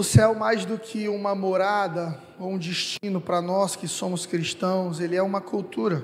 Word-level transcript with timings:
O 0.00 0.02
céu, 0.02 0.34
mais 0.34 0.64
do 0.64 0.78
que 0.78 1.10
uma 1.10 1.34
morada 1.34 2.18
ou 2.38 2.52
um 2.52 2.58
destino 2.58 3.20
para 3.20 3.42
nós 3.42 3.76
que 3.76 3.86
somos 3.86 4.24
cristãos, 4.24 4.98
ele 4.98 5.14
é 5.14 5.22
uma 5.22 5.42
cultura. 5.42 6.02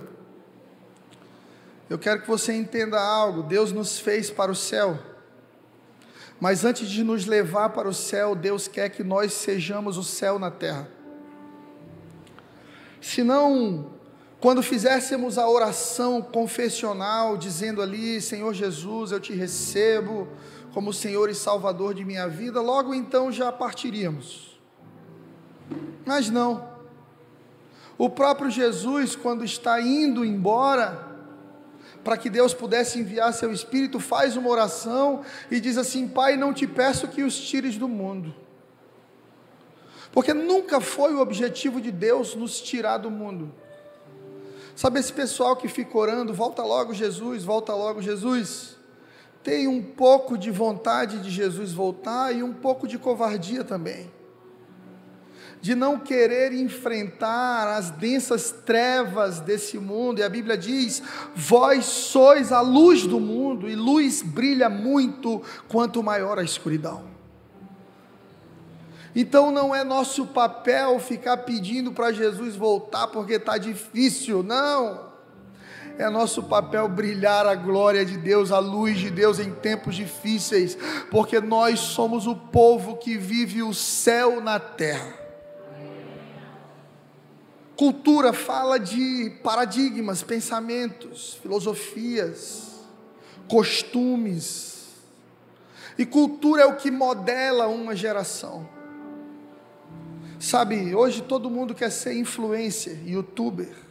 Eu 1.88 1.98
quero 1.98 2.20
que 2.20 2.28
você 2.28 2.52
entenda 2.52 3.00
algo: 3.00 3.42
Deus 3.42 3.72
nos 3.72 3.98
fez 3.98 4.28
para 4.30 4.52
o 4.52 4.54
céu. 4.54 4.98
Mas 6.38 6.62
antes 6.62 6.90
de 6.90 7.02
nos 7.02 7.24
levar 7.24 7.70
para 7.70 7.88
o 7.88 7.94
céu, 7.94 8.34
Deus 8.34 8.68
quer 8.68 8.90
que 8.90 9.02
nós 9.02 9.32
sejamos 9.32 9.96
o 9.96 10.04
céu 10.04 10.38
na 10.38 10.50
terra. 10.50 10.86
Senão, 13.00 13.92
quando 14.38 14.62
fizéssemos 14.62 15.38
a 15.38 15.48
oração 15.48 16.20
confessional, 16.20 17.38
dizendo 17.38 17.80
ali: 17.80 18.20
Senhor 18.20 18.52
Jesus, 18.52 19.10
eu 19.10 19.18
te 19.18 19.32
recebo 19.32 20.28
como 20.76 20.92
Senhor 20.92 21.30
e 21.30 21.34
Salvador 21.34 21.94
de 21.94 22.04
minha 22.04 22.28
vida, 22.28 22.60
logo 22.60 22.92
então 22.92 23.32
já 23.32 23.50
partiríamos. 23.50 24.60
Mas 26.04 26.28
não. 26.28 26.68
O 27.96 28.10
próprio 28.10 28.50
Jesus, 28.50 29.16
quando 29.16 29.42
está 29.42 29.80
indo 29.80 30.22
embora, 30.22 31.16
para 32.04 32.18
que 32.18 32.28
Deus 32.28 32.52
pudesse 32.52 32.98
enviar 32.98 33.32
seu 33.32 33.50
Espírito, 33.54 33.98
faz 33.98 34.36
uma 34.36 34.50
oração 34.50 35.22
e 35.50 35.60
diz 35.60 35.78
assim: 35.78 36.06
Pai, 36.06 36.36
não 36.36 36.52
te 36.52 36.66
peço 36.66 37.08
que 37.08 37.22
os 37.22 37.40
tires 37.40 37.78
do 37.78 37.88
mundo, 37.88 38.34
porque 40.12 40.34
nunca 40.34 40.78
foi 40.78 41.14
o 41.14 41.20
objetivo 41.20 41.80
de 41.80 41.90
Deus 41.90 42.34
nos 42.34 42.60
tirar 42.60 42.98
do 42.98 43.10
mundo. 43.10 43.50
Sabe 44.74 45.00
esse 45.00 45.10
pessoal 45.10 45.56
que 45.56 45.68
fica 45.68 45.96
orando, 45.96 46.34
volta 46.34 46.62
logo 46.62 46.92
Jesus, 46.92 47.44
volta 47.44 47.74
logo 47.74 48.02
Jesus? 48.02 48.75
Tem 49.46 49.68
um 49.68 49.80
pouco 49.80 50.36
de 50.36 50.50
vontade 50.50 51.20
de 51.20 51.30
Jesus 51.30 51.72
voltar 51.72 52.34
e 52.34 52.42
um 52.42 52.52
pouco 52.52 52.88
de 52.88 52.98
covardia 52.98 53.62
também 53.62 54.10
de 55.60 55.74
não 55.74 55.98
querer 55.98 56.52
enfrentar 56.52 57.76
as 57.76 57.90
densas 57.90 58.52
trevas 58.52 59.40
desse 59.40 59.78
mundo, 59.78 60.18
e 60.20 60.22
a 60.22 60.28
Bíblia 60.28 60.56
diz: 60.56 61.02
Vós 61.34 61.84
sois 61.86 62.52
a 62.52 62.60
luz 62.60 63.04
do 63.04 63.18
mundo, 63.18 63.68
e 63.68 63.74
luz 63.74 64.22
brilha 64.22 64.68
muito 64.68 65.42
quanto 65.68 66.02
maior 66.02 66.38
a 66.38 66.44
escuridão. 66.44 67.04
Então 69.14 69.50
não 69.50 69.74
é 69.74 69.82
nosso 69.82 70.26
papel 70.26 70.98
ficar 70.98 71.38
pedindo 71.38 71.90
para 71.90 72.12
Jesus 72.12 72.54
voltar 72.54 73.06
porque 73.08 73.34
está 73.34 73.58
difícil, 73.58 74.42
não. 74.42 75.05
É 75.98 76.10
nosso 76.10 76.42
papel 76.42 76.88
brilhar 76.88 77.46
a 77.46 77.54
glória 77.54 78.04
de 78.04 78.18
Deus, 78.18 78.52
a 78.52 78.58
luz 78.58 78.98
de 78.98 79.10
Deus 79.10 79.38
em 79.38 79.50
tempos 79.50 79.94
difíceis, 79.94 80.76
porque 81.10 81.40
nós 81.40 81.80
somos 81.80 82.26
o 82.26 82.36
povo 82.36 82.96
que 82.96 83.16
vive 83.16 83.62
o 83.62 83.72
céu 83.72 84.40
na 84.40 84.60
terra. 84.60 85.26
Cultura 87.74 88.32
fala 88.32 88.78
de 88.78 89.30
paradigmas, 89.42 90.22
pensamentos, 90.22 91.38
filosofias, 91.42 92.80
costumes. 93.48 94.86
E 95.98 96.04
cultura 96.04 96.62
é 96.62 96.66
o 96.66 96.76
que 96.76 96.90
modela 96.90 97.68
uma 97.68 97.96
geração. 97.96 98.68
Sabe, 100.38 100.94
hoje 100.94 101.22
todo 101.22 101.50
mundo 101.50 101.74
quer 101.74 101.90
ser 101.90 102.14
influencer, 102.14 102.98
youtuber. 103.06 103.85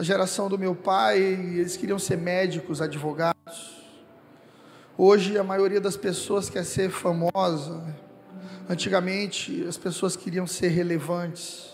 A 0.00 0.02
geração 0.02 0.48
do 0.48 0.58
meu 0.58 0.74
pai, 0.74 1.18
eles 1.18 1.76
queriam 1.76 1.98
ser 1.98 2.16
médicos, 2.16 2.80
advogados. 2.80 3.84
Hoje 4.96 5.36
a 5.36 5.44
maioria 5.44 5.78
das 5.78 5.94
pessoas 5.94 6.48
quer 6.48 6.64
ser 6.64 6.88
famosa. 6.88 7.84
Antigamente 8.66 9.62
as 9.68 9.76
pessoas 9.76 10.16
queriam 10.16 10.46
ser 10.46 10.68
relevantes 10.68 11.68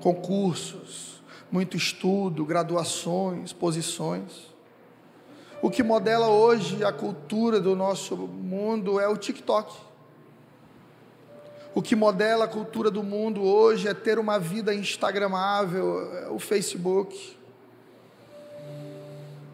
concursos, 0.00 1.22
muito 1.52 1.76
estudo, 1.76 2.46
graduações, 2.46 3.52
posições. 3.52 4.54
O 5.60 5.68
que 5.70 5.82
modela 5.82 6.28
hoje 6.28 6.82
a 6.82 6.90
cultura 6.90 7.60
do 7.60 7.76
nosso 7.76 8.16
mundo 8.16 8.98
é 8.98 9.06
o 9.06 9.18
TikTok. 9.18 9.76
O 11.74 11.82
que 11.82 11.94
modela 11.94 12.46
a 12.46 12.48
cultura 12.48 12.90
do 12.90 13.02
mundo 13.02 13.42
hoje 13.42 13.86
é 13.86 13.92
ter 13.92 14.18
uma 14.18 14.38
vida 14.38 14.74
instagramável, 14.74 16.10
é 16.16 16.30
o 16.30 16.38
Facebook. 16.38 17.38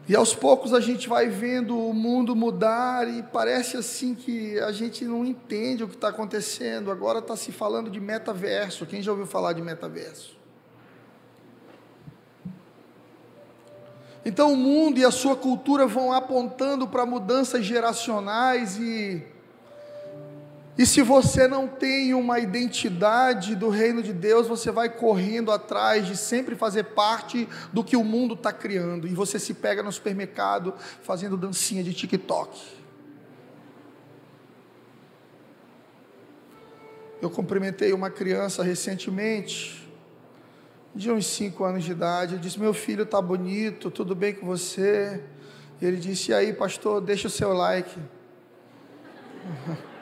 E 0.07 0.15
aos 0.15 0.33
poucos 0.33 0.73
a 0.73 0.79
gente 0.79 1.09
vai 1.09 1.27
vendo 1.27 1.77
o 1.77 1.93
mundo 1.93 2.33
mudar 2.33 3.09
e 3.09 3.21
parece 3.23 3.75
assim 3.75 4.15
que 4.15 4.57
a 4.59 4.71
gente 4.71 5.03
não 5.03 5.25
entende 5.25 5.83
o 5.83 5.87
que 5.87 5.95
está 5.95 6.07
acontecendo. 6.07 6.89
Agora 6.89 7.19
está 7.19 7.35
se 7.35 7.51
falando 7.51 7.89
de 7.89 7.99
metaverso. 7.99 8.85
Quem 8.85 9.01
já 9.01 9.11
ouviu 9.11 9.27
falar 9.27 9.51
de 9.51 9.61
metaverso? 9.61 10.37
Então 14.23 14.53
o 14.53 14.57
mundo 14.57 14.97
e 14.97 15.03
a 15.03 15.11
sua 15.11 15.35
cultura 15.35 15.85
vão 15.85 16.13
apontando 16.13 16.87
para 16.87 17.05
mudanças 17.05 17.65
geracionais 17.65 18.77
e 18.77 19.25
e 20.77 20.85
se 20.85 21.01
você 21.01 21.47
não 21.47 21.67
tem 21.67 22.13
uma 22.13 22.39
identidade 22.39 23.55
do 23.55 23.67
reino 23.67 24.03
de 24.03 24.13
Deus, 24.13 24.47
você 24.47 24.69
vai 24.69 24.87
correndo 24.89 25.51
atrás 25.51 26.05
de 26.05 26.15
sempre 26.15 26.55
fazer 26.55 26.83
parte 26.83 27.49
do 27.73 27.83
que 27.83 27.97
o 27.97 28.03
mundo 28.03 28.35
está 28.35 28.53
criando. 28.53 29.07
E 29.07 29.15
você 29.15 29.39
se 29.39 29.55
pega 29.55 29.81
no 29.81 29.91
supermercado 29.91 30.75
fazendo 31.01 31.35
dancinha 31.35 31.83
de 31.83 31.95
TikTok. 31.95 32.61
Eu 37.19 37.31
cumprimentei 37.31 37.91
uma 37.91 38.11
criança 38.11 38.61
recentemente 38.61 39.89
de 40.93 41.09
uns 41.09 41.25
5 41.25 41.63
anos 41.63 41.83
de 41.83 41.91
idade. 41.91 42.35
Eu 42.35 42.39
disse: 42.39 42.59
Meu 42.59 42.75
filho 42.75 43.01
está 43.01 43.19
bonito, 43.19 43.89
tudo 43.89 44.13
bem 44.13 44.35
com 44.35 44.45
você? 44.45 45.23
E 45.81 45.85
ele 45.87 45.97
disse: 45.97 46.29
E 46.29 46.35
aí, 46.35 46.53
pastor, 46.53 47.01
deixa 47.01 47.27
o 47.27 47.31
seu 47.31 47.51
like. 47.51 47.99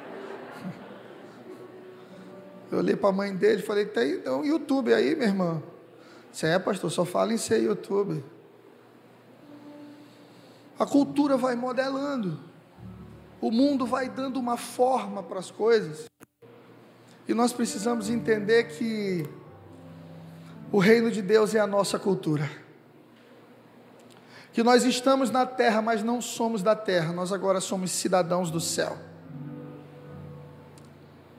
Eu 2.76 2.80
olhei 2.80 2.96
para 2.98 3.08
a 3.08 3.14
mãe 3.14 3.34
dele 3.34 3.62
e 3.62 3.66
falei: 3.66 3.86
Tem 3.86 4.28
um 4.28 4.44
YouTube 4.44 4.94
aí, 4.94 5.16
minha 5.16 5.30
irmã? 5.30 5.64
Você 6.30 6.48
é, 6.48 6.60
pastor, 6.60 6.92
só 6.92 7.06
fala 7.06 7.34
em 7.34 7.38
ser 7.38 7.64
YouTube. 7.64 8.22
A 10.78 10.86
cultura 10.86 11.38
vai 11.38 11.56
modelando, 11.56 12.38
o 13.40 13.50
mundo 13.50 13.86
vai 13.86 14.10
dando 14.10 14.38
uma 14.38 14.58
forma 14.58 15.24
para 15.24 15.40
as 15.40 15.50
coisas, 15.50 16.08
e 17.26 17.34
nós 17.34 17.54
precisamos 17.54 18.10
entender 18.10 18.66
que 18.66 19.26
o 20.70 20.78
reino 20.78 21.10
de 21.10 21.22
Deus 21.22 21.56
é 21.56 21.62
a 21.62 21.68
nossa 21.68 21.98
cultura. 21.98 22.52
Que 24.52 24.62
nós 24.64 24.84
estamos 24.84 25.32
na 25.32 25.46
terra, 25.46 25.82
mas 25.82 26.04
não 26.04 26.22
somos 26.22 26.62
da 26.62 26.76
terra, 26.76 27.14
nós 27.14 27.32
agora 27.32 27.62
somos 27.62 27.92
cidadãos 27.92 28.52
do 28.52 28.60
céu. 28.60 28.98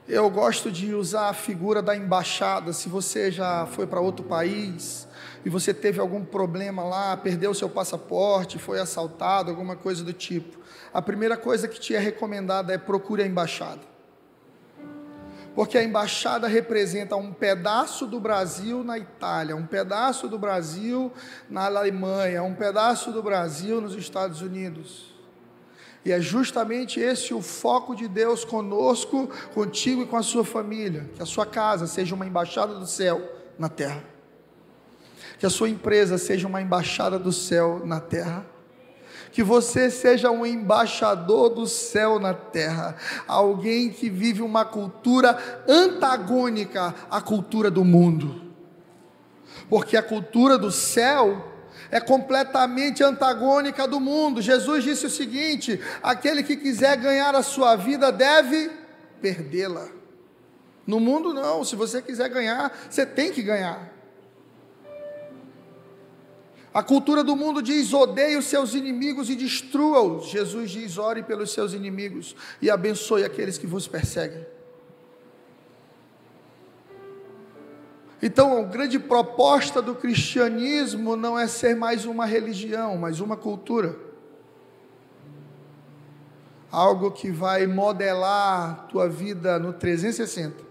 Eu 0.08 0.30
gosto 0.30 0.70
de 0.70 0.94
usar 0.94 1.30
a 1.30 1.32
figura 1.32 1.82
da 1.82 1.96
embaixada. 1.96 2.72
Se 2.72 2.88
você 2.88 3.30
já 3.30 3.66
foi 3.66 3.86
para 3.86 4.00
outro 4.00 4.24
país 4.24 5.08
e 5.44 5.50
você 5.50 5.74
teve 5.74 6.00
algum 6.00 6.24
problema 6.24 6.84
lá, 6.84 7.16
perdeu 7.16 7.52
seu 7.52 7.68
passaporte, 7.68 8.58
foi 8.58 8.78
assaltado, 8.78 9.50
alguma 9.50 9.74
coisa 9.74 10.04
do 10.04 10.12
tipo, 10.12 10.58
a 10.94 11.02
primeira 11.02 11.36
coisa 11.36 11.66
que 11.66 11.80
te 11.80 11.94
é 11.94 11.98
recomendada 11.98 12.72
é 12.72 12.78
procure 12.78 13.22
a 13.22 13.26
embaixada 13.26 13.96
porque 15.56 15.78
a 15.78 15.82
embaixada 15.82 16.46
representa 16.46 17.16
um 17.16 17.32
pedaço 17.32 18.06
do 18.06 18.20
Brasil 18.20 18.84
na 18.84 18.98
Itália, 18.98 19.56
um 19.56 19.66
pedaço 19.66 20.28
do 20.28 20.38
Brasil 20.38 21.10
na 21.48 21.64
Alemanha, 21.64 22.42
um 22.42 22.54
pedaço 22.54 23.10
do 23.10 23.22
Brasil 23.22 23.80
nos 23.80 23.94
Estados 23.94 24.42
Unidos. 24.42 25.15
E 26.06 26.12
é 26.12 26.20
justamente 26.20 27.00
esse 27.00 27.34
o 27.34 27.42
foco 27.42 27.92
de 27.92 28.06
Deus 28.06 28.44
conosco, 28.44 29.28
contigo 29.52 30.02
e 30.02 30.06
com 30.06 30.16
a 30.16 30.22
sua 30.22 30.44
família. 30.44 31.10
Que 31.16 31.22
a 31.22 31.26
sua 31.26 31.44
casa 31.44 31.88
seja 31.88 32.14
uma 32.14 32.24
embaixada 32.24 32.74
do 32.74 32.86
céu 32.86 33.20
na 33.58 33.68
terra. 33.68 34.04
Que 35.36 35.44
a 35.44 35.50
sua 35.50 35.68
empresa 35.68 36.16
seja 36.16 36.46
uma 36.46 36.62
embaixada 36.62 37.18
do 37.18 37.32
céu 37.32 37.82
na 37.84 37.98
terra 37.98 38.46
que 39.32 39.42
você 39.42 39.90
seja 39.90 40.30
um 40.30 40.46
embaixador 40.46 41.50
do 41.50 41.66
céu 41.66 42.18
na 42.18 42.32
terra, 42.32 42.96
alguém 43.28 43.90
que 43.90 44.08
vive 44.08 44.40
uma 44.40 44.64
cultura 44.64 45.36
antagônica 45.68 46.94
à 47.10 47.20
cultura 47.20 47.70
do 47.70 47.84
mundo, 47.84 48.40
porque 49.68 49.94
a 49.94 50.02
cultura 50.02 50.56
do 50.56 50.70
céu 50.70 51.55
é 51.90 52.00
completamente 52.00 53.02
antagônica 53.02 53.86
do 53.86 54.00
mundo. 54.00 54.42
Jesus 54.42 54.84
disse 54.84 55.06
o 55.06 55.10
seguinte: 55.10 55.80
aquele 56.02 56.42
que 56.42 56.56
quiser 56.56 56.96
ganhar 56.96 57.34
a 57.34 57.42
sua 57.42 57.76
vida 57.76 58.10
deve 58.10 58.70
perdê-la. 59.20 59.88
No 60.86 61.00
mundo, 61.00 61.34
não, 61.34 61.64
se 61.64 61.74
você 61.74 62.00
quiser 62.00 62.28
ganhar, 62.28 62.72
você 62.88 63.04
tem 63.04 63.32
que 63.32 63.42
ganhar. 63.42 63.92
A 66.72 66.82
cultura 66.82 67.24
do 67.24 67.34
mundo 67.34 67.62
diz: 67.62 67.92
odeie 67.92 68.36
os 68.36 68.44
seus 68.44 68.74
inimigos 68.74 69.30
e 69.30 69.34
destrua-os. 69.34 70.26
Jesus 70.26 70.70
diz: 70.70 70.98
ore 70.98 71.22
pelos 71.22 71.52
seus 71.52 71.72
inimigos 71.72 72.36
e 72.60 72.70
abençoe 72.70 73.24
aqueles 73.24 73.56
que 73.56 73.66
vos 73.66 73.88
perseguem. 73.88 74.46
Então, 78.22 78.58
a 78.58 78.62
grande 78.62 78.98
proposta 78.98 79.82
do 79.82 79.94
cristianismo 79.94 81.16
não 81.16 81.38
é 81.38 81.46
ser 81.46 81.76
mais 81.76 82.06
uma 82.06 82.24
religião, 82.24 82.96
mas 82.96 83.20
uma 83.20 83.36
cultura. 83.36 83.96
Algo 86.70 87.10
que 87.10 87.30
vai 87.30 87.66
modelar 87.66 88.86
tua 88.88 89.08
vida 89.08 89.58
no 89.58 89.72
360 89.72 90.64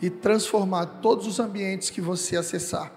e 0.00 0.10
transformar 0.10 0.86
todos 1.00 1.26
os 1.26 1.38
ambientes 1.38 1.90
que 1.90 2.00
você 2.00 2.36
acessar. 2.36 2.92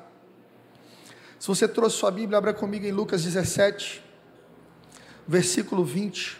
Se 1.40 1.48
você 1.48 1.68
trouxe 1.68 1.98
sua 1.98 2.12
Bíblia, 2.12 2.38
abra 2.38 2.54
comigo 2.54 2.86
em 2.86 2.92
Lucas 2.92 3.24
17, 3.24 4.04
versículo 5.28 5.86
20. 5.86 6.38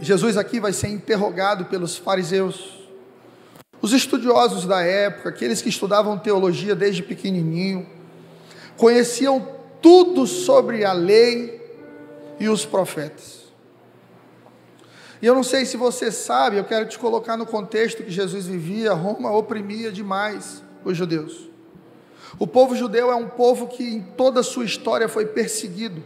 Jesus 0.00 0.38
aqui 0.38 0.58
vai 0.58 0.72
ser 0.72 0.88
interrogado 0.88 1.66
pelos 1.66 1.98
fariseus, 1.98 2.79
os 3.82 3.92
estudiosos 3.92 4.66
da 4.66 4.82
época, 4.82 5.30
aqueles 5.30 5.62
que 5.62 5.68
estudavam 5.68 6.18
teologia 6.18 6.74
desde 6.74 7.02
pequenininho, 7.02 7.86
conheciam 8.76 9.46
tudo 9.80 10.26
sobre 10.26 10.84
a 10.84 10.92
lei 10.92 11.60
e 12.38 12.48
os 12.48 12.64
profetas. 12.64 13.40
E 15.22 15.26
eu 15.26 15.34
não 15.34 15.42
sei 15.42 15.66
se 15.66 15.76
você 15.76 16.10
sabe, 16.10 16.56
eu 16.56 16.64
quero 16.64 16.86
te 16.88 16.98
colocar 16.98 17.36
no 17.36 17.44
contexto 17.44 18.02
que 18.02 18.10
Jesus 18.10 18.46
vivia, 18.46 18.92
Roma 18.94 19.30
oprimia 19.30 19.92
demais 19.92 20.62
os 20.84 20.96
judeus. 20.96 21.50
O 22.38 22.46
povo 22.46 22.74
judeu 22.74 23.10
é 23.10 23.14
um 23.14 23.28
povo 23.28 23.66
que 23.66 23.82
em 23.82 24.00
toda 24.00 24.40
a 24.40 24.42
sua 24.42 24.64
história 24.64 25.08
foi 25.08 25.26
perseguido. 25.26 26.02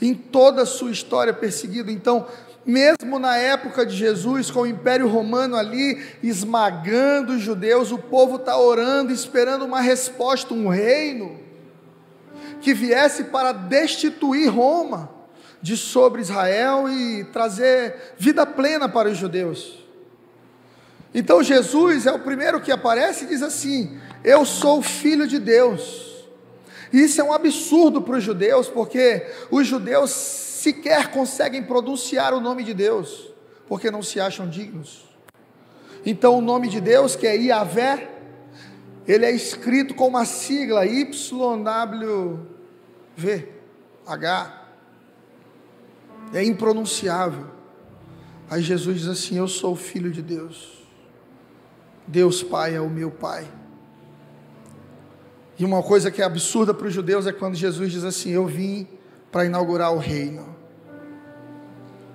Em 0.00 0.14
toda 0.14 0.62
a 0.62 0.66
sua 0.66 0.90
história 0.90 1.32
perseguido. 1.34 1.90
Então, 1.90 2.26
mesmo 2.66 3.18
na 3.18 3.36
época 3.36 3.84
de 3.84 3.94
Jesus, 3.94 4.50
com 4.50 4.62
o 4.62 4.66
Império 4.66 5.08
Romano 5.08 5.56
ali 5.56 6.02
esmagando 6.22 7.34
os 7.34 7.42
judeus, 7.42 7.92
o 7.92 7.98
povo 7.98 8.36
está 8.36 8.56
orando, 8.58 9.12
esperando 9.12 9.64
uma 9.64 9.80
resposta, 9.80 10.54
um 10.54 10.68
reino 10.68 11.38
que 12.60 12.72
viesse 12.72 13.24
para 13.24 13.52
destituir 13.52 14.48
Roma 14.48 15.10
de 15.60 15.76
sobre 15.76 16.22
Israel 16.22 16.88
e 16.88 17.24
trazer 17.24 18.14
vida 18.18 18.46
plena 18.46 18.88
para 18.88 19.10
os 19.10 19.18
judeus. 19.18 19.84
Então 21.14 21.42
Jesus 21.42 22.06
é 22.06 22.12
o 22.12 22.18
primeiro 22.18 22.60
que 22.60 22.72
aparece 22.72 23.24
e 23.24 23.28
diz 23.28 23.42
assim: 23.42 23.98
Eu 24.22 24.44
sou 24.44 24.82
filho 24.82 25.26
de 25.26 25.38
Deus. 25.38 26.24
Isso 26.92 27.20
é 27.20 27.24
um 27.24 27.32
absurdo 27.32 28.00
para 28.02 28.18
os 28.18 28.24
judeus, 28.24 28.68
porque 28.68 29.26
os 29.50 29.66
judeus 29.66 30.10
sequer 30.64 31.10
conseguem 31.10 31.62
pronunciar 31.62 32.32
o 32.32 32.40
nome 32.40 32.64
de 32.64 32.72
Deus, 32.72 33.30
porque 33.68 33.90
não 33.90 34.02
se 34.02 34.18
acham 34.18 34.48
dignos. 34.48 35.04
Então 36.06 36.38
o 36.38 36.40
nome 36.40 36.68
de 36.68 36.80
Deus, 36.80 37.14
que 37.14 37.26
é 37.26 37.36
Iavé, 37.36 38.10
ele 39.06 39.26
é 39.26 39.30
escrito 39.30 39.94
com 39.94 40.08
uma 40.08 40.24
sigla 40.24 40.86
YWV, 40.86 42.38
H 44.06 44.62
é 46.32 46.42
impronunciável. 46.42 47.46
Aí 48.50 48.62
Jesus 48.62 49.00
diz 49.00 49.08
assim: 49.08 49.36
Eu 49.36 49.48
sou 49.48 49.72
o 49.72 49.76
filho 49.76 50.10
de 50.10 50.22
Deus. 50.22 50.82
Deus 52.06 52.42
Pai 52.42 52.74
é 52.74 52.80
o 52.80 52.88
meu 52.88 53.10
Pai. 53.10 53.46
E 55.58 55.64
uma 55.64 55.82
coisa 55.82 56.10
que 56.10 56.20
é 56.20 56.24
absurda 56.24 56.74
para 56.74 56.86
os 56.86 56.92
judeus 56.92 57.26
é 57.26 57.32
quando 57.32 57.54
Jesus 57.54 57.92
diz 57.92 58.04
assim: 58.04 58.30
Eu 58.30 58.46
vim 58.46 58.88
para 59.30 59.44
inaugurar 59.44 59.92
o 59.92 59.98
reino. 59.98 60.53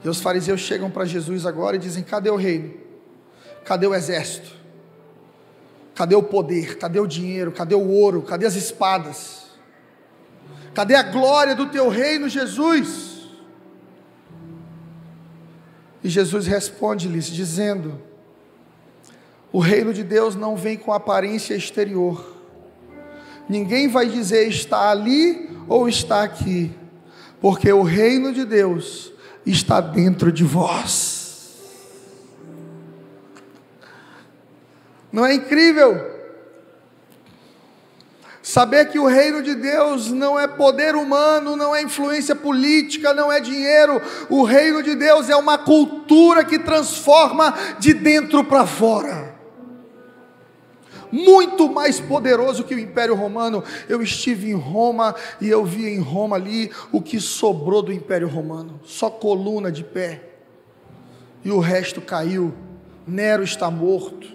E 0.03 0.07
os 0.07 0.21
fariseus 0.21 0.61
chegam 0.61 0.89
para 0.89 1.05
Jesus 1.05 1.45
agora 1.45 1.75
e 1.75 1.79
dizem: 1.79 2.03
Cadê 2.03 2.29
o 2.29 2.35
reino? 2.35 2.73
Cadê 3.65 3.85
o 3.85 3.93
exército? 3.93 4.51
Cadê 5.93 6.15
o 6.15 6.23
poder? 6.23 6.77
Cadê 6.77 6.99
o 6.99 7.07
dinheiro? 7.07 7.51
Cadê 7.51 7.75
o 7.75 7.87
ouro? 7.87 8.21
Cadê 8.21 8.45
as 8.45 8.55
espadas? 8.55 9.49
Cadê 10.73 10.95
a 10.95 11.03
glória 11.03 11.55
do 11.55 11.65
teu 11.67 11.89
reino, 11.89 12.29
Jesus? 12.29 13.27
E 16.01 16.07
Jesus 16.07 16.47
responde-lhes, 16.47 17.27
dizendo: 17.27 18.01
O 19.51 19.59
reino 19.59 19.93
de 19.93 20.03
Deus 20.03 20.35
não 20.35 20.55
vem 20.55 20.77
com 20.77 20.93
aparência 20.93 21.53
exterior. 21.53 22.37
Ninguém 23.49 23.87
vai 23.87 24.07
dizer 24.07 24.47
está 24.47 24.91
ali 24.91 25.49
ou 25.67 25.89
está 25.89 26.23
aqui, 26.23 26.71
porque 27.41 27.71
o 27.73 27.83
reino 27.83 28.31
de 28.31 28.45
Deus 28.45 29.11
está 29.45 29.81
dentro 29.81 30.31
de 30.31 30.43
vós. 30.43 31.19
Não 35.11 35.25
é 35.25 35.33
incrível? 35.33 36.19
Saber 38.41 38.85
que 38.89 38.97
o 38.97 39.05
reino 39.05 39.43
de 39.43 39.53
Deus 39.53 40.11
não 40.11 40.39
é 40.39 40.47
poder 40.47 40.95
humano, 40.95 41.55
não 41.55 41.75
é 41.75 41.83
influência 41.83 42.35
política, 42.35 43.13
não 43.13 43.31
é 43.31 43.39
dinheiro. 43.39 44.01
O 44.29 44.43
reino 44.43 44.81
de 44.81 44.95
Deus 44.95 45.29
é 45.29 45.35
uma 45.35 45.57
cultura 45.57 46.43
que 46.43 46.57
transforma 46.57 47.53
de 47.77 47.93
dentro 47.93 48.43
para 48.43 48.65
fora. 48.65 49.38
Muito 51.11 51.69
mais 51.69 51.99
poderoso 51.99 52.63
que 52.63 52.75
o 52.75 52.79
Império 52.79 53.15
Romano. 53.15 53.63
Eu 53.87 54.01
estive 54.01 54.49
em 54.49 54.55
Roma 54.55 55.15
e 55.41 55.49
eu 55.49 55.65
vi 55.65 55.87
em 55.87 55.99
Roma 55.99 56.35
ali 56.35 56.71
o 56.91 57.01
que 57.01 57.19
sobrou 57.19 57.81
do 57.81 57.91
Império 57.91 58.27
Romano: 58.27 58.79
só 58.83 59.09
coluna 59.09 59.71
de 59.71 59.83
pé, 59.83 60.23
e 61.43 61.51
o 61.51 61.59
resto 61.59 62.01
caiu. 62.01 62.53
Nero 63.07 63.43
está 63.43 63.71
morto, 63.71 64.27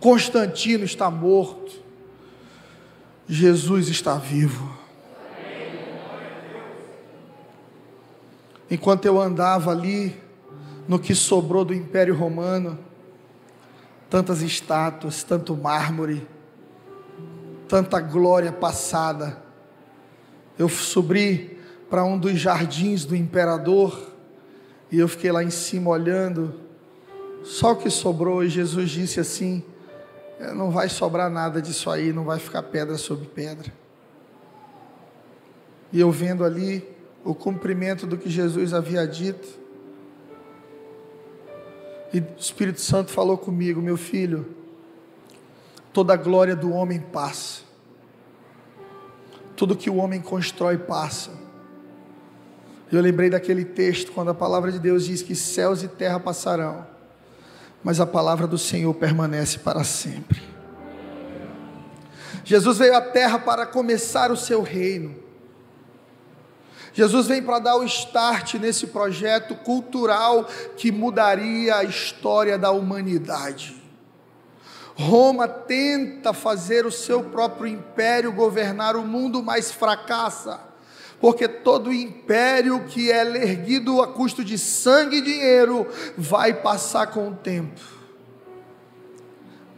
Constantino 0.00 0.84
está 0.84 1.10
morto. 1.10 1.84
Jesus 3.26 3.88
está 3.88 4.16
vivo. 4.16 4.76
Enquanto 8.70 9.06
eu 9.06 9.20
andava 9.20 9.70
ali, 9.70 10.14
no 10.88 10.98
que 10.98 11.14
sobrou 11.14 11.64
do 11.64 11.72
Império 11.72 12.14
Romano, 12.14 12.78
tantas 14.08 14.42
estátuas, 14.42 15.22
tanto 15.22 15.56
mármore, 15.56 16.26
tanta 17.68 18.00
glória 18.00 18.52
passada, 18.52 19.42
eu 20.58 20.68
subi 20.68 21.58
para 21.90 22.04
um 22.04 22.18
dos 22.18 22.38
jardins 22.38 23.04
do 23.04 23.16
imperador 23.16 24.12
e 24.90 24.98
eu 24.98 25.08
fiquei 25.08 25.32
lá 25.32 25.42
em 25.42 25.50
cima 25.50 25.90
olhando, 25.90 26.54
só 27.42 27.72
o 27.72 27.76
que 27.76 27.90
sobrou, 27.90 28.44
e 28.44 28.48
Jesus 28.48 28.90
disse 28.90 29.18
assim: 29.18 29.64
é, 30.38 30.52
não 30.52 30.70
vai 30.70 30.88
sobrar 30.88 31.30
nada 31.30 31.60
disso 31.60 31.90
aí, 31.90 32.12
não 32.12 32.24
vai 32.24 32.38
ficar 32.38 32.62
pedra 32.62 32.96
sobre 32.96 33.26
pedra. 33.26 33.72
E 35.92 36.00
eu 36.00 36.10
vendo 36.10 36.44
ali 36.44 36.86
o 37.24 37.34
cumprimento 37.34 38.06
do 38.06 38.16
que 38.16 38.28
Jesus 38.28 38.74
havia 38.74 39.06
dito, 39.06 39.48
e 42.14 42.20
o 42.20 42.26
Espírito 42.38 42.80
Santo 42.80 43.10
falou 43.10 43.36
comigo, 43.36 43.82
meu 43.82 43.96
filho, 43.96 44.54
toda 45.92 46.14
a 46.14 46.16
glória 46.16 46.54
do 46.54 46.72
homem 46.72 47.00
passa, 47.00 47.62
tudo 49.56 49.74
que 49.74 49.90
o 49.90 49.96
homem 49.96 50.20
constrói 50.20 50.78
passa. 50.78 51.32
Eu 52.92 53.00
lembrei 53.00 53.28
daquele 53.28 53.64
texto 53.64 54.12
quando 54.12 54.30
a 54.30 54.34
palavra 54.34 54.70
de 54.70 54.78
Deus 54.78 55.06
diz 55.06 55.22
que 55.22 55.34
céus 55.34 55.82
e 55.82 55.88
terra 55.88 56.20
passarão, 56.20 56.86
mas 57.82 57.98
a 57.98 58.06
palavra 58.06 58.46
do 58.46 58.58
Senhor 58.58 58.94
permanece 58.94 59.58
para 59.58 59.82
sempre. 59.82 60.40
Jesus 62.44 62.78
veio 62.78 62.94
à 62.94 63.00
terra 63.00 63.40
para 63.40 63.66
começar 63.66 64.30
o 64.30 64.36
seu 64.36 64.62
reino. 64.62 65.16
Jesus 66.94 67.26
vem 67.26 67.42
para 67.42 67.58
dar 67.58 67.76
o 67.76 67.84
start 67.84 68.54
nesse 68.54 68.86
projeto 68.86 69.54
cultural 69.56 70.48
que 70.76 70.90
mudaria 70.90 71.76
a 71.76 71.84
história 71.84 72.56
da 72.56 72.70
humanidade. 72.70 73.82
Roma 74.96 75.46
tenta 75.46 76.32
fazer 76.32 76.86
o 76.86 76.92
seu 76.92 77.24
próprio 77.24 77.66
império 77.66 78.32
governar 78.32 78.96
o 78.96 79.04
mundo, 79.04 79.42
mas 79.42 79.70
fracassa 79.70 80.72
porque 81.24 81.48
todo 81.48 81.90
império 81.90 82.84
que 82.84 83.10
é 83.10 83.24
erguido 83.42 84.02
a 84.02 84.06
custo 84.06 84.44
de 84.44 84.58
sangue 84.58 85.16
e 85.16 85.22
dinheiro 85.22 85.86
vai 86.18 86.52
passar 86.52 87.06
com 87.06 87.30
o 87.30 87.34
tempo. 87.34 87.80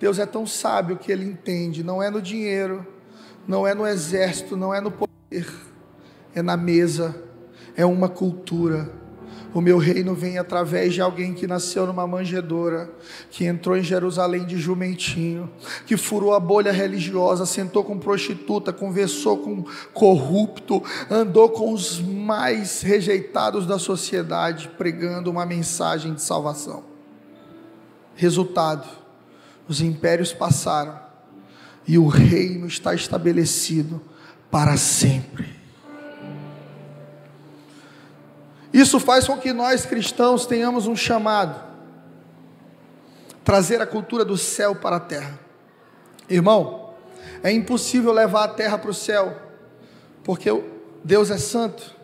Deus 0.01 0.19
é 0.19 0.27
tão 0.27 0.45
sábio 0.45 0.97
que 0.97 1.13
ele 1.13 1.25
entende, 1.25 1.85
não 1.85 2.03
é 2.03 2.11
no 2.11 2.21
dinheiro, 2.21 2.85
não 3.47 3.65
é 3.65 3.75
no 3.75 3.87
exército, 3.87 4.57
não 4.57 4.75
é 4.75 4.81
no 4.81 4.91
poder, 4.91 5.47
é 6.37 6.43
na 6.43 6.57
mesa, 6.57 7.17
é 7.77 7.85
uma 7.85 8.09
cultura 8.09 8.89
o 9.57 9.61
meu 9.63 9.79
reino 9.79 10.15
vem 10.15 10.37
através 10.37 10.93
de 10.93 11.01
alguém 11.01 11.33
que 11.33 11.47
nasceu 11.47 11.87
numa 11.87 12.07
manjedoura, 12.07 12.91
que 13.31 13.47
entrou 13.47 13.75
em 13.75 13.83
Jerusalém 13.83 14.45
de 14.45 14.59
jumentinho, 14.59 15.51
que 15.87 15.97
furou 15.97 16.35
a 16.35 16.39
bolha 16.39 16.71
religiosa, 16.71 17.47
sentou 17.47 17.83
com 17.83 17.99
prostituta, 17.99 18.71
conversou 18.71 19.39
com 19.39 19.65
corrupto, 19.95 20.83
andou 21.11 21.49
com 21.49 21.73
os 21.73 21.99
mais 22.03 22.83
rejeitados 22.83 23.67
da 23.67 23.79
sociedade, 23.79 24.69
pregando 24.77 25.31
uma 25.31 25.47
mensagem 25.47 26.13
de 26.13 26.21
salvação. 26.21 26.85
Resultado: 28.15 28.87
os 29.67 29.81
impérios 29.81 30.35
passaram 30.35 31.01
e 31.89 31.97
o 31.97 32.09
reino 32.09 32.67
está 32.67 32.95
estabelecido 32.95 34.03
para 34.51 34.77
sempre. 34.77 35.56
Isso 38.77 39.01
faz 39.01 39.27
com 39.27 39.39
que 39.39 39.55
nós 39.55 39.87
cristãos 39.87 40.45
tenhamos 40.45 40.87
um 40.87 40.95
chamado, 40.95 41.59
trazer 43.43 43.81
a 43.81 43.87
cultura 43.87 44.23
do 44.23 44.37
céu 44.37 44.75
para 44.75 44.97
a 44.97 45.01
terra. 45.01 45.41
Irmão, 46.29 46.91
é 47.43 47.51
impossível 47.51 48.13
levar 48.13 48.45
a 48.45 48.49
terra 48.49 48.77
para 48.77 48.91
o 48.91 48.95
céu, 48.95 49.35
porque 50.23 50.51
Deus 51.03 51.31
é 51.31 51.39
santo. 51.39 51.97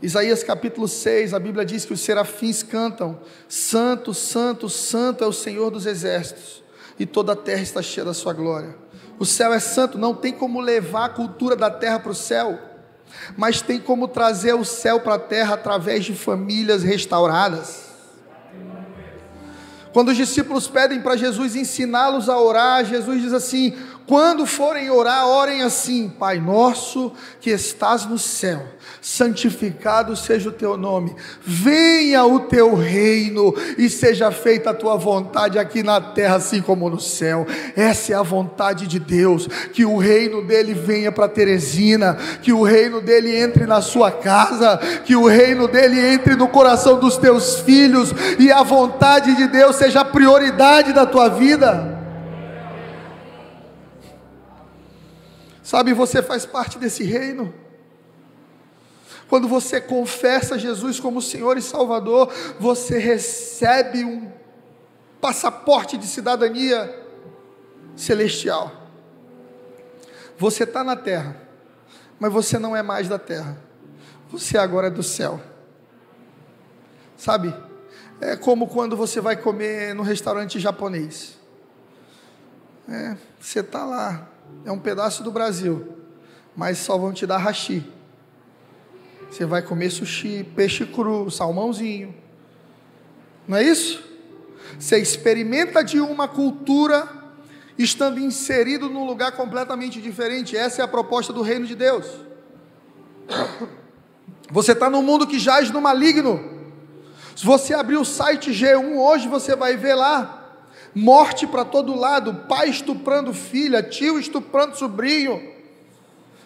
Isaías 0.00 0.42
capítulo 0.42 0.88
6, 0.88 1.34
a 1.34 1.38
Bíblia 1.38 1.66
diz 1.66 1.84
que 1.84 1.92
os 1.92 2.00
serafins 2.00 2.62
cantam: 2.62 3.20
Santo, 3.46 4.14
Santo, 4.14 4.70
Santo 4.70 5.22
é 5.22 5.26
o 5.26 5.34
Senhor 5.34 5.70
dos 5.70 5.84
exércitos, 5.84 6.64
e 6.98 7.04
toda 7.04 7.34
a 7.34 7.36
terra 7.36 7.60
está 7.60 7.82
cheia 7.82 8.06
da 8.06 8.14
sua 8.14 8.32
glória. 8.32 8.74
O 9.18 9.26
céu 9.26 9.52
é 9.52 9.60
santo, 9.60 9.98
não 9.98 10.14
tem 10.14 10.32
como 10.32 10.62
levar 10.62 11.04
a 11.04 11.10
cultura 11.10 11.54
da 11.54 11.70
terra 11.70 12.00
para 12.00 12.12
o 12.12 12.14
céu 12.14 12.69
mas 13.36 13.60
tem 13.60 13.78
como 13.78 14.08
trazer 14.08 14.54
o 14.54 14.64
céu 14.64 15.00
para 15.00 15.14
a 15.14 15.18
terra 15.18 15.54
através 15.54 16.04
de 16.04 16.14
famílias 16.14 16.82
restauradas. 16.82 17.90
Quando 19.92 20.10
os 20.10 20.16
discípulos 20.16 20.68
pedem 20.68 21.00
para 21.00 21.16
Jesus 21.16 21.56
ensiná-los 21.56 22.28
a 22.28 22.38
orar, 22.38 22.84
Jesus 22.84 23.20
diz 23.20 23.32
assim: 23.32 23.76
quando 24.10 24.44
forem 24.44 24.90
orar, 24.90 25.24
orem 25.24 25.62
assim: 25.62 26.08
Pai 26.08 26.40
nosso 26.40 27.12
que 27.40 27.48
estás 27.48 28.04
no 28.04 28.18
céu, 28.18 28.60
santificado 29.00 30.16
seja 30.16 30.48
o 30.48 30.52
teu 30.52 30.76
nome, 30.76 31.14
venha 31.40 32.24
o 32.24 32.40
teu 32.40 32.74
reino 32.74 33.54
e 33.78 33.88
seja 33.88 34.32
feita 34.32 34.70
a 34.70 34.74
tua 34.74 34.96
vontade 34.96 35.60
aqui 35.60 35.84
na 35.84 36.00
terra, 36.00 36.34
assim 36.34 36.60
como 36.60 36.90
no 36.90 36.98
céu. 36.98 37.46
Essa 37.76 38.12
é 38.12 38.16
a 38.16 38.22
vontade 38.22 38.88
de 38.88 38.98
Deus, 38.98 39.46
que 39.72 39.84
o 39.84 39.96
reino 39.96 40.44
dele 40.44 40.74
venha 40.74 41.12
para 41.12 41.28
Teresina, 41.28 42.18
que 42.42 42.52
o 42.52 42.64
reino 42.64 43.00
dele 43.00 43.36
entre 43.36 43.64
na 43.64 43.80
sua 43.80 44.10
casa, 44.10 44.76
que 45.04 45.14
o 45.14 45.28
reino 45.28 45.68
dele 45.68 46.00
entre 46.00 46.34
no 46.34 46.48
coração 46.48 46.98
dos 46.98 47.16
teus 47.16 47.60
filhos 47.60 48.12
e 48.40 48.50
a 48.50 48.64
vontade 48.64 49.36
de 49.36 49.46
Deus 49.46 49.76
seja 49.76 50.00
a 50.00 50.04
prioridade 50.04 50.92
da 50.92 51.06
tua 51.06 51.28
vida. 51.28 51.99
Sabe, 55.70 55.92
você 55.92 56.20
faz 56.20 56.44
parte 56.44 56.80
desse 56.80 57.04
reino. 57.04 57.54
Quando 59.28 59.46
você 59.46 59.80
confessa 59.80 60.58
Jesus 60.58 60.98
como 60.98 61.22
Senhor 61.22 61.56
e 61.56 61.62
Salvador, 61.62 62.28
você 62.58 62.98
recebe 62.98 64.04
um 64.04 64.32
passaporte 65.20 65.96
de 65.96 66.08
cidadania 66.08 66.92
celestial. 67.94 68.88
Você 70.36 70.64
está 70.64 70.82
na 70.82 70.96
terra, 70.96 71.40
mas 72.18 72.32
você 72.32 72.58
não 72.58 72.74
é 72.74 72.82
mais 72.82 73.08
da 73.08 73.16
terra. 73.16 73.56
Você 74.32 74.58
agora 74.58 74.88
é 74.88 74.90
do 74.90 75.04
céu. 75.04 75.40
Sabe? 77.16 77.54
É 78.20 78.34
como 78.36 78.66
quando 78.66 78.96
você 78.96 79.20
vai 79.20 79.36
comer 79.36 79.94
no 79.94 80.02
restaurante 80.02 80.58
japonês. 80.58 81.38
É, 82.88 83.16
você 83.40 83.60
está 83.60 83.84
lá, 83.84 84.28
é 84.64 84.72
um 84.72 84.78
pedaço 84.78 85.22
do 85.22 85.30
Brasil, 85.30 85.96
mas 86.56 86.78
só 86.78 86.96
vão 86.96 87.12
te 87.12 87.26
dar 87.26 87.38
hashi. 87.38 87.84
Você 89.30 89.44
vai 89.44 89.62
comer 89.62 89.90
sushi, 89.90 90.44
peixe 90.56 90.84
cru, 90.84 91.30
salmãozinho. 91.30 92.14
Não 93.46 93.56
é 93.56 93.62
isso? 93.62 94.02
Você 94.78 94.98
experimenta 94.98 95.84
de 95.84 96.00
uma 96.00 96.26
cultura 96.28 97.08
estando 97.78 98.18
inserido 98.18 98.88
num 98.88 99.06
lugar 99.06 99.32
completamente 99.32 100.00
diferente. 100.00 100.56
Essa 100.56 100.82
é 100.82 100.84
a 100.84 100.88
proposta 100.88 101.32
do 101.32 101.42
reino 101.42 101.66
de 101.66 101.74
Deus. 101.74 102.06
Você 104.50 104.72
está 104.72 104.90
num 104.90 105.02
mundo 105.02 105.26
que 105.26 105.38
jaz 105.38 105.70
no 105.70 105.80
maligno. 105.80 106.60
Se 107.36 107.46
você 107.46 107.72
abrir 107.72 107.96
o 107.96 108.04
site 108.04 108.50
G1 108.50 108.96
hoje, 108.96 109.28
você 109.28 109.54
vai 109.54 109.76
ver 109.76 109.94
lá 109.94 110.39
morte 110.94 111.46
para 111.46 111.64
todo 111.64 111.94
lado, 111.94 112.46
pai 112.48 112.68
estuprando 112.68 113.32
filha, 113.32 113.82
tio 113.82 114.18
estuprando 114.18 114.76
sobrinho, 114.76 115.40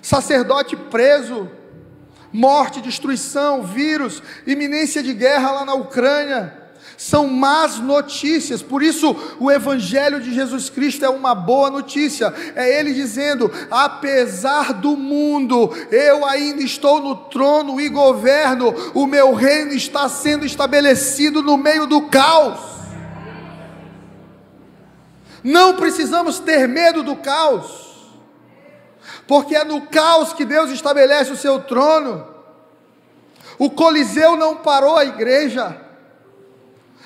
sacerdote 0.03 0.77
preso, 0.77 1.49
morte, 2.33 2.81
destruição, 2.81 3.63
vírus, 3.63 4.23
iminência 4.47 5.03
de 5.03 5.15
guerra 5.15 5.53
lá 5.53 5.65
na 5.65 5.75
Ucrânia. 5.75 6.65
São 6.97 7.27
más 7.27 7.81
notícias, 7.81 8.63
por 8.63 8.81
isso 8.81 9.17
o 9.41 9.51
Evangelho 9.51 10.21
de 10.21 10.33
Jesus 10.33 10.71
Cristo 10.71 11.05
é 11.05 11.09
uma 11.09 11.35
boa 11.35 11.69
notícia. 11.69 12.33
É 12.55 12.79
Ele 12.79 12.95
dizendo: 12.95 13.51
apesar 13.69 14.73
do 14.73 14.97
mundo, 14.97 15.75
eu 15.91 16.25
ainda 16.25 16.63
estou 16.63 17.01
no 17.01 17.17
trono 17.17 17.81
e 17.81 17.89
governo, 17.89 18.73
o 18.95 19.07
meu 19.07 19.35
reino 19.35 19.73
está 19.73 20.09
sendo 20.09 20.47
estabelecido 20.47 21.43
no 21.43 21.57
meio 21.57 21.87
do 21.87 22.03
caos. 22.03 22.84
Não 25.45 25.77
precisamos 25.77 26.39
ter 26.39 26.67
medo 26.67 27.03
do 27.03 27.17
caos, 27.17 28.11
porque 29.29 29.55
é 29.55 29.63
no 29.63 29.83
caos 29.83 30.33
que 30.33 30.43
Deus 30.43 30.71
estabelece 30.71 31.31
o 31.33 31.37
seu 31.37 31.61
trono. 31.61 32.27
O 33.59 33.69
Coliseu 33.69 34.37
não 34.37 34.57
parou 34.57 34.97
a 34.97 35.05
igreja, 35.05 35.79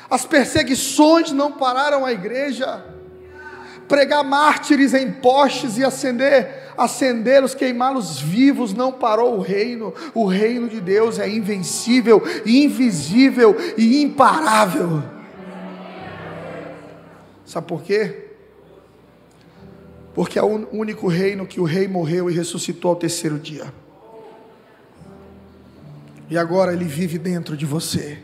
as 0.09 0.25
perseguições 0.25 1.33
não 1.33 1.51
pararam 1.51 2.07
a 2.07 2.13
igreja. 2.13 2.85
Pregar 3.89 4.23
mártires 4.23 4.93
em 4.93 5.11
postes 5.11 5.79
e 5.79 5.85
acender, 5.85 6.73
acendê-los, 6.77 7.55
queimá-los 7.55 8.21
vivos, 8.21 8.75
não 8.75 8.93
parou 8.93 9.39
o 9.39 9.41
reino. 9.41 9.95
O 10.15 10.27
reino 10.27 10.69
de 10.69 10.79
Deus 10.79 11.19
é 11.19 11.29
invencível, 11.29 12.23
invisível 12.45 13.57
e 13.79 14.03
imparável. 14.03 15.03
Sabe 17.47 17.67
por 17.67 17.83
quê? 17.83 18.28
Porque 20.19 20.37
é 20.37 20.43
o 20.43 20.69
único 20.73 21.07
reino 21.07 21.47
que 21.47 21.61
o 21.61 21.65
rei 21.65 21.87
morreu 21.87 22.29
e 22.29 22.35
ressuscitou 22.35 22.89
ao 22.89 22.97
terceiro 22.97 23.39
dia. 23.39 23.73
E 26.29 26.37
agora 26.37 26.73
ele 26.73 26.87
vive 26.87 27.19
dentro 27.19 27.57
de 27.57 27.65
você. 27.65 28.21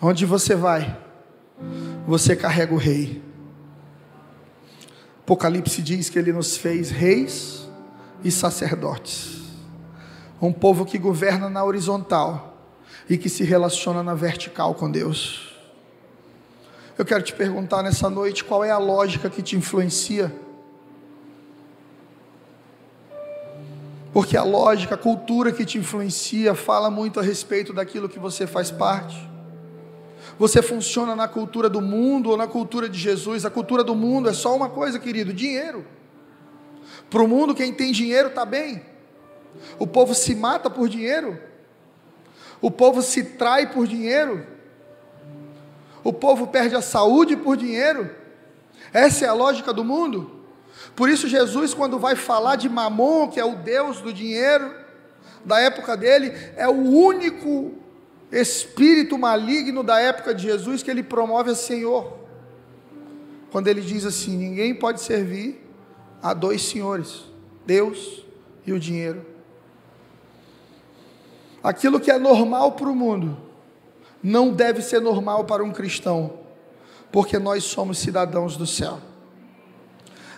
Onde 0.00 0.24
você 0.24 0.54
vai, 0.54 0.96
você 2.06 2.36
carrega 2.36 2.72
o 2.72 2.76
rei. 2.76 3.20
Apocalipse 5.24 5.82
diz 5.82 6.08
que 6.08 6.16
ele 6.16 6.32
nos 6.32 6.56
fez 6.56 6.90
reis 6.90 7.68
e 8.22 8.30
sacerdotes. 8.30 9.40
Um 10.40 10.52
povo 10.52 10.86
que 10.86 10.96
governa 10.96 11.50
na 11.50 11.64
horizontal 11.64 12.56
e 13.10 13.18
que 13.18 13.28
se 13.28 13.42
relaciona 13.42 14.00
na 14.00 14.14
vertical 14.14 14.76
com 14.76 14.88
Deus. 14.88 15.45
Eu 16.98 17.04
quero 17.04 17.22
te 17.22 17.34
perguntar 17.34 17.82
nessa 17.82 18.08
noite 18.08 18.42
qual 18.42 18.64
é 18.64 18.70
a 18.70 18.78
lógica 18.78 19.28
que 19.28 19.42
te 19.42 19.54
influencia. 19.54 20.34
Porque 24.14 24.34
a 24.34 24.42
lógica, 24.42 24.94
a 24.94 24.98
cultura 24.98 25.52
que 25.52 25.66
te 25.66 25.76
influencia 25.76 26.54
fala 26.54 26.90
muito 26.90 27.20
a 27.20 27.22
respeito 27.22 27.74
daquilo 27.74 28.08
que 28.08 28.18
você 28.18 28.46
faz 28.46 28.70
parte. 28.70 29.28
Você 30.38 30.62
funciona 30.62 31.14
na 31.14 31.28
cultura 31.28 31.68
do 31.68 31.82
mundo 31.82 32.30
ou 32.30 32.36
na 32.36 32.46
cultura 32.46 32.88
de 32.88 32.98
Jesus? 32.98 33.44
A 33.44 33.50
cultura 33.50 33.84
do 33.84 33.94
mundo 33.94 34.30
é 34.30 34.32
só 34.32 34.56
uma 34.56 34.70
coisa, 34.70 34.98
querido: 34.98 35.34
dinheiro. 35.34 35.84
Para 37.10 37.22
o 37.22 37.28
mundo, 37.28 37.54
quem 37.54 37.74
tem 37.74 37.92
dinheiro 37.92 38.28
está 38.28 38.46
bem. 38.46 38.80
O 39.78 39.86
povo 39.86 40.14
se 40.14 40.34
mata 40.34 40.70
por 40.70 40.88
dinheiro. 40.88 41.38
O 42.58 42.70
povo 42.70 43.02
se 43.02 43.22
trai 43.22 43.70
por 43.70 43.86
dinheiro 43.86 44.55
o 46.06 46.12
povo 46.12 46.46
perde 46.46 46.76
a 46.76 46.80
saúde 46.80 47.36
por 47.36 47.56
dinheiro. 47.56 48.08
Essa 48.92 49.24
é 49.24 49.28
a 49.28 49.32
lógica 49.32 49.72
do 49.72 49.82
mundo. 49.82 50.30
Por 50.94 51.08
isso, 51.08 51.26
Jesus, 51.26 51.74
quando 51.74 51.98
vai 51.98 52.14
falar 52.14 52.54
de 52.54 52.68
Mamon, 52.68 53.28
que 53.28 53.40
é 53.40 53.44
o 53.44 53.56
Deus 53.56 54.00
do 54.00 54.12
dinheiro, 54.12 54.72
da 55.44 55.58
época 55.58 55.96
dele, 55.96 56.32
é 56.56 56.68
o 56.68 56.80
único 56.80 57.74
espírito 58.30 59.18
maligno 59.18 59.82
da 59.82 59.98
época 59.98 60.32
de 60.32 60.44
Jesus 60.44 60.80
que 60.80 60.90
ele 60.92 61.02
promove 61.02 61.50
a 61.50 61.56
Senhor. 61.56 62.16
Quando 63.50 63.66
ele 63.66 63.80
diz 63.80 64.06
assim: 64.06 64.36
ninguém 64.36 64.76
pode 64.76 65.00
servir 65.00 65.60
a 66.22 66.32
dois 66.32 66.62
senhores, 66.62 67.24
Deus 67.66 68.24
e 68.64 68.72
o 68.72 68.78
dinheiro. 68.78 69.26
Aquilo 71.64 71.98
que 71.98 72.12
é 72.12 72.18
normal 72.18 72.72
para 72.72 72.88
o 72.88 72.94
mundo, 72.94 73.45
não 74.26 74.52
deve 74.52 74.82
ser 74.82 75.00
normal 75.00 75.44
para 75.44 75.62
um 75.62 75.70
cristão, 75.70 76.40
porque 77.12 77.38
nós 77.38 77.62
somos 77.62 77.96
cidadãos 77.98 78.56
do 78.56 78.66
céu. 78.66 78.98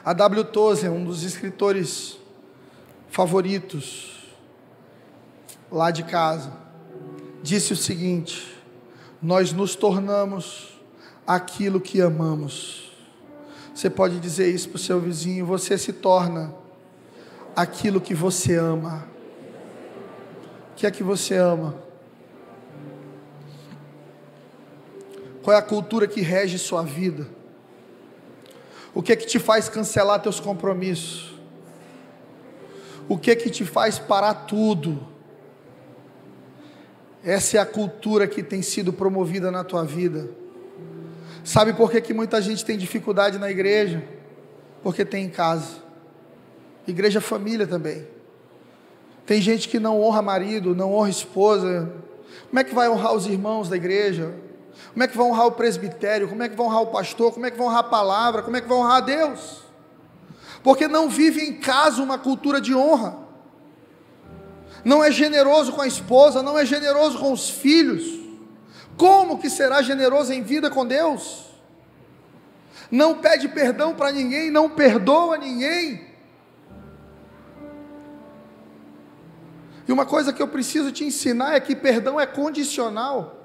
A 0.05 0.13
W. 0.13 0.45
Tozer, 0.45 0.93
um 0.93 1.03
dos 1.07 1.23
escritores 1.23 2.19
favoritos 3.09 4.35
lá 5.73 5.91
de 5.91 6.03
casa, 6.03 6.53
disse 7.43 7.73
o 7.73 7.77
seguinte: 7.77 8.61
Nós 9.23 9.55
nos 9.55 9.75
tornamos 9.75 10.79
aquilo 11.27 11.81
que 11.81 12.03
amamos. 12.03 12.93
Você 13.75 13.89
pode 13.89 14.21
dizer 14.21 14.55
isso 14.55 14.69
para 14.69 14.77
o 14.77 14.81
seu 14.81 15.01
vizinho: 15.01 15.47
você 15.47 15.79
se 15.79 15.95
torna 15.95 16.55
aquilo 17.57 18.03
que 18.03 18.15
você 18.15 18.55
ama. 18.55 19.09
O 20.73 20.75
que 20.77 20.87
é 20.87 20.91
que 20.91 21.03
você 21.03 21.37
ama? 21.37 21.88
Qual 25.49 25.57
é 25.57 25.61
a 25.61 25.63
cultura 25.63 26.07
que 26.07 26.21
rege 26.21 26.59
sua 26.59 26.83
vida? 26.83 27.27
O 28.95 29.03
que 29.03 29.13
é 29.13 29.17
que 29.17 29.25
te 29.25 29.39
faz 29.39 29.67
cancelar 29.67 30.21
teus 30.21 30.39
compromissos? 30.39 31.41
O 33.09 33.17
que 33.17 33.31
é 33.31 33.35
que 33.35 33.49
te 33.49 33.65
faz 33.65 33.99
parar 33.99 34.35
tudo? 34.45 35.09
Essa 37.25 37.57
é 37.57 37.61
a 37.61 37.65
cultura 37.65 38.29
que 38.29 38.43
tem 38.43 38.61
sido 38.61 38.93
promovida 38.93 39.51
na 39.51 39.65
tua 39.65 39.87
vida. 39.87 40.29
Sabe 41.43 41.73
por 41.73 41.91
que, 41.91 42.03
que 42.03 42.13
muita 42.13 42.43
gente 42.43 42.63
tem 42.63 42.77
dificuldade 42.77 43.39
na 43.39 43.51
igreja? 43.51 44.05
Porque 44.83 45.03
tem 45.03 45.25
em 45.25 45.31
casa. 45.31 45.77
Igreja 46.87 47.23
família 47.23 47.67
também. 47.67 48.07
Tem 49.25 49.41
gente 49.41 49.67
que 49.67 49.81
não 49.81 49.99
honra 49.99 50.21
marido, 50.21 50.75
não 50.75 50.93
honra 50.93 51.09
esposa. 51.09 51.91
Como 52.51 52.61
é 52.61 52.65
que 52.65 52.75
vai 52.75 52.87
honrar 52.91 53.15
os 53.15 53.27
irmãos 53.27 53.71
da 53.71 53.77
igreja? 53.77 54.47
Como 54.93 55.03
é 55.03 55.09
que 55.09 55.17
vai 55.17 55.27
honrar 55.27 55.47
o 55.47 55.53
presbitério? 55.53 56.29
Como 56.29 56.43
é 56.43 56.49
que 56.49 56.57
vai 56.57 56.67
honrar 56.67 56.83
o 56.83 56.87
pastor? 56.89 57.33
Como 57.33 57.47
é 57.47 57.51
que 57.51 57.57
vai 57.57 57.67
honrar 57.67 57.81
a 57.81 57.85
palavra? 57.85 58.43
Como 58.43 58.57
é 58.57 58.61
que 58.61 58.69
vai 58.69 58.79
honrar 58.79 58.97
a 58.97 59.01
Deus? 59.01 59.63
Porque 60.63 60.89
não 60.89 61.09
vive 61.09 61.41
em 61.41 61.55
casa 61.55 62.03
uma 62.03 62.19
cultura 62.19 62.61
de 62.61 62.75
honra. 62.75 63.17
Não 64.85 65.03
é 65.03 65.11
generoso 65.11 65.73
com 65.73 65.81
a 65.81 65.87
esposa, 65.87 66.43
não 66.43 66.59
é 66.59 66.65
generoso 66.65 67.19
com 67.19 67.33
os 67.33 67.51
filhos. 67.51 68.19
Como 68.97 69.39
que 69.39 69.49
será 69.49 69.83
generoso 69.83 70.33
em 70.33 70.43
vida 70.43 70.71
com 70.71 70.87
Deus? 70.87 71.47
Não 72.91 73.15
pede 73.15 73.49
perdão 73.49 73.95
para 73.95 74.11
ninguém, 74.11 74.51
não 74.51 74.69
perdoa 74.69 75.37
ninguém. 75.37 76.09
E 79.87 79.93
uma 79.93 80.05
coisa 80.05 80.33
que 80.33 80.43
eu 80.43 80.49
preciso 80.49 80.91
te 80.93 81.05
ensinar 81.05 81.55
é 81.55 81.61
que 81.61 81.75
perdão 81.75 82.21
é 82.21 82.27
condicional. 82.27 83.38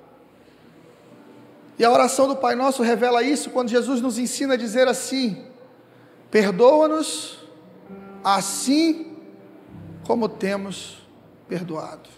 E 1.78 1.84
a 1.84 1.92
oração 1.92 2.28
do 2.28 2.36
Pai 2.36 2.56
Nosso 2.56 2.84
revela 2.84 3.24
isso 3.24 3.50
quando 3.50 3.70
Jesus 3.70 4.02
nos 4.02 4.18
ensina 4.20 4.54
a 4.54 4.58
dizer 4.58 4.88
assim: 4.88 5.46
Perdoa-nos 6.30 7.40
assim 8.24 9.18
como 10.06 10.30
temos 10.30 11.02
perdoado. 11.48 12.10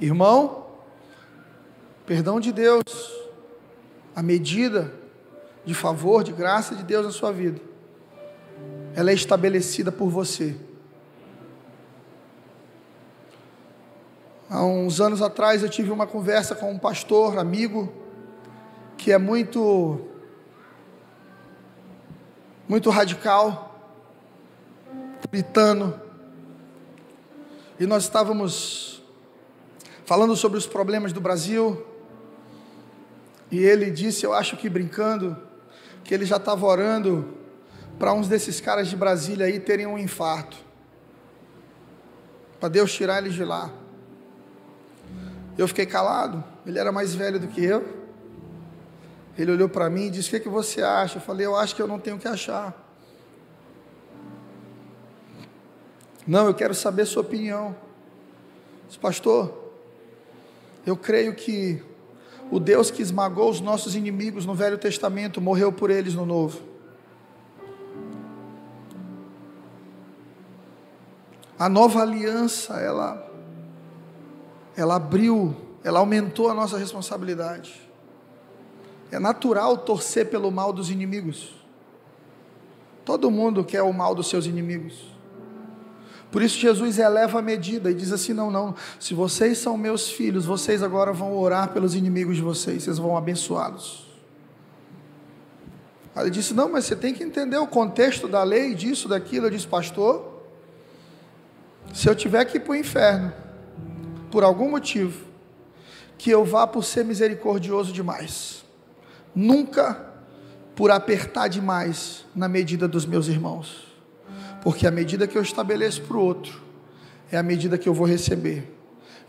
Irmão, 0.00 0.66
perdão 2.06 2.40
de 2.40 2.52
Deus, 2.52 2.82
a 4.14 4.22
medida 4.22 4.94
de 5.64 5.74
favor, 5.74 6.24
de 6.24 6.32
graça 6.32 6.74
de 6.74 6.82
Deus 6.82 7.04
na 7.04 7.12
sua 7.12 7.32
vida, 7.32 7.60
ela 8.94 9.10
é 9.10 9.14
estabelecida 9.14 9.92
por 9.92 10.08
você. 10.08 10.56
Há 14.48 14.64
uns 14.64 15.00
anos 15.00 15.22
atrás 15.22 15.62
eu 15.62 15.68
tive 15.68 15.92
uma 15.92 16.06
conversa 16.06 16.56
com 16.56 16.72
um 16.72 16.78
pastor, 16.78 17.38
amigo, 17.38 17.99
que 19.00 19.10
é 19.10 19.16
muito 19.16 19.98
muito 22.68 22.90
radical, 22.90 23.96
puritano. 25.22 25.98
E 27.80 27.86
nós 27.86 28.02
estávamos 28.02 29.02
falando 30.04 30.36
sobre 30.36 30.58
os 30.58 30.66
problemas 30.66 31.14
do 31.14 31.20
Brasil. 31.20 31.84
E 33.50 33.58
ele 33.58 33.90
disse, 33.90 34.24
eu 34.24 34.34
acho 34.34 34.58
que 34.58 34.68
brincando, 34.68 35.34
que 36.04 36.12
ele 36.12 36.26
já 36.26 36.36
estava 36.36 36.66
orando 36.66 37.38
para 37.98 38.12
uns 38.12 38.28
desses 38.28 38.60
caras 38.60 38.86
de 38.86 38.96
Brasília 38.96 39.46
aí 39.46 39.58
terem 39.58 39.86
um 39.86 39.98
infarto. 39.98 40.58
Para 42.60 42.68
Deus 42.68 42.92
tirar 42.92 43.18
eles 43.18 43.32
de 43.32 43.44
lá. 43.44 43.72
Eu 45.56 45.66
fiquei 45.66 45.86
calado, 45.86 46.44
ele 46.66 46.78
era 46.78 46.92
mais 46.92 47.14
velho 47.14 47.40
do 47.40 47.48
que 47.48 47.64
eu. 47.64 47.99
Ele 49.38 49.52
olhou 49.52 49.68
para 49.68 49.88
mim 49.88 50.06
e 50.06 50.10
disse: 50.10 50.28
O 50.28 50.30
que, 50.30 50.36
é 50.36 50.40
que 50.40 50.48
você 50.48 50.82
acha? 50.82 51.18
Eu 51.18 51.22
falei: 51.22 51.46
Eu 51.46 51.56
acho 51.56 51.74
que 51.74 51.82
eu 51.82 51.86
não 51.86 51.98
tenho 51.98 52.16
o 52.16 52.18
que 52.18 52.28
achar. 52.28 52.88
Não, 56.26 56.46
eu 56.46 56.54
quero 56.54 56.74
saber 56.74 57.06
sua 57.06 57.22
opinião. 57.22 57.74
Disse, 58.86 58.98
Pastor, 58.98 59.72
eu 60.86 60.96
creio 60.96 61.34
que 61.34 61.82
o 62.50 62.60
Deus 62.60 62.90
que 62.90 63.02
esmagou 63.02 63.50
os 63.50 63.60
nossos 63.60 63.94
inimigos 63.94 64.46
no 64.46 64.54
Velho 64.54 64.78
Testamento 64.78 65.40
morreu 65.40 65.72
por 65.72 65.90
eles 65.90 66.14
no 66.14 66.26
Novo. 66.26 66.60
A 71.58 71.68
nova 71.68 72.00
aliança, 72.00 72.74
ela, 72.74 73.28
ela 74.76 74.96
abriu, 74.96 75.54
ela 75.84 75.98
aumentou 75.98 76.48
a 76.48 76.54
nossa 76.54 76.78
responsabilidade. 76.78 77.89
É 79.10 79.18
natural 79.18 79.76
torcer 79.78 80.28
pelo 80.28 80.50
mal 80.50 80.72
dos 80.72 80.90
inimigos. 80.90 81.52
Todo 83.04 83.30
mundo 83.30 83.64
quer 83.64 83.82
o 83.82 83.92
mal 83.92 84.14
dos 84.14 84.28
seus 84.28 84.46
inimigos. 84.46 85.10
Por 86.30 86.42
isso 86.42 86.56
Jesus 86.58 86.96
eleva 86.98 87.40
a 87.40 87.42
medida 87.42 87.90
e 87.90 87.94
diz 87.94 88.12
assim: 88.12 88.32
não, 88.32 88.50
não, 88.50 88.74
se 89.00 89.14
vocês 89.14 89.58
são 89.58 89.76
meus 89.76 90.08
filhos, 90.08 90.46
vocês 90.46 90.80
agora 90.80 91.12
vão 91.12 91.36
orar 91.36 91.72
pelos 91.72 91.96
inimigos 91.96 92.36
de 92.36 92.42
vocês, 92.42 92.84
vocês 92.84 92.98
vão 92.98 93.16
abençoá-los. 93.16 94.06
Aí 96.14 96.24
ele 96.24 96.30
disse: 96.30 96.54
não, 96.54 96.70
mas 96.70 96.84
você 96.84 96.94
tem 96.94 97.12
que 97.12 97.24
entender 97.24 97.56
o 97.56 97.66
contexto 97.66 98.28
da 98.28 98.44
lei, 98.44 98.76
disso, 98.76 99.08
daquilo. 99.08 99.46
Eu 99.46 99.50
disse: 99.50 99.66
pastor, 99.66 100.44
se 101.92 102.08
eu 102.08 102.14
tiver 102.14 102.44
que 102.44 102.58
ir 102.58 102.60
para 102.60 102.72
o 102.72 102.76
inferno, 102.76 103.32
por 104.30 104.44
algum 104.44 104.70
motivo, 104.70 105.26
que 106.16 106.30
eu 106.30 106.44
vá 106.44 106.64
por 106.64 106.84
ser 106.84 107.04
misericordioso 107.04 107.92
demais 107.92 108.59
nunca 109.34 110.06
por 110.74 110.90
apertar 110.90 111.48
demais 111.48 112.24
na 112.34 112.48
medida 112.48 112.88
dos 112.88 113.04
meus 113.04 113.28
irmãos, 113.28 113.86
porque 114.62 114.86
a 114.86 114.90
medida 114.90 115.26
que 115.26 115.36
eu 115.36 115.42
estabeleço 115.42 116.02
para 116.02 116.16
o 116.16 116.24
outro 116.24 116.62
é 117.30 117.36
a 117.36 117.42
medida 117.42 117.78
que 117.78 117.88
eu 117.88 117.94
vou 117.94 118.06
receber, 118.06 118.72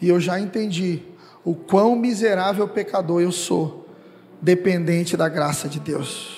e 0.02 0.08
eu 0.10 0.20
já 0.20 0.40
entendi 0.40 1.04
o 1.44 1.54
quão 1.56 1.96
miserável 1.96 2.68
pecador 2.68 3.22
eu 3.22 3.32
sou, 3.32 3.88
dependente 4.42 5.18
da 5.18 5.28
graça 5.28 5.68
de 5.68 5.80
Deus. 5.80 6.38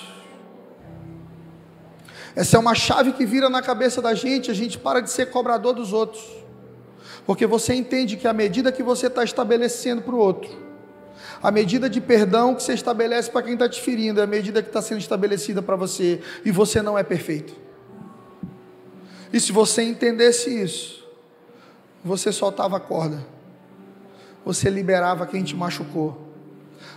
Essa 2.36 2.56
é 2.56 2.60
uma 2.60 2.74
chave 2.74 3.12
que 3.12 3.24
vira 3.24 3.48
na 3.48 3.62
cabeça 3.62 4.02
da 4.02 4.14
gente, 4.14 4.50
a 4.50 4.54
gente 4.54 4.76
para 4.76 5.00
de 5.00 5.10
ser 5.10 5.30
cobrador 5.30 5.72
dos 5.72 5.92
outros, 5.92 6.24
porque 7.24 7.46
você 7.46 7.74
entende 7.74 8.16
que 8.16 8.26
a 8.26 8.32
medida 8.32 8.72
que 8.72 8.82
você 8.82 9.06
está 9.06 9.22
estabelecendo 9.22 10.02
para 10.02 10.14
o 10.14 10.18
outro, 10.18 10.50
a 11.44 11.50
medida 11.50 11.90
de 11.90 12.00
perdão 12.00 12.54
que 12.54 12.62
você 12.62 12.72
estabelece 12.72 13.30
para 13.30 13.42
quem 13.42 13.52
está 13.52 13.68
te 13.68 13.78
ferindo 13.78 14.18
é 14.18 14.24
a 14.24 14.26
medida 14.26 14.62
que 14.62 14.70
está 14.70 14.80
sendo 14.80 15.00
estabelecida 15.00 15.60
para 15.60 15.76
você, 15.76 16.22
e 16.42 16.50
você 16.50 16.80
não 16.80 16.96
é 16.96 17.02
perfeito. 17.02 17.54
E 19.30 19.38
se 19.38 19.52
você 19.52 19.82
entendesse 19.82 20.48
isso, 20.48 21.06
você 22.02 22.32
soltava 22.32 22.78
a 22.78 22.80
corda, 22.80 23.26
você 24.42 24.70
liberava 24.70 25.26
quem 25.26 25.44
te 25.44 25.54
machucou, 25.54 26.32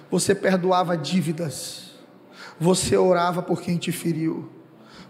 você 0.10 0.34
perdoava 0.34 0.96
dívidas, 0.96 1.92
você 2.58 2.96
orava 2.96 3.42
por 3.42 3.62
quem 3.62 3.76
te 3.76 3.92
feriu, 3.92 4.50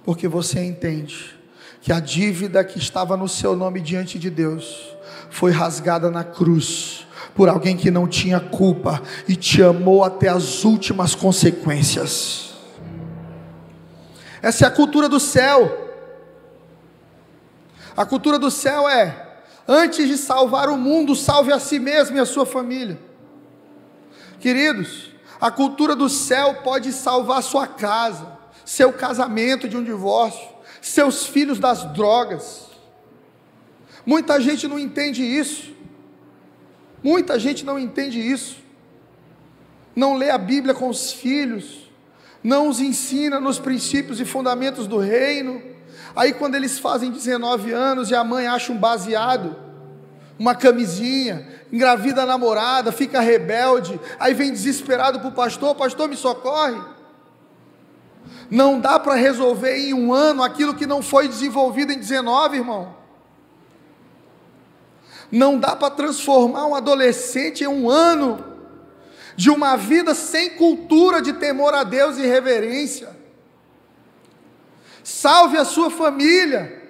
porque 0.03 0.27
você 0.27 0.63
entende 0.63 1.39
que 1.79 1.93
a 1.93 1.99
dívida 1.99 2.63
que 2.63 2.79
estava 2.79 3.15
no 3.15 3.29
seu 3.29 3.55
nome 3.55 3.81
diante 3.81 4.17
de 4.17 4.31
Deus 4.31 4.97
foi 5.29 5.51
rasgada 5.51 6.09
na 6.09 6.23
cruz 6.23 7.06
por 7.37 7.47
alguém 7.47 7.77
que 7.77 7.91
não 7.91 8.07
tinha 8.07 8.39
culpa 8.39 8.99
e 9.27 9.35
te 9.35 9.61
amou 9.61 10.03
até 10.03 10.27
as 10.27 10.65
últimas 10.65 11.13
consequências. 11.13 12.55
Essa 14.41 14.65
é 14.65 14.67
a 14.67 14.71
cultura 14.71 15.07
do 15.07 15.19
céu. 15.19 15.85
A 17.95 18.03
cultura 18.07 18.39
do 18.39 18.49
céu 18.49 18.89
é: 18.89 19.37
antes 19.67 20.07
de 20.07 20.17
salvar 20.17 20.67
o 20.67 20.77
mundo, 20.77 21.15
salve 21.15 21.53
a 21.53 21.59
si 21.59 21.77
mesmo 21.77 22.17
e 22.17 22.19
a 22.19 22.25
sua 22.25 22.45
família. 22.45 22.99
Queridos, 24.39 25.11
a 25.39 25.51
cultura 25.51 25.95
do 25.95 26.09
céu 26.09 26.55
pode 26.63 26.91
salvar 26.91 27.43
sua 27.43 27.67
casa, 27.67 28.35
seu 28.65 28.91
casamento 28.91 29.69
de 29.69 29.77
um 29.77 29.83
divórcio, 29.83 30.47
seus 30.81 31.27
filhos 31.27 31.59
das 31.59 31.83
drogas. 31.93 32.65
Muita 34.03 34.41
gente 34.41 34.67
não 34.67 34.79
entende 34.79 35.21
isso. 35.23 35.76
Muita 37.07 37.39
gente 37.39 37.65
não 37.65 37.79
entende 37.79 38.19
isso. 38.19 38.57
Não 39.95 40.17
lê 40.17 40.29
a 40.29 40.37
Bíblia 40.37 40.73
com 40.73 40.89
os 40.89 41.13
filhos, 41.13 41.89
não 42.43 42.67
os 42.67 42.81
ensina 42.81 43.39
nos 43.39 43.57
princípios 43.59 44.19
e 44.19 44.25
fundamentos 44.25 44.87
do 44.87 44.97
reino. 44.97 45.61
Aí, 46.13 46.33
quando 46.33 46.55
eles 46.55 46.77
fazem 46.77 47.09
19 47.09 47.71
anos 47.71 48.11
e 48.11 48.15
a 48.15 48.25
mãe 48.25 48.45
acha 48.45 48.73
um 48.73 48.77
baseado, 48.77 49.55
uma 50.37 50.53
camisinha, 50.53 51.47
engravida 51.71 52.23
a 52.23 52.25
namorada, 52.25 52.91
fica 52.91 53.21
rebelde, 53.21 53.97
aí 54.19 54.33
vem 54.33 54.51
desesperado 54.51 55.21
para 55.21 55.29
o 55.29 55.31
pastor: 55.31 55.75
Pastor, 55.75 56.09
me 56.09 56.17
socorre. 56.17 56.81
Não 58.51 58.81
dá 58.81 58.99
para 58.99 59.15
resolver 59.15 59.77
em 59.77 59.93
um 59.93 60.13
ano 60.13 60.43
aquilo 60.43 60.75
que 60.75 60.85
não 60.85 61.01
foi 61.01 61.29
desenvolvido 61.29 61.93
em 61.93 61.99
19, 61.99 62.57
irmão. 62.57 62.96
Não 65.31 65.59
dá 65.59 65.75
para 65.75 65.93
transformar 65.93 66.65
um 66.65 66.75
adolescente 66.75 67.63
em 67.63 67.67
um 67.67 67.89
ano 67.89 68.43
de 69.35 69.49
uma 69.49 69.75
vida 69.75 70.15
sem 70.15 70.51
cultura 70.51 71.21
de 71.21 71.33
temor 71.33 71.73
a 71.73 71.83
Deus 71.83 72.17
e 72.17 72.25
reverência. 72.25 73.15
Salve 75.03 75.57
a 75.57 75.63
sua 75.63 75.89
família, 75.89 76.83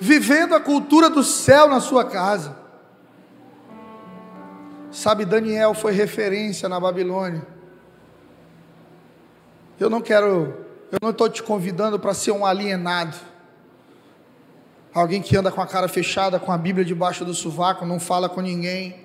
vivendo 0.00 0.54
a 0.54 0.60
cultura 0.60 1.08
do 1.08 1.22
céu 1.22 1.68
na 1.68 1.80
sua 1.80 2.04
casa. 2.04 2.56
Sabe, 4.90 5.24
Daniel 5.24 5.74
foi 5.74 5.92
referência 5.92 6.68
na 6.68 6.80
Babilônia. 6.80 7.46
Eu 9.78 9.90
não 9.90 10.00
quero, 10.00 10.66
eu 10.90 10.98
não 11.00 11.10
estou 11.10 11.28
te 11.28 11.42
convidando 11.42 11.98
para 11.98 12.14
ser 12.14 12.32
um 12.32 12.44
alienado. 12.44 13.16
Alguém 14.98 15.20
que 15.20 15.36
anda 15.36 15.52
com 15.52 15.60
a 15.60 15.66
cara 15.66 15.88
fechada, 15.88 16.38
com 16.38 16.50
a 16.50 16.56
Bíblia 16.56 16.82
debaixo 16.82 17.22
do 17.22 17.34
sovaco, 17.34 17.84
não 17.84 18.00
fala 18.00 18.30
com 18.30 18.40
ninguém. 18.40 18.96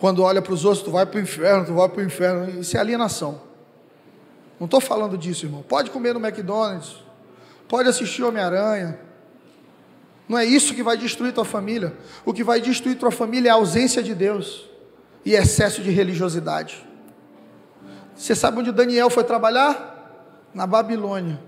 Quando 0.00 0.20
olha 0.20 0.42
para 0.42 0.52
os 0.52 0.64
outros, 0.64 0.82
tu 0.82 0.90
vai 0.90 1.06
para 1.06 1.18
o 1.18 1.22
inferno, 1.22 1.64
tu 1.64 1.74
vai 1.74 1.88
para 1.88 2.00
o 2.00 2.04
inferno. 2.04 2.60
Isso 2.60 2.76
é 2.76 2.80
alienação. 2.80 3.40
Não 4.58 4.64
estou 4.64 4.80
falando 4.80 5.16
disso, 5.16 5.46
irmão. 5.46 5.62
Pode 5.62 5.90
comer 5.90 6.12
no 6.12 6.18
McDonald's, 6.18 6.96
pode 7.68 7.88
assistir 7.88 8.24
Homem-Aranha, 8.24 8.98
não 10.28 10.36
é 10.36 10.44
isso 10.44 10.74
que 10.74 10.82
vai 10.82 10.96
destruir 10.96 11.32
tua 11.32 11.44
família. 11.44 11.94
O 12.24 12.32
que 12.32 12.42
vai 12.42 12.60
destruir 12.60 12.98
tua 12.98 13.12
família 13.12 13.50
é 13.50 13.52
a 13.52 13.54
ausência 13.54 14.02
de 14.02 14.12
Deus 14.12 14.68
e 15.24 15.34
excesso 15.34 15.82
de 15.82 15.90
religiosidade. 15.90 16.84
Você 18.16 18.34
sabe 18.34 18.58
onde 18.58 18.72
Daniel 18.72 19.08
foi 19.08 19.22
trabalhar? 19.22 19.92
Na 20.52 20.66
Babilônia, 20.66 21.40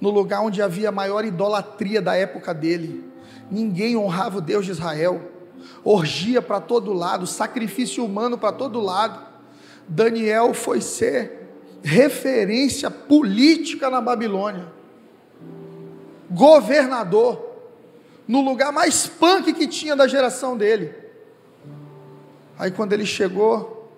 no 0.00 0.10
lugar 0.10 0.42
onde 0.42 0.60
havia 0.60 0.90
a 0.90 0.92
maior 0.92 1.24
idolatria 1.24 2.02
da 2.02 2.14
época 2.14 2.52
dele. 2.52 3.04
Ninguém 3.50 3.96
honrava 3.96 4.38
o 4.38 4.40
Deus 4.40 4.64
de 4.64 4.72
Israel. 4.72 5.20
Orgia 5.84 6.42
para 6.42 6.60
todo 6.60 6.92
lado, 6.92 7.26
sacrifício 7.26 8.04
humano 8.04 8.36
para 8.36 8.52
todo 8.52 8.80
lado. 8.80 9.24
Daniel 9.88 10.52
foi 10.52 10.80
ser 10.80 11.48
referência 11.82 12.90
política 12.90 13.88
na 13.88 14.00
Babilônia. 14.00 14.66
Governador 16.30 17.46
no 18.26 18.40
lugar 18.40 18.72
mais 18.72 19.06
punk 19.06 19.52
que 19.52 19.68
tinha 19.68 19.94
da 19.94 20.08
geração 20.08 20.56
dele. 20.56 20.92
Aí 22.58 22.70
quando 22.70 22.92
ele 22.92 23.06
chegou, 23.06 23.92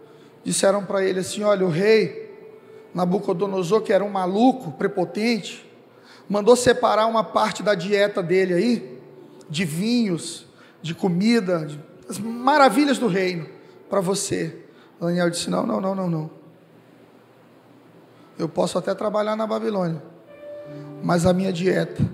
disseram 0.44 0.84
para 0.84 1.02
ele 1.02 1.20
assim: 1.20 1.42
olha, 1.42 1.64
o 1.64 1.70
rei 1.70 2.28
Nabucodonosor, 2.94 3.82
que 3.82 3.92
era 3.92 4.04
um 4.04 4.10
maluco, 4.10 4.72
prepotente, 4.72 5.67
mandou 6.28 6.54
separar 6.54 7.06
uma 7.06 7.24
parte 7.24 7.62
da 7.62 7.74
dieta 7.74 8.22
dele 8.22 8.54
aí, 8.54 9.00
de 9.48 9.64
vinhos, 9.64 10.46
de 10.82 10.94
comida, 10.94 11.64
de, 11.64 11.80
as 12.08 12.18
maravilhas 12.18 12.98
do 12.98 13.06
reino, 13.06 13.46
para 13.88 14.00
você. 14.00 14.64
Daniel 15.00 15.30
disse: 15.30 15.48
não, 15.48 15.66
não, 15.66 15.80
não, 15.80 15.94
não, 15.94 16.10
não. 16.10 16.30
Eu 18.38 18.48
posso 18.48 18.78
até 18.78 18.94
trabalhar 18.94 19.34
na 19.34 19.46
Babilônia, 19.46 20.02
mas 21.02 21.26
a 21.26 21.32
minha 21.32 21.52
dieta 21.52 22.08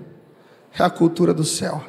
é 0.77 0.83
a 0.83 0.89
cultura 0.89 1.33
do 1.33 1.43
céu. 1.43 1.83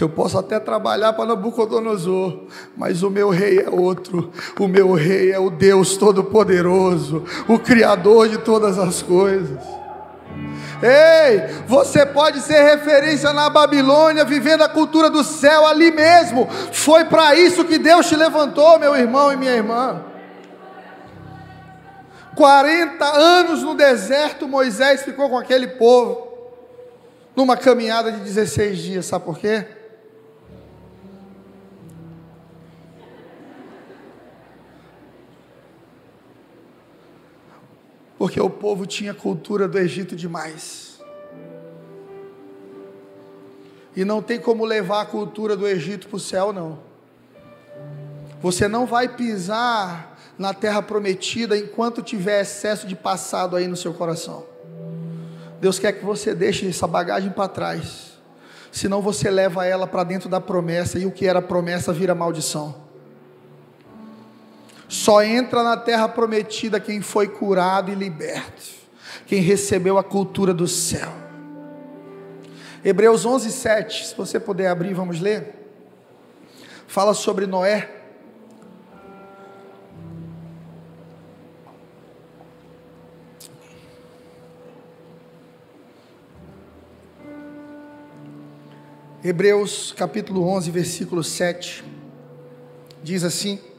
Eu 0.00 0.08
posso 0.08 0.38
até 0.38 0.58
trabalhar 0.58 1.12
para 1.12 1.26
Nabucodonosor, 1.26 2.44
mas 2.76 3.02
o 3.02 3.10
meu 3.10 3.28
rei 3.28 3.60
é 3.60 3.68
outro. 3.68 4.32
O 4.58 4.66
meu 4.66 4.94
rei 4.94 5.32
é 5.32 5.38
o 5.38 5.50
Deus 5.50 5.96
Todo-Poderoso, 5.96 7.24
o 7.46 7.58
Criador 7.58 8.28
de 8.28 8.38
todas 8.38 8.78
as 8.78 9.02
coisas. 9.02 9.81
Ei, 10.82 11.62
você 11.66 12.04
pode 12.04 12.40
ser 12.40 12.60
referência 12.62 13.32
na 13.32 13.48
Babilônia, 13.48 14.24
vivendo 14.24 14.62
a 14.62 14.68
cultura 14.68 15.08
do 15.08 15.22
céu 15.22 15.66
ali 15.66 15.90
mesmo. 15.90 16.48
Foi 16.72 17.04
para 17.04 17.34
isso 17.36 17.64
que 17.64 17.78
Deus 17.78 18.08
te 18.08 18.16
levantou, 18.16 18.78
meu 18.78 18.96
irmão 18.96 19.32
e 19.32 19.36
minha 19.36 19.52
irmã. 19.52 20.04
40 22.34 23.04
anos 23.04 23.62
no 23.62 23.74
deserto, 23.74 24.48
Moisés 24.48 25.02
ficou 25.02 25.28
com 25.28 25.38
aquele 25.38 25.68
povo, 25.68 26.32
numa 27.36 27.56
caminhada 27.56 28.10
de 28.10 28.18
16 28.18 28.78
dias, 28.78 29.06
sabe 29.06 29.24
por 29.24 29.38
quê? 29.38 29.66
Porque 38.22 38.40
o 38.40 38.48
povo 38.48 38.86
tinha 38.86 39.12
cultura 39.12 39.66
do 39.66 39.76
Egito 39.76 40.14
demais. 40.14 41.00
E 43.96 44.04
não 44.04 44.22
tem 44.22 44.38
como 44.38 44.64
levar 44.64 45.00
a 45.00 45.06
cultura 45.06 45.56
do 45.56 45.66
Egito 45.66 46.06
para 46.06 46.18
o 46.18 46.20
céu, 46.20 46.52
não. 46.52 46.78
Você 48.40 48.68
não 48.68 48.86
vai 48.86 49.08
pisar 49.08 50.16
na 50.38 50.54
terra 50.54 50.80
prometida 50.80 51.58
enquanto 51.58 52.00
tiver 52.00 52.40
excesso 52.40 52.86
de 52.86 52.94
passado 52.94 53.56
aí 53.56 53.66
no 53.66 53.76
seu 53.76 53.92
coração. 53.92 54.46
Deus 55.60 55.80
quer 55.80 55.90
que 55.90 56.04
você 56.04 56.32
deixe 56.32 56.68
essa 56.68 56.86
bagagem 56.86 57.32
para 57.32 57.48
trás. 57.48 58.12
Senão 58.70 59.02
você 59.02 59.32
leva 59.32 59.66
ela 59.66 59.88
para 59.88 60.04
dentro 60.04 60.28
da 60.28 60.40
promessa 60.40 60.96
e 60.96 61.06
o 61.06 61.10
que 61.10 61.26
era 61.26 61.42
promessa 61.42 61.92
vira 61.92 62.14
maldição. 62.14 62.81
Só 64.92 65.22
entra 65.22 65.62
na 65.62 65.74
terra 65.74 66.06
prometida 66.06 66.78
quem 66.78 67.00
foi 67.00 67.26
curado 67.26 67.90
e 67.90 67.94
liberto, 67.94 68.62
quem 69.26 69.40
recebeu 69.40 69.96
a 69.96 70.04
cultura 70.04 70.52
do 70.52 70.68
céu. 70.68 71.10
Hebreus 72.84 73.24
11, 73.24 73.50
7, 73.50 74.08
se 74.08 74.14
você 74.14 74.38
puder 74.38 74.66
abrir, 74.68 74.92
vamos 74.92 75.18
ler. 75.18 75.54
Fala 76.86 77.14
sobre 77.14 77.46
Noé. 77.46 77.88
Hebreus 89.24 89.94
capítulo 89.96 90.46
11, 90.46 90.70
versículo 90.70 91.24
7, 91.24 91.82
diz 93.02 93.24
assim: 93.24 93.71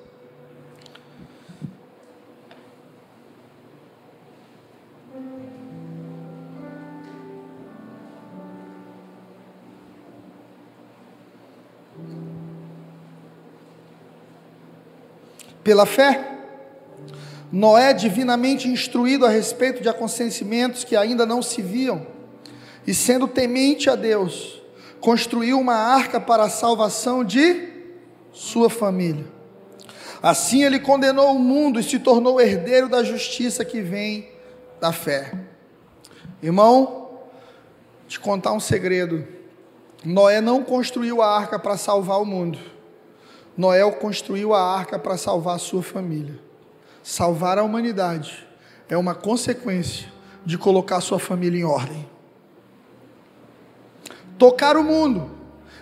Pela 15.64 15.86
fé, 15.86 16.34
Noé, 17.52 17.94
divinamente 17.94 18.68
instruído 18.68 19.26
a 19.26 19.30
respeito 19.30 19.82
de 19.82 19.88
acontecimentos 19.88 20.84
que 20.84 20.96
ainda 20.96 21.26
não 21.26 21.42
se 21.42 21.62
viam, 21.62 22.06
e 22.86 22.94
sendo 22.94 23.28
temente 23.28 23.90
a 23.90 23.96
Deus, 23.96 24.62
construiu 25.00 25.60
uma 25.60 25.76
arca 25.76 26.20
para 26.20 26.44
a 26.44 26.50
salvação 26.50 27.24
de 27.24 27.70
sua 28.32 28.70
família. 28.70 29.26
Assim 30.22 30.64
ele 30.64 30.80
condenou 30.80 31.36
o 31.36 31.40
mundo 31.40 31.80
e 31.80 31.84
se 31.84 32.00
tornou 32.00 32.42
herdeiro 32.42 32.90
da 32.90 33.04
justiça 33.04 33.64
que 33.64 33.82
vem 33.82 34.30
da 34.82 34.92
fé. 34.92 35.34
Irmão, 36.42 37.20
te 38.08 38.20
contar 38.20 38.54
um 38.54 38.60
segredo. 38.60 39.28
Noé 40.04 40.42
não 40.42 40.64
construiu 40.64 41.22
a 41.22 41.38
arca 41.38 41.60
para 41.60 41.78
salvar 41.78 42.22
o 42.22 42.26
mundo. 42.26 42.58
Noé 43.58 43.90
construiu 43.92 44.54
a 44.54 44.62
arca 44.62 44.98
para 44.98 45.18
salvar 45.18 45.56
a 45.56 45.60
sua 45.60 45.84
família. 45.84 46.40
Salvar 47.04 47.58
a 47.58 47.64
humanidade 47.64 48.48
é 48.90 48.98
uma 48.98 49.14
consequência 49.14 50.12
de 50.46 50.58
colocar 50.58 51.02
sua 51.02 51.20
família 51.20 51.60
em 51.60 51.64
ordem. 51.64 52.08
Tocar 54.38 54.76
o 54.76 54.84
mundo 54.84 55.32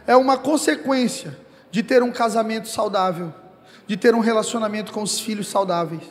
é 0.05 0.15
uma 0.15 0.38
consequência 0.38 1.38
de 1.69 1.81
ter 1.81 2.03
um 2.03 2.12
casamento 2.12 2.67
saudável, 2.67 3.34
de 3.88 3.95
ter 3.95 4.13
um 4.13 4.19
relacionamento 4.19 4.91
com 4.91 5.01
os 5.01 5.19
filhos 5.19 5.47
saudáveis, 5.47 6.03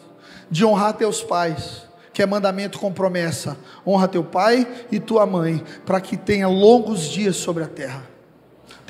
de 0.51 0.64
honrar 0.64 0.94
teus 0.94 1.23
pais, 1.23 1.88
que 2.12 2.23
é 2.23 2.27
mandamento 2.27 2.79
com 2.79 2.92
promessa. 2.92 3.57
Honra 3.87 4.09
teu 4.09 4.25
pai 4.25 4.66
e 4.90 4.99
tua 4.99 5.27
mãe, 5.27 5.62
para 5.85 6.01
que 6.01 6.16
tenha 6.16 6.49
longos 6.49 7.03
dias 7.03 7.37
sobre 7.37 7.62
a 7.62 7.68
terra. 7.68 8.10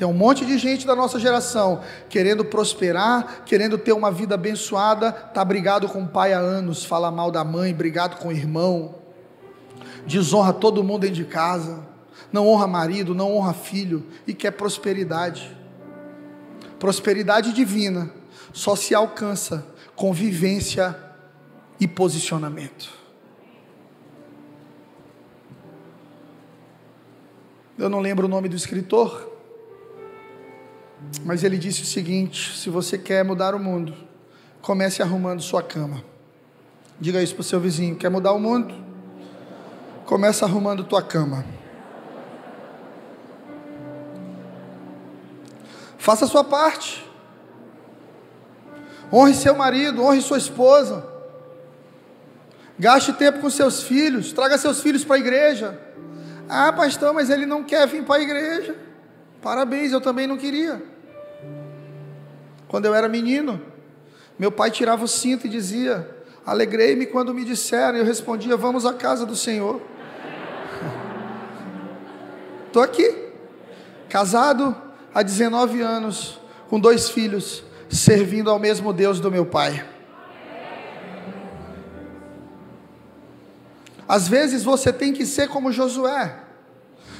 Tem 0.01 0.07
um 0.07 0.13
monte 0.13 0.47
de 0.47 0.57
gente 0.57 0.87
da 0.87 0.95
nossa 0.95 1.19
geração 1.19 1.83
querendo 2.09 2.43
prosperar, 2.43 3.43
querendo 3.45 3.77
ter 3.77 3.93
uma 3.93 4.09
vida 4.09 4.33
abençoada, 4.33 5.11
tá 5.11 5.45
brigado 5.45 5.87
com 5.87 6.01
o 6.01 6.07
pai 6.07 6.33
há 6.33 6.39
anos, 6.39 6.83
fala 6.83 7.11
mal 7.11 7.29
da 7.29 7.43
mãe, 7.43 7.71
brigado 7.71 8.15
com 8.15 8.29
o 8.29 8.31
irmão, 8.31 8.95
desonra 10.07 10.53
todo 10.53 10.83
mundo 10.83 11.01
dentro 11.01 11.17
de 11.17 11.25
casa, 11.25 11.85
não 12.33 12.47
honra 12.47 12.65
marido, 12.65 13.13
não 13.13 13.31
honra 13.31 13.53
filho 13.53 14.03
e 14.25 14.33
quer 14.33 14.49
prosperidade. 14.49 15.55
Prosperidade 16.79 17.53
divina 17.53 18.09
só 18.51 18.75
se 18.75 18.95
alcança 18.95 19.63
com 19.95 20.11
vivência 20.11 20.97
e 21.79 21.87
posicionamento. 21.87 22.89
Eu 27.77 27.87
não 27.87 27.99
lembro 27.99 28.25
o 28.25 28.29
nome 28.29 28.49
do 28.49 28.55
escritor, 28.55 29.30
mas 31.23 31.43
ele 31.43 31.57
disse 31.57 31.81
o 31.81 31.85
seguinte: 31.85 32.57
se 32.57 32.69
você 32.69 32.97
quer 32.97 33.23
mudar 33.23 33.53
o 33.55 33.59
mundo, 33.59 33.93
comece 34.61 35.01
arrumando 35.01 35.41
sua 35.41 35.61
cama. 35.61 36.03
Diga 36.99 37.21
isso 37.21 37.33
para 37.33 37.41
o 37.41 37.43
seu 37.43 37.59
vizinho: 37.59 37.95
quer 37.95 38.09
mudar 38.09 38.31
o 38.31 38.39
mundo? 38.39 38.73
Comece 40.05 40.43
arrumando 40.43 40.83
tua 40.83 41.01
cama. 41.01 41.45
Faça 45.97 46.25
a 46.25 46.27
sua 46.27 46.43
parte. 46.43 47.05
Honre 49.13 49.33
seu 49.33 49.55
marido, 49.55 50.03
honre 50.03 50.21
sua 50.21 50.37
esposa. 50.37 51.05
Gaste 52.79 53.13
tempo 53.13 53.39
com 53.39 53.49
seus 53.49 53.83
filhos, 53.83 54.31
traga 54.31 54.57
seus 54.57 54.81
filhos 54.81 55.05
para 55.05 55.17
a 55.17 55.19
igreja. 55.19 55.79
Ah, 56.49 56.73
pastor, 56.73 57.13
mas 57.13 57.29
ele 57.29 57.45
não 57.45 57.63
quer 57.63 57.87
vir 57.87 58.03
para 58.03 58.19
a 58.19 58.23
igreja. 58.23 58.75
Parabéns, 59.41 59.91
eu 59.91 60.01
também 60.01 60.25
não 60.25 60.37
queria. 60.37 60.90
Quando 62.71 62.85
eu 62.85 62.95
era 62.95 63.09
menino, 63.09 63.61
meu 64.39 64.49
pai 64.49 64.71
tirava 64.71 65.03
o 65.03 65.07
cinto 65.07 65.45
e 65.45 65.49
dizia: 65.49 66.09
Alegrei-me 66.45 67.05
quando 67.05 67.33
me 67.33 67.43
disseram. 67.43 67.97
Eu 67.97 68.05
respondia: 68.05 68.55
Vamos 68.55 68.85
à 68.85 68.93
casa 68.93 69.25
do 69.25 69.35
Senhor. 69.35 69.81
Estou 72.67 72.81
aqui, 72.81 73.13
casado 74.07 74.73
há 75.13 75.21
19 75.21 75.81
anos, 75.81 76.39
com 76.69 76.79
dois 76.79 77.09
filhos, 77.09 77.61
servindo 77.89 78.49
ao 78.49 78.57
mesmo 78.57 78.93
Deus 78.93 79.19
do 79.19 79.29
meu 79.29 79.45
pai. 79.45 79.85
Às 84.07 84.29
vezes 84.29 84.63
você 84.63 84.93
tem 84.93 85.11
que 85.11 85.25
ser 85.25 85.49
como 85.49 85.73
Josué. 85.73 86.37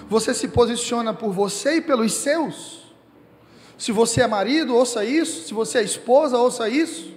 Você 0.08 0.34
se 0.34 0.48
posiciona 0.48 1.14
por 1.14 1.34
você 1.34 1.76
e 1.76 1.82
pelos 1.82 2.14
seus. 2.14 2.81
Se 3.82 3.92
você 3.92 4.22
é 4.22 4.28
marido, 4.28 4.76
ouça 4.76 5.04
isso. 5.04 5.48
Se 5.48 5.56
você 5.56 5.80
é 5.80 5.82
esposa, 5.82 6.38
ouça 6.38 6.70
isso. 6.70 7.16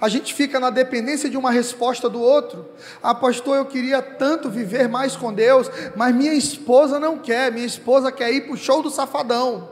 A 0.00 0.08
gente 0.08 0.32
fica 0.32 0.60
na 0.60 0.70
dependência 0.70 1.28
de 1.28 1.36
uma 1.36 1.50
resposta 1.50 2.08
do 2.08 2.20
outro. 2.20 2.68
Ah, 3.02 3.12
pastor, 3.12 3.56
eu 3.56 3.66
queria 3.66 4.00
tanto 4.00 4.48
viver 4.48 4.88
mais 4.88 5.16
com 5.16 5.34
Deus, 5.34 5.68
mas 5.96 6.14
minha 6.14 6.34
esposa 6.34 7.00
não 7.00 7.18
quer. 7.18 7.50
Minha 7.50 7.66
esposa 7.66 8.12
quer 8.12 8.32
ir 8.32 8.42
para 8.42 8.52
o 8.52 8.56
show 8.56 8.80
do 8.80 8.90
safadão. 8.90 9.70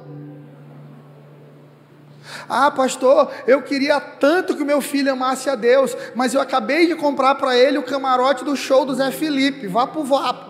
Ah, 2.48 2.72
pastor, 2.72 3.30
eu 3.46 3.62
queria 3.62 4.00
tanto 4.00 4.56
que 4.56 4.64
o 4.64 4.66
meu 4.66 4.80
filho 4.80 5.12
amasse 5.12 5.48
a 5.48 5.54
Deus, 5.54 5.96
mas 6.16 6.34
eu 6.34 6.40
acabei 6.40 6.88
de 6.88 6.96
comprar 6.96 7.36
para 7.36 7.56
ele 7.56 7.78
o 7.78 7.84
camarote 7.84 8.44
do 8.44 8.56
show 8.56 8.84
do 8.84 8.96
Zé 8.96 9.12
Felipe, 9.12 9.68
vá 9.68 9.86
pro 9.86 10.02
vapo. 10.02 10.49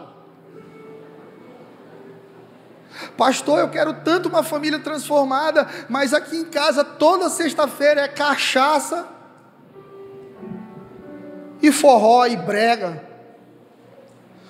Pastor, 3.16 3.58
eu 3.58 3.68
quero 3.68 3.94
tanto 3.94 4.28
uma 4.28 4.42
família 4.42 4.78
transformada, 4.78 5.66
mas 5.88 6.12
aqui 6.12 6.36
em 6.36 6.44
casa 6.44 6.84
toda 6.84 7.28
sexta-feira 7.28 8.02
é 8.02 8.08
cachaça 8.08 9.06
e 11.62 11.70
forró 11.70 12.26
e 12.26 12.36
brega. 12.36 13.04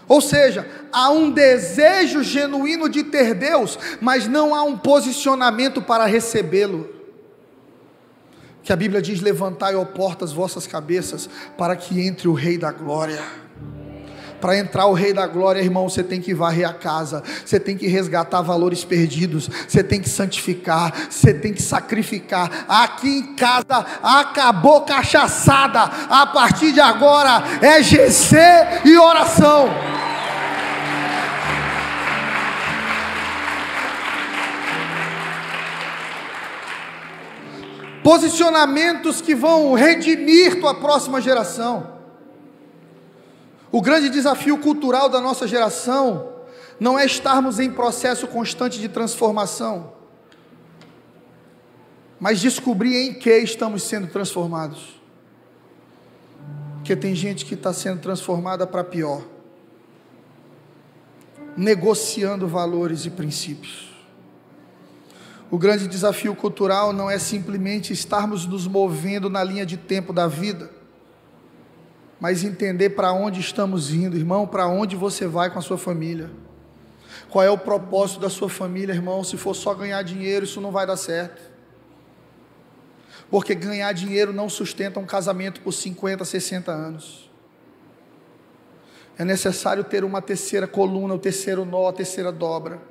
Ou 0.06 0.20
seja, 0.20 0.68
há 0.92 1.10
um 1.10 1.30
desejo 1.30 2.22
genuíno 2.22 2.88
de 2.88 3.04
ter 3.04 3.34
Deus, 3.34 3.78
mas 4.00 4.26
não 4.26 4.54
há 4.54 4.62
um 4.62 4.76
posicionamento 4.76 5.80
para 5.80 6.04
recebê-lo 6.04 7.00
que 8.62 8.72
a 8.72 8.76
Bíblia 8.76 9.02
diz: 9.02 9.20
Levantai, 9.20 9.74
ó 9.74 9.84
portas, 9.84 10.32
vossas 10.32 10.66
cabeças, 10.66 11.28
para 11.56 11.76
que 11.76 12.00
entre 12.00 12.28
o 12.28 12.32
Rei 12.32 12.58
da 12.58 12.70
Glória. 12.70 13.20
Para 14.40 14.56
entrar 14.58 14.86
o 14.86 14.92
Rei 14.92 15.12
da 15.12 15.26
Glória, 15.26 15.60
irmão, 15.60 15.88
você 15.88 16.02
tem 16.02 16.20
que 16.20 16.32
varrer 16.32 16.68
a 16.68 16.72
casa, 16.72 17.22
você 17.44 17.60
tem 17.60 17.76
que 17.76 17.86
resgatar 17.86 18.40
valores 18.40 18.84
perdidos, 18.84 19.50
você 19.68 19.82
tem 19.82 20.00
que 20.00 20.08
santificar, 20.08 20.92
você 21.10 21.34
tem 21.34 21.52
que 21.52 21.62
sacrificar. 21.62 22.64
Aqui 22.66 23.08
em 23.08 23.34
casa 23.34 23.84
acabou 24.02 24.82
cachaçada, 24.82 25.82
a 26.08 26.26
partir 26.26 26.72
de 26.72 26.80
agora 26.80 27.42
é 27.60 27.82
GC 27.82 28.36
e 28.84 28.96
oração. 28.96 29.68
posicionamentos 38.02 39.20
que 39.20 39.34
vão 39.34 39.72
redimir 39.74 40.58
tua 40.58 40.74
próxima 40.74 41.20
geração. 41.20 41.99
O 43.72 43.80
grande 43.80 44.08
desafio 44.08 44.58
cultural 44.58 45.08
da 45.08 45.20
nossa 45.20 45.46
geração 45.46 46.32
não 46.78 46.98
é 46.98 47.04
estarmos 47.04 47.60
em 47.60 47.70
processo 47.70 48.26
constante 48.26 48.80
de 48.80 48.88
transformação, 48.88 49.92
mas 52.18 52.40
descobrir 52.40 52.96
em 52.96 53.14
que 53.14 53.30
estamos 53.38 53.82
sendo 53.82 54.08
transformados. 54.08 55.00
Porque 56.76 56.96
tem 56.96 57.14
gente 57.14 57.44
que 57.44 57.54
está 57.54 57.72
sendo 57.72 58.00
transformada 58.00 58.66
para 58.66 58.82
pior, 58.82 59.22
negociando 61.56 62.48
valores 62.48 63.04
e 63.04 63.10
princípios. 63.10 63.90
O 65.50 65.58
grande 65.58 65.86
desafio 65.86 66.34
cultural 66.34 66.92
não 66.92 67.10
é 67.10 67.18
simplesmente 67.18 67.92
estarmos 67.92 68.46
nos 68.46 68.66
movendo 68.66 69.28
na 69.28 69.44
linha 69.44 69.66
de 69.66 69.76
tempo 69.76 70.12
da 70.12 70.26
vida, 70.26 70.70
mas 72.20 72.44
entender 72.44 72.90
para 72.90 73.12
onde 73.12 73.40
estamos 73.40 73.92
indo, 73.92 74.16
irmão, 74.16 74.46
para 74.46 74.66
onde 74.66 74.94
você 74.94 75.26
vai 75.26 75.50
com 75.50 75.58
a 75.58 75.62
sua 75.62 75.78
família. 75.78 76.30
Qual 77.30 77.44
é 77.44 77.50
o 77.50 77.58
propósito 77.58 78.20
da 78.20 78.28
sua 78.28 78.48
família, 78.48 78.92
irmão? 78.92 79.24
Se 79.24 79.36
for 79.36 79.54
só 79.54 79.72
ganhar 79.74 80.02
dinheiro, 80.02 80.44
isso 80.44 80.60
não 80.60 80.70
vai 80.70 80.86
dar 80.86 80.96
certo. 80.96 81.40
Porque 83.30 83.54
ganhar 83.54 83.92
dinheiro 83.92 84.32
não 84.32 84.48
sustenta 84.48 85.00
um 85.00 85.06
casamento 85.06 85.60
por 85.60 85.72
50, 85.72 86.24
60 86.24 86.70
anos. 86.70 87.30
É 89.16 89.24
necessário 89.24 89.84
ter 89.84 90.04
uma 90.04 90.20
terceira 90.20 90.66
coluna, 90.66 91.14
o 91.14 91.18
terceiro 91.18 91.64
nó, 91.64 91.88
a 91.88 91.92
terceira 91.92 92.30
dobra 92.30 92.90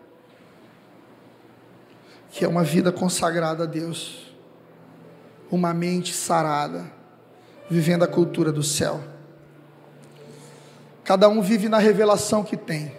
que 2.32 2.46
é 2.46 2.48
uma 2.48 2.64
vida 2.64 2.92
consagrada 2.92 3.64
a 3.64 3.66
Deus, 3.66 4.34
uma 5.52 5.74
mente 5.74 6.14
sarada, 6.14 6.92
vivendo 7.70 8.04
a 8.04 8.08
cultura 8.08 8.52
do 8.52 8.64
céu. 8.64 9.02
Cada 11.10 11.28
um 11.28 11.42
vive 11.42 11.68
na 11.68 11.80
revelação 11.80 12.44
que 12.44 12.56
tem. 12.56 12.94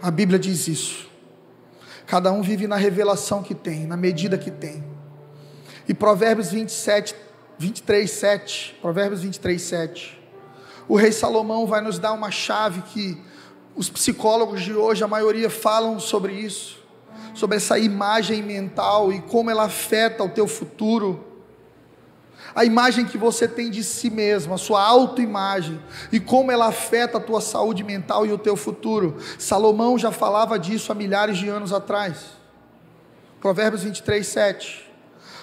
A 0.00 0.12
Bíblia 0.12 0.38
diz 0.38 0.68
isso. 0.68 1.08
Cada 2.06 2.30
um 2.30 2.40
vive 2.40 2.68
na 2.68 2.76
revelação 2.76 3.42
que 3.42 3.52
tem, 3.52 3.84
na 3.84 3.96
medida 3.96 4.38
que 4.38 4.48
tem. 4.48 4.84
E 5.88 5.92
Provérbios 5.92 6.52
27, 6.52 7.16
23, 7.58 8.08
7. 8.08 8.78
Provérbios 8.80 9.22
23, 9.22 9.60
7. 9.60 10.22
O 10.86 10.94
rei 10.94 11.10
Salomão 11.10 11.66
vai 11.66 11.80
nos 11.80 11.98
dar 11.98 12.12
uma 12.12 12.30
chave 12.30 12.80
que 12.82 13.20
os 13.74 13.90
psicólogos 13.90 14.62
de 14.62 14.72
hoje, 14.72 15.02
a 15.02 15.08
maioria, 15.08 15.50
falam 15.50 15.98
sobre 15.98 16.32
isso 16.34 16.78
sobre 17.34 17.56
essa 17.56 17.76
imagem 17.76 18.40
mental 18.40 19.12
e 19.12 19.20
como 19.20 19.50
ela 19.50 19.64
afeta 19.64 20.22
o 20.22 20.28
teu 20.28 20.46
futuro. 20.46 21.24
A 22.54 22.64
imagem 22.64 23.04
que 23.04 23.18
você 23.18 23.46
tem 23.46 23.70
de 23.70 23.84
si 23.84 24.10
mesmo, 24.10 24.54
a 24.54 24.58
sua 24.58 24.82
autoimagem, 24.82 25.80
e 26.10 26.18
como 26.18 26.50
ela 26.50 26.66
afeta 26.66 27.18
a 27.18 27.20
tua 27.20 27.40
saúde 27.40 27.84
mental 27.84 28.26
e 28.26 28.32
o 28.32 28.38
teu 28.38 28.56
futuro. 28.56 29.16
Salomão 29.38 29.98
já 29.98 30.10
falava 30.10 30.58
disso 30.58 30.90
há 30.90 30.94
milhares 30.94 31.38
de 31.38 31.48
anos 31.48 31.72
atrás. 31.72 32.24
Provérbios 33.40 33.82
23, 33.82 34.26
7. 34.26 34.90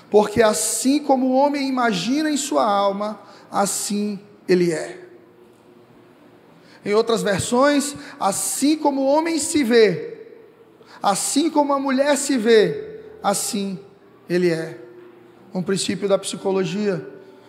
Porque 0.09 0.41
assim 0.41 0.99
como 0.99 1.27
o 1.27 1.35
homem 1.35 1.67
imagina 1.67 2.29
em 2.29 2.37
sua 2.37 2.65
alma, 2.65 3.19
assim 3.51 4.19
ele 4.47 4.71
é. 4.71 5.01
Em 6.83 6.93
outras 6.93 7.23
versões, 7.23 7.95
assim 8.19 8.77
como 8.77 9.01
o 9.01 9.07
homem 9.07 9.39
se 9.39 9.63
vê, 9.63 10.15
Assim 11.05 11.51
como 11.51 11.71
a 11.71 11.79
mulher 11.79 12.17
se 12.17 12.35
vê, 12.35 12.99
assim 13.21 13.79
ele 14.27 14.49
é. 14.49 14.79
Um 15.55 15.63
princípio 15.63 16.09
da 16.09 16.17
psicologia. 16.17 17.07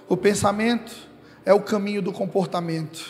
O 0.08 0.16
pensamento 0.16 0.94
é 1.44 1.52
o 1.52 1.60
caminho 1.60 2.00
do 2.00 2.12
comportamento. 2.12 3.04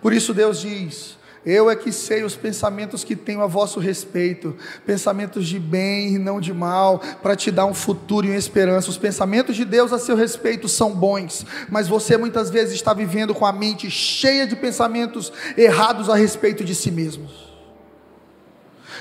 Por 0.00 0.14
isso 0.14 0.32
Deus 0.32 0.62
diz: 0.62 1.18
Eu 1.44 1.68
é 1.68 1.76
que 1.76 1.92
sei 1.92 2.24
os 2.24 2.34
pensamentos 2.34 3.04
que 3.04 3.14
tenho 3.14 3.42
a 3.42 3.46
vosso 3.46 3.78
respeito, 3.78 4.56
pensamentos 4.86 5.46
de 5.46 5.58
bem 5.58 6.14
e 6.14 6.18
não 6.18 6.40
de 6.40 6.54
mal, 6.54 6.98
para 7.22 7.36
te 7.36 7.50
dar 7.50 7.66
um 7.66 7.74
futuro 7.74 8.26
e 8.26 8.30
uma 8.30 8.38
esperança. 8.38 8.88
Os 8.88 8.96
pensamentos 8.96 9.54
de 9.54 9.66
Deus 9.66 9.92
a 9.92 9.98
seu 9.98 10.16
respeito 10.16 10.66
são 10.66 10.90
bons, 10.90 11.44
mas 11.68 11.86
você 11.86 12.16
muitas 12.16 12.48
vezes 12.48 12.74
está 12.74 12.94
vivendo 12.94 13.34
com 13.34 13.44
a 13.44 13.52
mente 13.52 13.90
cheia 13.90 14.46
de 14.46 14.56
pensamentos 14.56 15.30
errados 15.58 16.08
a 16.08 16.16
respeito 16.16 16.64
de 16.64 16.74
si 16.74 16.90
mesmo 16.90 17.28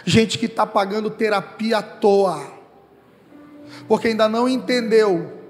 gente 0.06 0.38
que 0.38 0.48
está 0.48 0.65
pagando 0.65 1.10
terapia 1.10 1.78
à 1.78 1.82
toa, 1.82 2.62
porque 3.88 4.10
ainda 4.10 4.28
não 4.28 4.48
entendeu 4.48 5.43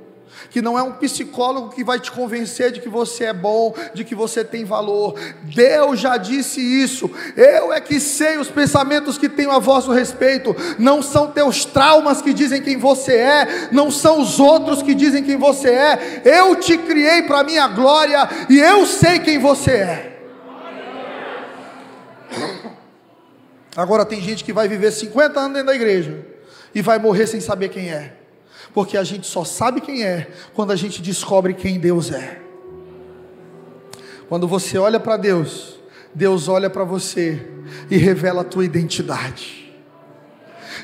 que 0.50 0.62
não 0.62 0.78
é 0.78 0.84
um 0.84 0.94
psicólogo 0.94 1.70
que 1.70 1.84
vai 1.84 2.00
te 2.00 2.12
convencer 2.12 2.72
de 2.72 2.80
que 2.80 2.90
você 2.90 3.26
é 3.26 3.34
bom, 3.34 3.74
de 3.94 4.04
que 4.04 4.16
você 4.16 4.44
tem 4.44 4.64
valor. 4.64 5.20
Deus 5.44 6.00
já 6.00 6.18
disse 6.18 6.60
isso. 6.62 7.10
Eu 7.36 7.74
é 7.74 7.82
que 7.82 8.00
sei 8.00 8.38
os 8.38 8.50
pensamentos 8.50 9.18
que 9.18 9.30
tenho 9.30 9.52
a 9.52 9.60
vosso 9.60 9.92
respeito. 9.92 10.56
Não 10.78 11.02
são 11.02 11.32
teus 11.32 11.66
traumas 11.66 12.22
que 12.22 12.34
dizem 12.34 12.62
quem 12.62 12.78
você 12.78 13.16
é, 13.16 13.70
não 13.72 13.90
são 13.90 14.22
os 14.22 14.40
outros 14.40 14.82
que 14.82 14.94
dizem 14.94 15.24
quem 15.24 15.38
você 15.38 15.70
é. 15.70 16.22
Eu 16.24 16.56
te 16.56 16.78
criei 16.78 17.24
para 17.24 17.44
minha 17.44 17.68
glória 17.68 18.30
e 18.50 18.60
eu 18.60 18.86
sei 18.86 19.20
quem 19.20 19.40
você 19.40 19.72
é. 19.72 20.10
Agora 23.76 24.06
tem 24.06 24.22
gente 24.22 24.44
que 24.44 24.54
vai 24.54 24.68
viver 24.68 24.92
50 24.92 25.40
anos 25.40 25.54
dentro 25.54 25.68
da 25.68 25.76
igreja 25.76 26.24
e 26.76 26.82
vai 26.82 27.00
morrer 27.00 27.26
sem 27.26 27.42
saber 27.42 27.70
quem 27.70 27.90
é 27.90 28.23
porque 28.74 28.98
a 28.98 29.04
gente 29.04 29.28
só 29.28 29.44
sabe 29.44 29.82
quem 29.82 30.04
é 30.04 30.28
quando 30.54 30.72
a 30.72 30.76
gente 30.76 31.02
descobre 31.02 31.54
quem 31.54 31.80
Deus 31.80 32.12
é. 32.12 32.42
Quando 34.28 34.48
você 34.48 34.78
olha 34.78 35.00
para 35.00 35.16
Deus, 35.16 35.80
Deus 36.14 36.48
olha 36.48 36.70
para 36.70 36.84
você 36.84 37.48
e 37.90 37.98
revela 37.98 38.42
a 38.42 38.46
tua 38.46 38.66
identidade. 38.66 39.64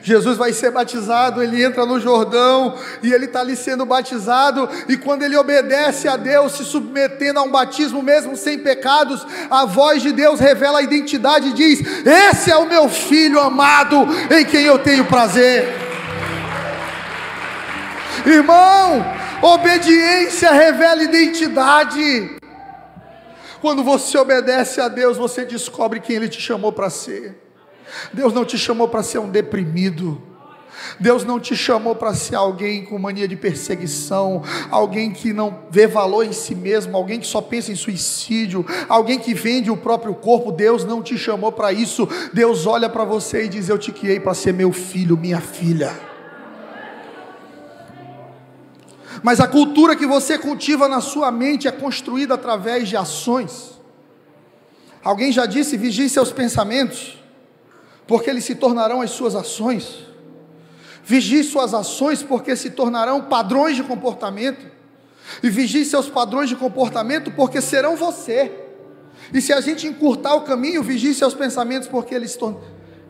Jesus 0.04 0.38
vai 0.38 0.54
ser 0.54 0.72
batizado, 0.72 1.42
ele 1.42 1.64
entra 1.64 1.86
no 1.86 2.00
Jordão 2.00 2.76
e 3.02 3.12
ele 3.12 3.26
está 3.26 3.42
ali 3.42 3.56
sendo 3.56 3.86
batizado, 3.86 4.70
e 4.88 4.96
quando 4.96 5.24
ele 5.24 5.36
obedece 5.36 6.08
a 6.08 6.16
Deus, 6.16 6.54
se 6.54 6.64
submetendo 6.64 7.40
a 7.40 7.44
um 7.44 7.52
batismo 7.52 8.02
mesmo 8.02 8.36
sem 8.36 8.60
pecados, 8.60 9.26
a 9.50 9.66
voz 9.66 10.02
de 10.02 10.12
Deus 10.12 10.40
revela 10.40 10.80
a 10.80 10.84
identidade 10.84 11.50
e 11.50 11.54
diz: 11.54 11.82
Esse 12.06 12.52
é 12.52 12.56
o 12.56 12.68
meu 12.68 12.88
filho 12.88 13.40
amado 13.40 13.98
em 14.32 14.46
quem 14.46 14.64
eu 14.64 14.80
tenho 14.80 15.06
prazer. 15.06 15.89
Irmão, 18.26 19.04
obediência 19.42 20.52
revela 20.52 21.04
identidade. 21.04 22.38
Quando 23.62 23.84
você 23.84 24.18
obedece 24.18 24.80
a 24.80 24.88
Deus, 24.88 25.18
você 25.18 25.46
descobre 25.46 26.00
quem 26.00 26.16
Ele 26.16 26.30
te 26.30 26.40
chamou 26.40 26.72
para 26.72 26.90
ser. 26.90 27.38
Deus 28.14 28.34
não 28.34 28.46
te 28.46 28.58
chamou 28.58 28.88
para 28.88 29.04
ser 29.04 29.20
um 29.20 29.30
deprimido. 29.30 30.22
Deus 31.00 31.26
não 31.26 31.40
te 31.40 31.56
chamou 31.56 31.94
para 31.94 32.14
ser 32.14 32.36
alguém 32.36 32.86
com 32.86 32.98
mania 32.98 33.28
de 33.28 33.36
perseguição, 33.36 34.44
alguém 34.72 35.12
que 35.12 35.34
não 35.34 35.64
vê 35.70 35.88
valor 35.88 36.24
em 36.24 36.32
si 36.32 36.56
mesmo, 36.56 36.96
alguém 36.96 37.20
que 37.20 37.28
só 37.28 37.42
pensa 37.42 37.72
em 37.72 37.76
suicídio, 37.76 38.66
alguém 38.88 39.20
que 39.20 39.34
vende 39.34 39.70
o 39.70 39.76
próprio 39.76 40.14
corpo. 40.16 40.52
Deus 40.52 40.86
não 40.86 41.02
te 41.02 41.18
chamou 41.18 41.52
para 41.52 41.74
isso. 41.74 42.08
Deus 42.34 42.66
olha 42.66 42.90
para 42.90 43.04
você 43.04 43.46
e 43.46 43.50
diz: 43.50 43.68
Eu 43.68 43.78
te 43.78 43.92
criei 43.92 44.20
para 44.20 44.34
ser 44.34 44.54
meu 44.54 44.72
filho, 44.72 45.18
minha 45.18 45.42
filha. 45.42 46.09
Mas 49.22 49.40
a 49.40 49.48
cultura 49.48 49.96
que 49.96 50.06
você 50.06 50.38
cultiva 50.38 50.88
na 50.88 51.02
sua 51.02 51.32
mente 51.32 51.68
é 51.68 51.72
construída 51.72 52.36
através 52.36 52.88
de 52.88 52.96
ações. 52.96 53.80
Alguém 55.04 55.32
já 55.32 55.46
disse: 55.46 55.78
vigie 55.78 56.10
seus 56.10 56.32
pensamentos, 56.32 57.18
porque 58.08 58.30
eles 58.30 58.46
se 58.46 58.56
tornarão 58.56 59.02
as 59.02 59.12
suas 59.12 59.36
ações. 59.36 60.08
Vigie 61.04 61.44
suas 61.44 61.74
ações, 61.74 62.22
porque 62.22 62.56
se 62.56 62.70
tornarão 62.70 63.22
padrões 63.24 63.76
de 63.76 63.84
comportamento. 63.84 64.66
E 65.44 65.50
vigie 65.50 65.86
seus 65.86 66.10
padrões 66.10 66.50
de 66.50 66.56
comportamento, 66.56 67.32
porque 67.32 67.62
serão 67.62 67.96
você. 67.96 68.52
E 69.34 69.42
se 69.42 69.54
a 69.54 69.62
gente 69.62 69.88
encurtar 69.88 70.36
o 70.36 70.42
caminho, 70.42 70.84
vigie 70.84 71.14
seus 71.14 71.34
pensamentos, 71.34 71.88
porque 71.88 72.16
eles, 72.16 72.38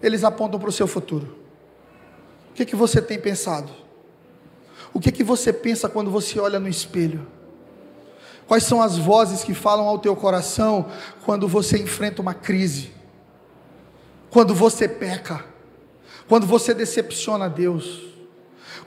eles 0.02 0.24
apontam 0.24 0.60
para 0.60 0.70
o 0.70 0.72
seu 0.72 0.88
futuro. 0.88 1.38
O 2.52 2.54
que, 2.54 2.66
que 2.66 2.76
você 2.76 3.02
tem 3.02 3.20
pensado? 3.20 3.72
O 4.94 5.00
que, 5.00 5.12
que 5.12 5.24
você 5.24 5.54
pensa 5.54 5.88
quando 5.88 6.10
você 6.12 6.40
olha 6.40 6.60
no 6.60 6.68
espelho? 6.68 7.28
Quais 8.48 8.64
são 8.64 8.82
as 8.82 8.98
vozes 8.98 9.44
que 9.44 9.54
falam 9.54 9.88
ao 9.88 10.00
teu 10.00 10.16
coração 10.16 10.88
quando 11.24 11.48
você 11.48 11.78
enfrenta 11.78 12.22
uma 12.22 12.34
crise? 12.34 12.92
Quando 14.32 14.56
você 14.56 14.88
peca? 14.88 15.46
Quando 16.28 16.48
você 16.48 16.74
decepciona 16.74 17.48
Deus? 17.48 18.02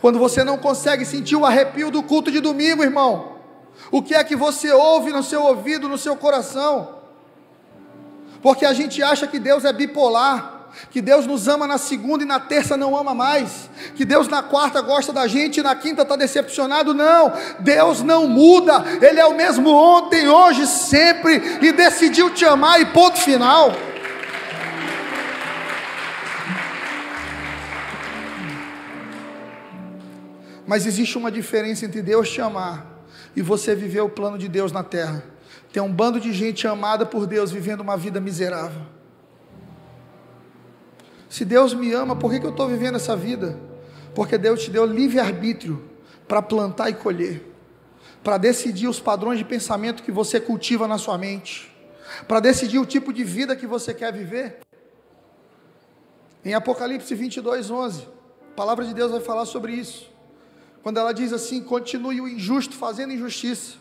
Quando 0.00 0.18
você 0.18 0.42
não 0.42 0.58
consegue 0.58 1.04
sentir 1.04 1.36
o 1.36 1.46
arrepio 1.46 1.90
do 1.90 2.02
culto 2.02 2.30
de 2.30 2.40
domingo, 2.40 2.82
irmão? 2.82 3.36
O 3.90 4.02
que 4.02 4.14
é 4.14 4.24
que 4.24 4.34
você 4.34 4.72
ouve 4.72 5.12
no 5.12 5.22
seu 5.22 5.42
ouvido, 5.44 5.88
no 5.88 5.96
seu 5.96 6.16
coração? 6.16 6.96
Porque 8.42 8.64
a 8.64 8.72
gente 8.72 9.02
acha 9.02 9.26
que 9.26 9.38
Deus 9.38 9.64
é 9.64 9.72
bipolar 9.72 10.61
que 10.90 11.00
Deus 11.00 11.26
nos 11.26 11.48
ama 11.48 11.66
na 11.66 11.78
segunda 11.78 12.24
e 12.24 12.26
na 12.26 12.40
terça 12.40 12.76
não 12.76 12.96
ama 12.96 13.14
mais, 13.14 13.70
que 13.94 14.04
Deus 14.04 14.28
na 14.28 14.42
quarta 14.42 14.80
gosta 14.80 15.12
da 15.12 15.26
gente 15.26 15.60
e 15.60 15.62
na 15.62 15.74
quinta 15.74 16.02
está 16.02 16.16
decepcionado. 16.16 16.94
Não, 16.94 17.32
Deus 17.60 18.02
não 18.02 18.26
muda, 18.26 18.84
Ele 19.00 19.20
é 19.20 19.26
o 19.26 19.34
mesmo 19.34 19.70
ontem, 19.70 20.28
hoje, 20.28 20.66
sempre, 20.66 21.58
e 21.60 21.72
decidiu 21.72 22.30
te 22.30 22.44
amar, 22.44 22.80
e 22.80 22.86
ponto 22.86 23.18
final. 23.18 23.72
Mas 30.66 30.86
existe 30.86 31.18
uma 31.18 31.30
diferença 31.30 31.84
entre 31.84 32.00
Deus 32.00 32.30
te 32.30 32.40
amar 32.40 32.86
e 33.34 33.42
você 33.42 33.74
viver 33.74 34.00
o 34.00 34.08
plano 34.08 34.38
de 34.38 34.48
Deus 34.48 34.72
na 34.72 34.82
terra. 34.82 35.22
Tem 35.72 35.82
um 35.82 35.92
bando 35.92 36.20
de 36.20 36.32
gente 36.32 36.66
amada 36.66 37.06
por 37.06 37.26
Deus 37.26 37.50
vivendo 37.50 37.80
uma 37.80 37.96
vida 37.96 38.20
miserável. 38.20 38.82
Se 41.32 41.46
Deus 41.46 41.72
me 41.72 41.90
ama, 41.94 42.14
por 42.14 42.30
que, 42.30 42.38
que 42.38 42.44
eu 42.44 42.50
estou 42.50 42.68
vivendo 42.68 42.96
essa 42.96 43.16
vida? 43.16 43.58
Porque 44.14 44.36
Deus 44.36 44.62
te 44.62 44.70
deu 44.70 44.84
livre-arbítrio 44.84 45.82
para 46.28 46.42
plantar 46.42 46.90
e 46.90 46.92
colher, 46.92 47.42
para 48.22 48.36
decidir 48.36 48.86
os 48.86 49.00
padrões 49.00 49.38
de 49.38 49.44
pensamento 49.46 50.02
que 50.02 50.12
você 50.12 50.38
cultiva 50.38 50.86
na 50.86 50.98
sua 50.98 51.16
mente, 51.16 51.74
para 52.28 52.38
decidir 52.38 52.78
o 52.78 52.84
tipo 52.84 53.14
de 53.14 53.24
vida 53.24 53.56
que 53.56 53.66
você 53.66 53.94
quer 53.94 54.12
viver. 54.12 54.58
Em 56.44 56.52
Apocalipse 56.52 57.14
22, 57.14 57.70
11, 57.70 58.02
a 58.50 58.54
palavra 58.54 58.84
de 58.84 58.92
Deus 58.92 59.10
vai 59.10 59.20
falar 59.22 59.46
sobre 59.46 59.72
isso. 59.72 60.12
Quando 60.82 60.98
ela 60.98 61.14
diz 61.14 61.32
assim: 61.32 61.62
continue 61.62 62.20
o 62.20 62.28
injusto 62.28 62.76
fazendo 62.76 63.14
injustiça, 63.14 63.76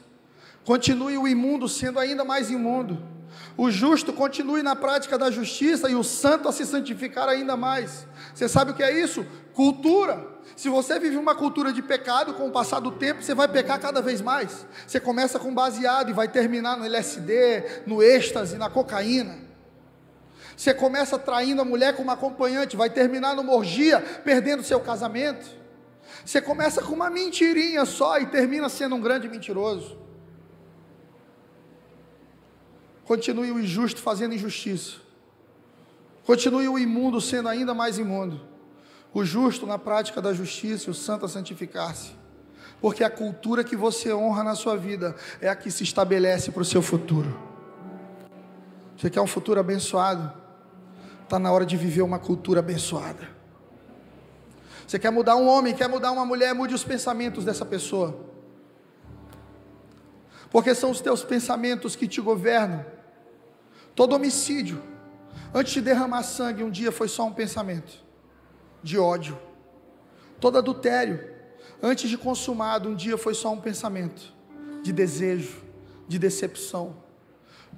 continue 0.63 1.17
o 1.17 1.27
imundo 1.27 1.67
sendo 1.67 1.99
ainda 1.99 2.23
mais 2.23 2.49
imundo 2.49 3.20
o 3.57 3.69
justo 3.69 4.13
continue 4.13 4.63
na 4.63 4.75
prática 4.75 5.17
da 5.17 5.29
justiça 5.29 5.89
e 5.89 5.95
o 5.95 6.03
santo 6.03 6.47
a 6.47 6.51
se 6.51 6.65
santificar 6.65 7.27
ainda 7.27 7.57
mais. 7.57 8.07
Você 8.33 8.47
sabe 8.47 8.71
o 8.71 8.73
que 8.73 8.83
é 8.83 8.99
isso? 8.99 9.25
Cultura. 9.53 10.25
Se 10.55 10.69
você 10.69 10.99
vive 10.99 11.17
uma 11.17 11.35
cultura 11.35 11.71
de 11.71 11.81
pecado, 11.81 12.33
com 12.33 12.47
o 12.47 12.51
passar 12.51 12.79
do 12.79 12.91
tempo, 12.91 13.21
você 13.21 13.33
vai 13.33 13.47
pecar 13.47 13.79
cada 13.79 14.01
vez 14.01 14.21
mais. 14.21 14.65
Você 14.85 14.99
começa 14.99 15.39
com 15.39 15.53
baseado 15.53 16.09
e 16.09 16.13
vai 16.13 16.27
terminar 16.27 16.77
no 16.77 16.85
LSD, 16.85 17.83
no 17.85 18.01
êxtase, 18.01 18.57
na 18.57 18.69
cocaína. 18.69 19.37
Você 20.55 20.73
começa 20.73 21.17
traindo 21.17 21.61
a 21.61 21.65
mulher 21.65 21.95
com 21.95 22.03
uma 22.03 22.13
acompanhante, 22.13 22.75
vai 22.77 22.89
terminar 22.89 23.35
no 23.35 23.43
morgia, 23.43 23.99
perdendo 24.23 24.63
seu 24.63 24.79
casamento. 24.79 25.49
Você 26.23 26.39
começa 26.41 26.81
com 26.81 26.93
uma 26.93 27.09
mentirinha 27.09 27.85
só 27.85 28.19
e 28.19 28.27
termina 28.27 28.69
sendo 28.69 28.95
um 28.95 29.01
grande 29.01 29.27
mentiroso. 29.27 29.97
Continue 33.11 33.51
o 33.51 33.59
injusto 33.59 34.01
fazendo 34.01 34.33
injustiça. 34.33 34.93
Continue 36.25 36.69
o 36.69 36.79
imundo 36.79 37.19
sendo 37.19 37.49
ainda 37.49 37.73
mais 37.73 37.97
imundo. 37.97 38.39
O 39.13 39.25
justo 39.25 39.67
na 39.67 39.77
prática 39.77 40.21
da 40.21 40.31
justiça 40.31 40.87
e 40.87 40.91
o 40.91 40.93
santo 40.93 41.25
a 41.25 41.27
santificar-se. 41.27 42.13
Porque 42.79 43.03
a 43.03 43.09
cultura 43.09 43.65
que 43.65 43.75
você 43.75 44.13
honra 44.13 44.45
na 44.45 44.55
sua 44.55 44.77
vida 44.77 45.13
é 45.41 45.49
a 45.49 45.55
que 45.57 45.69
se 45.69 45.83
estabelece 45.83 46.51
para 46.51 46.61
o 46.61 46.65
seu 46.65 46.81
futuro. 46.81 47.37
Você 48.95 49.09
quer 49.09 49.19
um 49.19 49.27
futuro 49.27 49.59
abençoado? 49.59 50.31
Está 51.23 51.37
na 51.37 51.51
hora 51.51 51.65
de 51.65 51.75
viver 51.75 52.03
uma 52.03 52.17
cultura 52.17 52.61
abençoada. 52.61 53.27
Você 54.87 54.97
quer 54.97 55.11
mudar 55.11 55.35
um 55.35 55.49
homem, 55.49 55.75
quer 55.75 55.89
mudar 55.89 56.13
uma 56.13 56.23
mulher, 56.23 56.55
mude 56.55 56.73
os 56.73 56.85
pensamentos 56.85 57.43
dessa 57.43 57.65
pessoa. 57.65 58.17
Porque 60.49 60.73
são 60.73 60.91
os 60.91 61.01
teus 61.01 61.25
pensamentos 61.25 61.93
que 61.93 62.07
te 62.07 62.21
governam. 62.21 62.85
Todo 63.95 64.15
homicídio, 64.15 64.81
antes 65.53 65.73
de 65.73 65.81
derramar 65.81 66.23
sangue, 66.23 66.63
um 66.63 66.71
dia 66.71 66.91
foi 66.91 67.07
só 67.07 67.25
um 67.25 67.33
pensamento 67.33 68.03
de 68.81 68.97
ódio. 68.97 69.37
Todo 70.39 70.57
adultério, 70.57 71.29
antes 71.81 72.09
de 72.09 72.17
consumado, 72.17 72.89
um 72.89 72.95
dia 72.95 73.17
foi 73.17 73.33
só 73.33 73.51
um 73.51 73.59
pensamento 73.59 74.33
de 74.81 74.91
desejo, 74.91 75.61
de 76.07 76.17
decepção. 76.17 76.95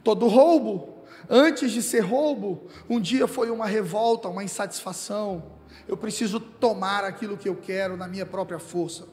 Todo 0.03 0.28
roubo, 0.28 1.03
antes 1.30 1.72
de 1.72 1.82
ser 1.82 2.01
roubo, 2.01 2.68
um 2.89 2.99
dia 2.99 3.28
foi 3.28 3.49
uma 3.49 3.66
revolta, 3.66 4.30
uma 4.30 4.43
insatisfação. 4.43 5.43
Eu 5.88 5.97
preciso 5.97 6.39
tomar 6.39 7.03
aquilo 7.03 7.38
que 7.38 7.49
eu 7.49 7.55
quero 7.55 7.97
na 7.97 8.07
minha 8.07 8.26
própria 8.26 8.59
força. 8.59 9.07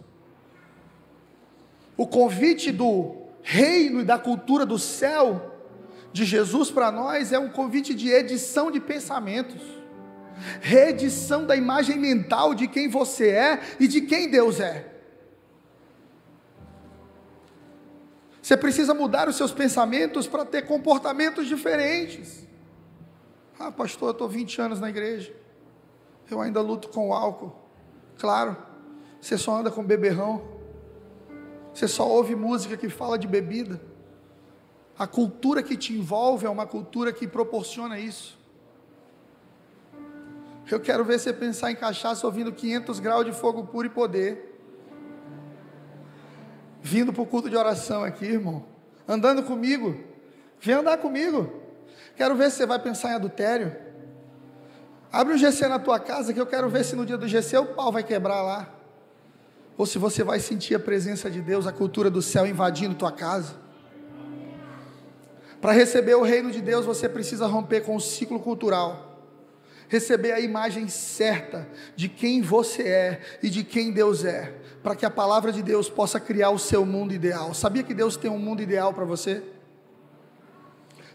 O 1.96 2.07
convite 2.07 2.70
do 2.70 3.16
reino 3.42 4.01
e 4.01 4.05
da 4.05 4.18
cultura 4.18 4.64
do 4.64 4.78
céu 4.78 5.49
de 6.12 6.24
Jesus 6.24 6.70
para 6.70 6.90
nós 6.90 7.32
é 7.32 7.38
um 7.38 7.48
convite 7.48 7.94
de 7.94 8.11
edição 8.11 8.70
de 8.70 8.80
pensamentos, 8.80 9.62
reedição 10.61 11.44
da 11.44 11.54
imagem 11.54 11.98
mental 11.98 12.54
de 12.54 12.66
quem 12.66 12.88
você 12.88 13.30
é 13.30 13.61
e 13.78 13.86
de 13.86 14.00
quem 14.00 14.30
Deus 14.30 14.61
é. 14.61 14.90
Você 18.42 18.56
precisa 18.56 18.92
mudar 18.92 19.28
os 19.28 19.36
seus 19.36 19.52
pensamentos 19.52 20.26
para 20.26 20.44
ter 20.44 20.62
comportamentos 20.62 21.46
diferentes. 21.46 22.44
Ah, 23.58 23.70
pastor, 23.70 24.08
eu 24.08 24.12
estou 24.12 24.28
20 24.28 24.61
anos 24.61 24.80
na 24.80 24.88
igreja. 24.88 25.32
Eu 26.30 26.40
ainda 26.40 26.61
luto 26.61 26.88
com 26.88 27.11
o 27.11 27.12
álcool. 27.12 27.54
Claro, 28.18 28.56
você 29.20 29.36
só 29.36 29.56
anda 29.56 29.70
com 29.70 29.84
beberrão. 29.84 30.42
Você 31.72 31.86
só 31.86 32.08
ouve 32.08 32.34
música 32.34 32.76
que 32.76 32.88
fala 32.88 33.18
de 33.18 33.28
bebida. 33.28 33.80
A 35.01 35.07
cultura 35.07 35.62
que 35.62 35.78
te 35.78 35.94
envolve 35.94 36.44
é 36.44 36.51
uma 36.51 36.66
cultura 36.66 37.11
que 37.11 37.26
proporciona 37.26 37.98
isso. 37.98 38.38
Eu 40.70 40.78
quero 40.78 41.03
ver 41.07 41.18
você 41.18 41.32
pensar 41.32 41.70
em 41.70 41.74
cachaça 41.74 42.26
ouvindo 42.26 42.53
500 42.53 43.01
graus 43.01 43.24
de 43.24 43.32
fogo 43.32 43.64
puro 43.64 43.86
e 43.86 43.90
poder. 43.90 44.61
Vindo 46.82 47.14
para 47.14 47.22
o 47.22 47.26
culto 47.26 47.48
de 47.48 47.57
oração 47.57 48.05
aqui, 48.05 48.26
irmão. 48.26 48.66
Andando 49.09 49.42
comigo. 49.42 49.98
Vem 50.61 50.74
andar 50.74 50.98
comigo. 50.98 51.51
Quero 52.14 52.36
ver 52.36 52.51
se 52.51 52.59
você 52.59 52.66
vai 52.66 52.78
pensar 52.78 53.12
em 53.12 53.14
adultério. 53.14 53.74
Abre 55.11 55.32
um 55.32 55.38
GC 55.38 55.66
na 55.66 55.78
tua 55.78 55.98
casa 55.98 56.34
que 56.34 56.40
eu 56.40 56.46
quero 56.46 56.68
ver 56.68 56.84
se 56.84 56.94
no 56.94 57.07
dia 57.07 57.16
do 57.16 57.26
GC 57.26 57.57
o 57.57 57.66
pau 57.68 57.90
vai 57.90 58.03
quebrar 58.03 58.42
lá. 58.42 58.68
Ou 59.78 59.86
se 59.86 59.96
você 59.96 60.22
vai 60.22 60.40
sentir 60.40 60.74
a 60.74 60.78
presença 60.78 61.30
de 61.30 61.40
Deus, 61.40 61.66
a 61.66 61.72
cultura 61.72 62.11
do 62.11 62.20
céu 62.20 62.46
invadindo 62.46 62.94
tua 62.94 63.11
casa. 63.11 63.69
Para 65.61 65.72
receber 65.72 66.14
o 66.14 66.22
reino 66.22 66.50
de 66.50 66.61
Deus, 66.61 66.86
você 66.86 67.08
precisa 67.08 67.46
romper 67.46 67.82
com 67.82 67.96
o 67.96 68.00
ciclo 68.00 68.40
cultural 68.40 69.11
receber 69.90 70.30
a 70.30 70.38
imagem 70.38 70.86
certa 70.86 71.68
de 71.96 72.08
quem 72.08 72.40
você 72.40 72.84
é 72.84 73.20
e 73.42 73.50
de 73.50 73.64
quem 73.64 73.90
Deus 73.90 74.24
é, 74.24 74.54
para 74.84 74.94
que 74.94 75.04
a 75.04 75.11
palavra 75.11 75.50
de 75.50 75.64
Deus 75.64 75.90
possa 75.90 76.20
criar 76.20 76.50
o 76.50 76.61
seu 76.61 76.86
mundo 76.86 77.12
ideal. 77.12 77.52
Sabia 77.52 77.82
que 77.82 77.92
Deus 77.92 78.16
tem 78.16 78.30
um 78.30 78.38
mundo 78.38 78.62
ideal 78.62 78.94
para 78.94 79.04
você? 79.04 79.42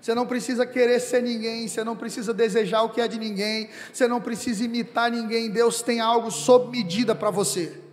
Você 0.01 0.13
não 0.13 0.27
precisa 0.27 0.65
querer 0.65 0.99
ser 0.99 1.23
ninguém, 1.23 1.69
você 1.69 1.85
não 1.85 1.95
precisa 1.95 2.33
desejar 2.33 2.83
o 2.83 2.89
que 2.89 2.99
é 2.99 3.07
de 3.07 3.17
ninguém, 3.17 3.69
você 3.93 4.09
não 4.09 4.19
precisa 4.19 4.65
imitar 4.65 5.09
ninguém. 5.09 5.49
Deus 5.49 5.81
tem 5.81 6.01
algo 6.01 6.29
sob 6.29 6.69
medida 6.69 7.15
para 7.15 7.31
você 7.31 7.84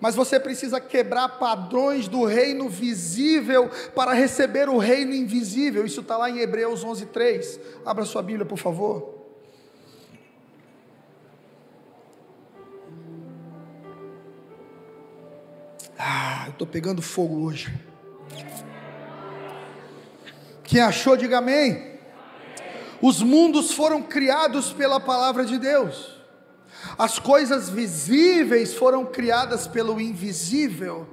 mas 0.00 0.14
você 0.14 0.40
precisa 0.40 0.80
quebrar 0.80 1.28
padrões 1.38 2.08
do 2.08 2.24
reino 2.24 2.68
visível 2.68 3.70
para 3.94 4.12
receber 4.12 4.68
o 4.68 4.78
reino 4.78 5.14
invisível. 5.14 5.84
Isso 5.84 6.00
está 6.00 6.16
lá 6.16 6.30
em 6.30 6.38
Hebreus 6.38 6.82
11:3. 6.82 7.60
Abra 7.84 8.04
sua 8.04 8.22
Bíblia, 8.22 8.46
por 8.46 8.58
favor. 8.58 9.20
Ah, 15.98 16.44
eu 16.46 16.52
estou 16.52 16.66
pegando 16.66 17.02
fogo 17.02 17.44
hoje. 17.44 17.70
Quem 20.64 20.80
achou, 20.80 21.16
diga 21.16 21.38
amém. 21.38 21.98
Os 23.02 23.22
mundos 23.22 23.72
foram 23.72 24.02
criados 24.02 24.72
pela 24.72 24.98
palavra 24.98 25.44
de 25.44 25.58
Deus. 25.58 26.19
As 27.00 27.18
coisas 27.18 27.70
visíveis 27.70 28.74
foram 28.74 29.06
criadas 29.06 29.66
pelo 29.66 29.98
invisível. 29.98 31.08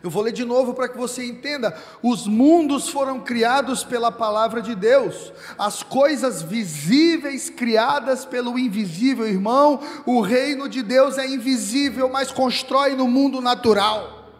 Eu 0.00 0.08
vou 0.08 0.22
ler 0.22 0.30
de 0.30 0.44
novo 0.44 0.72
para 0.72 0.88
que 0.88 0.96
você 0.96 1.24
entenda. 1.24 1.76
Os 2.00 2.28
mundos 2.28 2.88
foram 2.88 3.18
criados 3.18 3.82
pela 3.82 4.12
palavra 4.12 4.62
de 4.62 4.72
Deus. 4.72 5.32
As 5.58 5.82
coisas 5.82 6.42
visíveis 6.42 7.50
criadas 7.50 8.24
pelo 8.24 8.56
invisível, 8.56 9.26
irmão. 9.26 9.80
O 10.06 10.20
reino 10.20 10.68
de 10.68 10.80
Deus 10.80 11.18
é 11.18 11.26
invisível, 11.26 12.08
mas 12.08 12.30
constrói 12.30 12.94
no 12.94 13.08
mundo 13.08 13.40
natural. 13.40 14.30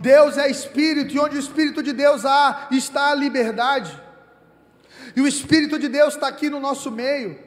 Deus 0.00 0.36
é 0.36 0.50
espírito 0.50 1.14
e 1.14 1.20
onde 1.20 1.36
o 1.36 1.40
espírito 1.40 1.80
de 1.80 1.92
Deus 1.92 2.24
há, 2.24 2.66
está 2.72 3.12
a 3.12 3.14
liberdade. 3.14 4.02
E 5.14 5.20
o 5.20 5.28
espírito 5.28 5.78
de 5.78 5.86
Deus 5.86 6.14
está 6.14 6.26
aqui 6.26 6.50
no 6.50 6.58
nosso 6.58 6.90
meio. 6.90 7.45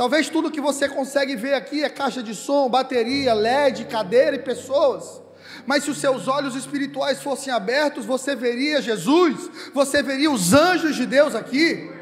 Talvez 0.00 0.30
tudo 0.30 0.50
que 0.50 0.62
você 0.62 0.88
consegue 0.88 1.36
ver 1.36 1.52
aqui 1.52 1.84
é 1.84 1.90
caixa 1.90 2.22
de 2.22 2.34
som, 2.34 2.70
bateria, 2.70 3.34
LED, 3.34 3.84
cadeira 3.84 4.34
e 4.34 4.38
pessoas. 4.38 5.20
Mas 5.66 5.84
se 5.84 5.90
os 5.90 5.98
seus 5.98 6.26
olhos 6.26 6.56
espirituais 6.56 7.22
fossem 7.22 7.52
abertos, 7.52 8.06
você 8.06 8.34
veria 8.34 8.80
Jesus, 8.80 9.50
você 9.74 10.02
veria 10.02 10.30
os 10.30 10.54
anjos 10.54 10.96
de 10.96 11.04
Deus 11.04 11.34
aqui. 11.34 11.92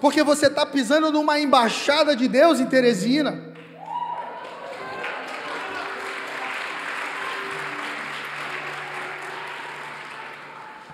Porque 0.00 0.24
você 0.24 0.48
está 0.48 0.66
pisando 0.66 1.12
numa 1.12 1.38
embaixada 1.38 2.16
de 2.16 2.26
Deus 2.26 2.58
em 2.58 2.66
Teresina. 2.66 3.54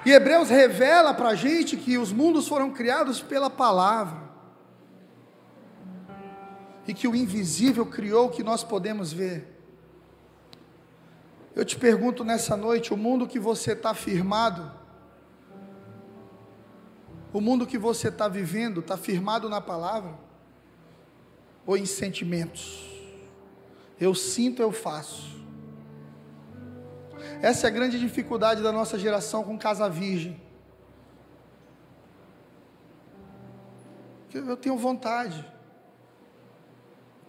E 0.05 0.13
Hebreus 0.13 0.51
revela 0.51 1.15
para 1.15 1.31
a 1.31 1.35
gente 1.35 1.75
que 1.79 1.97
os 1.97 2.13
mundos 2.13 2.47
foram 2.47 2.69
criados 2.71 3.23
pela 3.23 3.49
palavra 3.49 4.30
e 6.91 6.95
que 6.95 7.07
o 7.07 7.15
invisível 7.15 7.87
criou 7.87 8.31
que 8.31 8.43
nós 8.43 8.65
podemos 8.65 9.13
ver. 9.13 9.47
Eu 11.55 11.65
te 11.65 11.77
pergunto 11.77 12.25
nessa 12.25 12.57
noite: 12.57 12.93
o 12.93 12.97
mundo 12.97 13.29
que 13.29 13.39
você 13.39 13.75
está 13.75 13.95
firmado, 13.95 14.69
o 17.33 17.41
mundo 17.41 17.65
que 17.65 17.79
você 17.79 18.09
está 18.09 18.27
vivendo, 18.27 18.81
está 18.81 18.97
firmado 18.97 19.49
na 19.49 19.61
palavra 19.61 20.19
ou 21.65 21.77
em 21.77 21.87
sentimentos? 21.87 22.91
Eu 24.01 24.13
sinto, 24.13 24.61
eu 24.61 24.73
faço. 24.73 25.39
Essa 27.41 27.69
é 27.69 27.71
a 27.71 27.73
grande 27.73 28.01
dificuldade 28.01 28.65
da 28.65 28.73
nossa 28.73 28.99
geração 28.99 29.45
com 29.45 29.57
casa 29.57 29.89
virgem. 29.89 30.43
Eu 34.35 34.57
tenho 34.57 34.77
vontade 34.77 35.60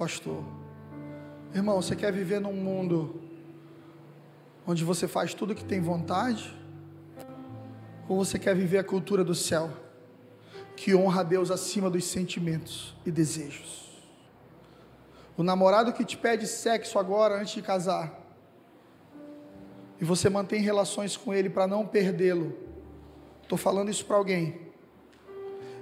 pastor. 0.01 0.43
Irmão, 1.53 1.79
você 1.79 1.95
quer 1.95 2.11
viver 2.11 2.41
num 2.41 2.53
mundo 2.53 3.21
onde 4.65 4.83
você 4.83 5.07
faz 5.07 5.35
tudo 5.35 5.53
que 5.53 5.63
tem 5.63 5.79
vontade? 5.79 6.57
Ou 8.09 8.25
você 8.25 8.39
quer 8.39 8.55
viver 8.55 8.79
a 8.79 8.83
cultura 8.83 9.23
do 9.23 9.35
céu, 9.35 9.69
que 10.75 10.95
honra 10.95 11.21
a 11.21 11.23
Deus 11.23 11.51
acima 11.51 11.87
dos 11.87 12.03
sentimentos 12.05 12.95
e 13.05 13.11
desejos? 13.11 13.91
O 15.37 15.43
namorado 15.43 15.93
que 15.93 16.03
te 16.03 16.17
pede 16.17 16.47
sexo 16.47 16.97
agora 16.97 17.39
antes 17.39 17.53
de 17.53 17.61
casar, 17.61 18.11
e 19.99 20.03
você 20.03 20.31
mantém 20.31 20.61
relações 20.61 21.15
com 21.15 21.31
ele 21.31 21.47
para 21.47 21.67
não 21.67 21.85
perdê-lo, 21.85 22.57
estou 23.43 23.55
falando 23.55 23.91
isso 23.91 24.03
para 24.03 24.17
alguém. 24.17 24.61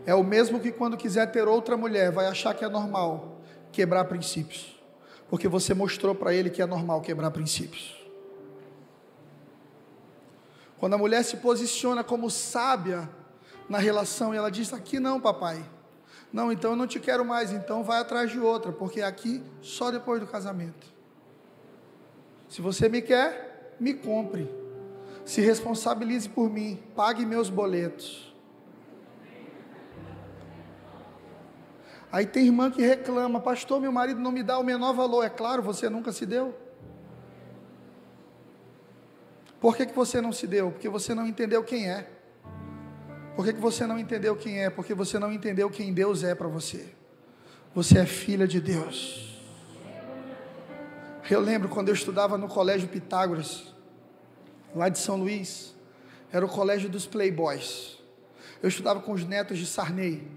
É 0.05 0.13
o 0.13 0.25
mesmo 0.25 0.59
que 0.59 0.73
quando 0.73 0.97
quiser 0.97 1.31
ter 1.31 1.47
outra 1.47 1.77
mulher, 1.77 2.11
vai 2.11 2.27
achar 2.27 2.53
que 2.53 2.65
é 2.65 2.69
normal 2.69 3.38
quebrar 3.71 4.05
princípios, 4.05 4.79
porque 5.29 5.47
você 5.47 5.73
mostrou 5.73 6.15
para 6.15 6.33
ele 6.33 6.49
que 6.49 6.61
é 6.61 6.65
normal 6.65 7.01
quebrar 7.01 7.31
princípios. 7.31 7.97
Quando 10.79 10.93
a 10.93 10.97
mulher 10.97 11.23
se 11.23 11.37
posiciona 11.37 12.03
como 12.03 12.29
sábia 12.29 13.09
na 13.67 13.77
relação 13.77 14.33
e 14.33 14.37
ela 14.37 14.49
diz: 14.49 14.71
Aqui 14.73 14.99
não, 14.99 15.19
papai. 15.19 15.63
Não, 16.31 16.51
então 16.51 16.71
eu 16.71 16.77
não 16.77 16.87
te 16.87 16.99
quero 16.99 17.25
mais, 17.25 17.51
então 17.51 17.83
vai 17.83 17.99
atrás 17.99 18.31
de 18.31 18.39
outra, 18.39 18.71
porque 18.71 19.01
aqui 19.01 19.43
só 19.61 19.91
depois 19.91 20.21
do 20.21 20.27
casamento. 20.27 20.87
Se 22.47 22.61
você 22.61 22.87
me 22.87 23.01
quer, 23.01 23.75
me 23.79 23.93
compre. 23.93 24.49
Se 25.25 25.41
responsabilize 25.41 26.29
por 26.29 26.49
mim, 26.49 26.81
pague 26.95 27.25
meus 27.25 27.49
boletos. 27.49 28.28
Aí 32.11 32.25
tem 32.25 32.45
irmã 32.45 32.71
que 32.71 32.81
reclama, 32.81 33.39
pastor, 33.39 33.79
meu 33.79 33.91
marido 33.91 34.19
não 34.19 34.31
me 34.31 34.41
dá 34.41 34.57
o 34.57 34.63
menor 34.63 34.93
valor. 34.93 35.23
É 35.23 35.29
claro, 35.29 35.61
você 35.61 35.89
nunca 35.89 36.11
se 36.11 36.25
deu. 36.25 36.57
Por 39.59 39.75
que, 39.75 39.85
que 39.85 39.95
você 39.95 40.21
não 40.21 40.31
se 40.31 40.47
deu? 40.47 40.71
Porque 40.71 40.89
você 40.89 41.13
não 41.13 41.27
entendeu 41.27 41.63
quem 41.63 41.89
é. 41.89 42.09
Por 43.35 43.45
que, 43.45 43.53
que 43.53 43.59
você 43.59 43.85
não 43.85 43.99
entendeu 43.99 44.35
quem 44.35 44.63
é? 44.63 44.69
Porque 44.69 44.93
você 44.93 45.19
não 45.19 45.31
entendeu 45.31 45.69
quem 45.69 45.93
Deus 45.93 46.23
é 46.23 46.33
para 46.33 46.47
você. 46.47 46.93
Você 47.75 47.99
é 47.99 48.05
filha 48.05 48.47
de 48.47 48.59
Deus. 48.59 49.39
Eu 51.29 51.39
lembro 51.39 51.69
quando 51.69 51.89
eu 51.89 51.93
estudava 51.93 52.37
no 52.37 52.47
colégio 52.47 52.87
Pitágoras, 52.87 53.73
lá 54.73 54.89
de 54.89 54.97
São 54.97 55.15
Luís, 55.15 55.75
era 56.31 56.43
o 56.43 56.49
colégio 56.49 56.89
dos 56.89 57.05
playboys. 57.05 57.99
Eu 58.63 58.69
estudava 58.69 58.99
com 58.99 59.11
os 59.11 59.23
netos 59.23 59.57
de 59.57 59.65
Sarney. 59.65 60.27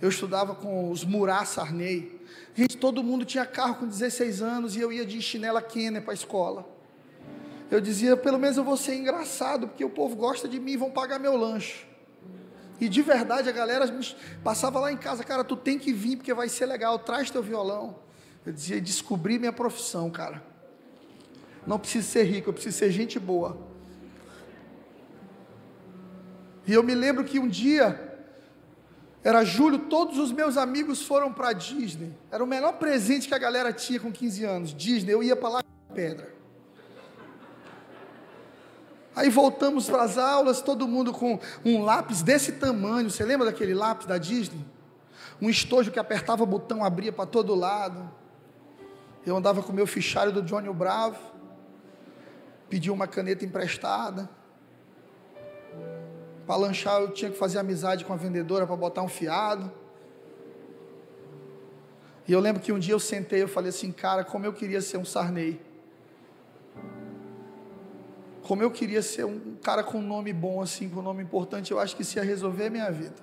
Eu 0.00 0.08
estudava 0.08 0.54
com 0.54 0.90
os 0.90 1.04
Murat 1.04 1.46
Sarney. 1.46 2.20
Gente, 2.54 2.76
todo 2.76 3.02
mundo 3.02 3.24
tinha 3.24 3.46
carro 3.46 3.76
com 3.76 3.86
16 3.86 4.42
anos 4.42 4.76
e 4.76 4.80
eu 4.80 4.92
ia 4.92 5.04
de 5.04 5.20
chinela 5.20 5.62
Kenner 5.62 6.02
para 6.02 6.12
a 6.12 6.14
escola. 6.14 6.68
Eu 7.70 7.80
dizia, 7.80 8.16
pelo 8.16 8.38
menos 8.38 8.56
eu 8.56 8.64
vou 8.64 8.76
ser 8.76 8.94
engraçado, 8.94 9.68
porque 9.68 9.84
o 9.84 9.90
povo 9.90 10.14
gosta 10.14 10.46
de 10.46 10.60
mim 10.60 10.76
vão 10.76 10.90
pagar 10.90 11.18
meu 11.18 11.36
lanche. 11.36 11.86
E 12.80 12.88
de 12.88 13.02
verdade 13.02 13.48
a 13.48 13.52
galera 13.52 13.86
passava 14.42 14.78
lá 14.78 14.92
em 14.92 14.96
casa, 14.96 15.24
cara, 15.24 15.44
tu 15.44 15.56
tem 15.56 15.78
que 15.78 15.92
vir 15.92 16.16
porque 16.16 16.34
vai 16.34 16.48
ser 16.48 16.66
legal, 16.66 16.98
traz 16.98 17.30
teu 17.30 17.42
violão. 17.42 17.98
Eu 18.44 18.52
dizia, 18.52 18.80
descobri 18.80 19.38
minha 19.38 19.52
profissão, 19.52 20.10
cara. 20.10 20.42
Não 21.66 21.78
preciso 21.78 22.08
ser 22.08 22.24
rico, 22.24 22.50
eu 22.50 22.52
preciso 22.52 22.76
ser 22.76 22.90
gente 22.90 23.18
boa. 23.18 23.56
E 26.66 26.72
eu 26.72 26.82
me 26.82 26.94
lembro 26.94 27.24
que 27.24 27.38
um 27.38 27.48
dia, 27.48 28.13
era 29.24 29.42
julho, 29.42 29.78
todos 29.78 30.18
os 30.18 30.30
meus 30.30 30.58
amigos 30.58 31.00
foram 31.00 31.32
para 31.32 31.54
Disney. 31.54 32.12
Era 32.30 32.44
o 32.44 32.46
melhor 32.46 32.74
presente 32.74 33.26
que 33.26 33.34
a 33.34 33.38
galera 33.38 33.72
tinha 33.72 33.98
com 33.98 34.12
15 34.12 34.44
anos. 34.44 34.74
Disney, 34.74 35.14
eu 35.14 35.22
ia 35.22 35.34
para 35.34 35.48
lá 35.48 35.64
pedra. 35.94 36.34
Aí 39.16 39.30
voltamos 39.30 39.88
para 39.88 40.02
as 40.02 40.18
aulas, 40.18 40.60
todo 40.60 40.86
mundo 40.86 41.10
com 41.10 41.40
um 41.64 41.82
lápis 41.82 42.20
desse 42.20 42.52
tamanho. 42.52 43.08
Você 43.08 43.24
lembra 43.24 43.46
daquele 43.46 43.72
lápis 43.72 44.06
da 44.06 44.18
Disney? 44.18 44.62
Um 45.40 45.48
estojo 45.48 45.90
que 45.90 45.98
apertava 45.98 46.42
o 46.42 46.46
botão, 46.46 46.84
abria 46.84 47.12
para 47.12 47.24
todo 47.24 47.54
lado. 47.54 48.10
Eu 49.24 49.34
andava 49.36 49.62
com 49.62 49.72
o 49.72 49.74
meu 49.74 49.86
fichário 49.86 50.32
do 50.32 50.42
Johnny 50.42 50.70
Bravo. 50.70 51.18
Pedi 52.68 52.90
uma 52.90 53.06
caneta 53.06 53.42
emprestada. 53.42 54.28
Para 56.46 56.56
lanchar, 56.56 57.00
eu 57.00 57.12
tinha 57.12 57.30
que 57.30 57.38
fazer 57.38 57.58
amizade 57.58 58.04
com 58.04 58.12
a 58.12 58.16
vendedora 58.16 58.66
para 58.66 58.76
botar 58.76 59.02
um 59.02 59.08
fiado. 59.08 59.72
E 62.26 62.32
eu 62.32 62.40
lembro 62.40 62.62
que 62.62 62.72
um 62.72 62.78
dia 62.78 62.94
eu 62.94 63.00
sentei 63.00 63.42
e 63.42 63.46
falei 63.46 63.70
assim, 63.70 63.92
cara, 63.92 64.24
como 64.24 64.44
eu 64.46 64.52
queria 64.52 64.80
ser 64.80 64.98
um 64.98 65.04
Sarney. 65.04 65.60
Como 68.42 68.62
eu 68.62 68.70
queria 68.70 69.02
ser 69.02 69.24
um 69.24 69.56
cara 69.62 69.82
com 69.82 69.98
um 69.98 70.06
nome 70.06 70.32
bom, 70.32 70.60
assim, 70.60 70.88
com 70.88 71.00
um 71.00 71.02
nome 71.02 71.22
importante, 71.22 71.72
eu 71.72 71.78
acho 71.78 71.96
que 71.96 72.02
isso 72.02 72.18
ia 72.18 72.24
resolver 72.24 72.66
a 72.66 72.70
minha 72.70 72.90
vida. 72.90 73.16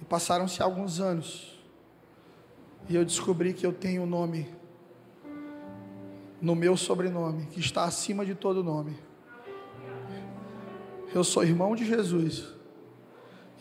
E 0.00 0.04
passaram-se 0.04 0.60
alguns 0.60 1.00
anos. 1.00 1.56
E 2.88 2.96
eu 2.96 3.04
descobri 3.04 3.52
que 3.52 3.64
eu 3.64 3.72
tenho 3.72 4.02
um 4.02 4.06
nome 4.06 4.48
no 6.40 6.54
meu 6.54 6.76
sobrenome, 6.76 7.46
que 7.46 7.60
está 7.60 7.84
acima 7.84 8.24
de 8.24 8.34
todo 8.34 8.62
nome. 8.62 8.96
Eu 11.16 11.24
sou 11.24 11.42
irmão 11.42 11.74
de 11.74 11.82
Jesus 11.82 12.44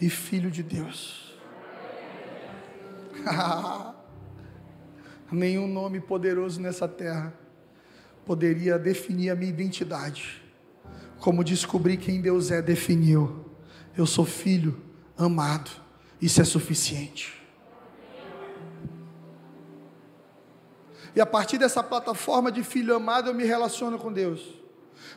e 0.02 0.10
filho 0.10 0.52
de 0.52 0.62
Deus. 0.62 1.34
Nenhum 5.32 5.66
nome 5.66 6.02
poderoso 6.02 6.60
nessa 6.60 6.86
terra 6.86 7.34
poderia 8.26 8.78
definir 8.78 9.30
a 9.30 9.36
minha 9.36 9.52
identidade, 9.52 10.44
como 11.18 11.46
descobrir 11.46 11.96
quem 11.96 12.20
Deus 12.20 12.52
é 12.52 12.62
definiu. 12.62 13.46
Eu 13.98 14.06
sou 14.06 14.26
filho 14.26 14.82
amado, 15.18 15.72
isso 16.22 16.42
é 16.42 16.44
suficiente. 16.44 17.42
E 21.16 21.22
a 21.22 21.26
partir 21.26 21.58
dessa 21.58 21.82
plataforma 21.82 22.52
de 22.52 22.64
filho 22.64 22.94
amado, 22.94 23.30
eu 23.30 23.34
me 23.34 23.46
relaciono 23.46 23.98
com 23.98 24.12
Deus, 24.12 24.65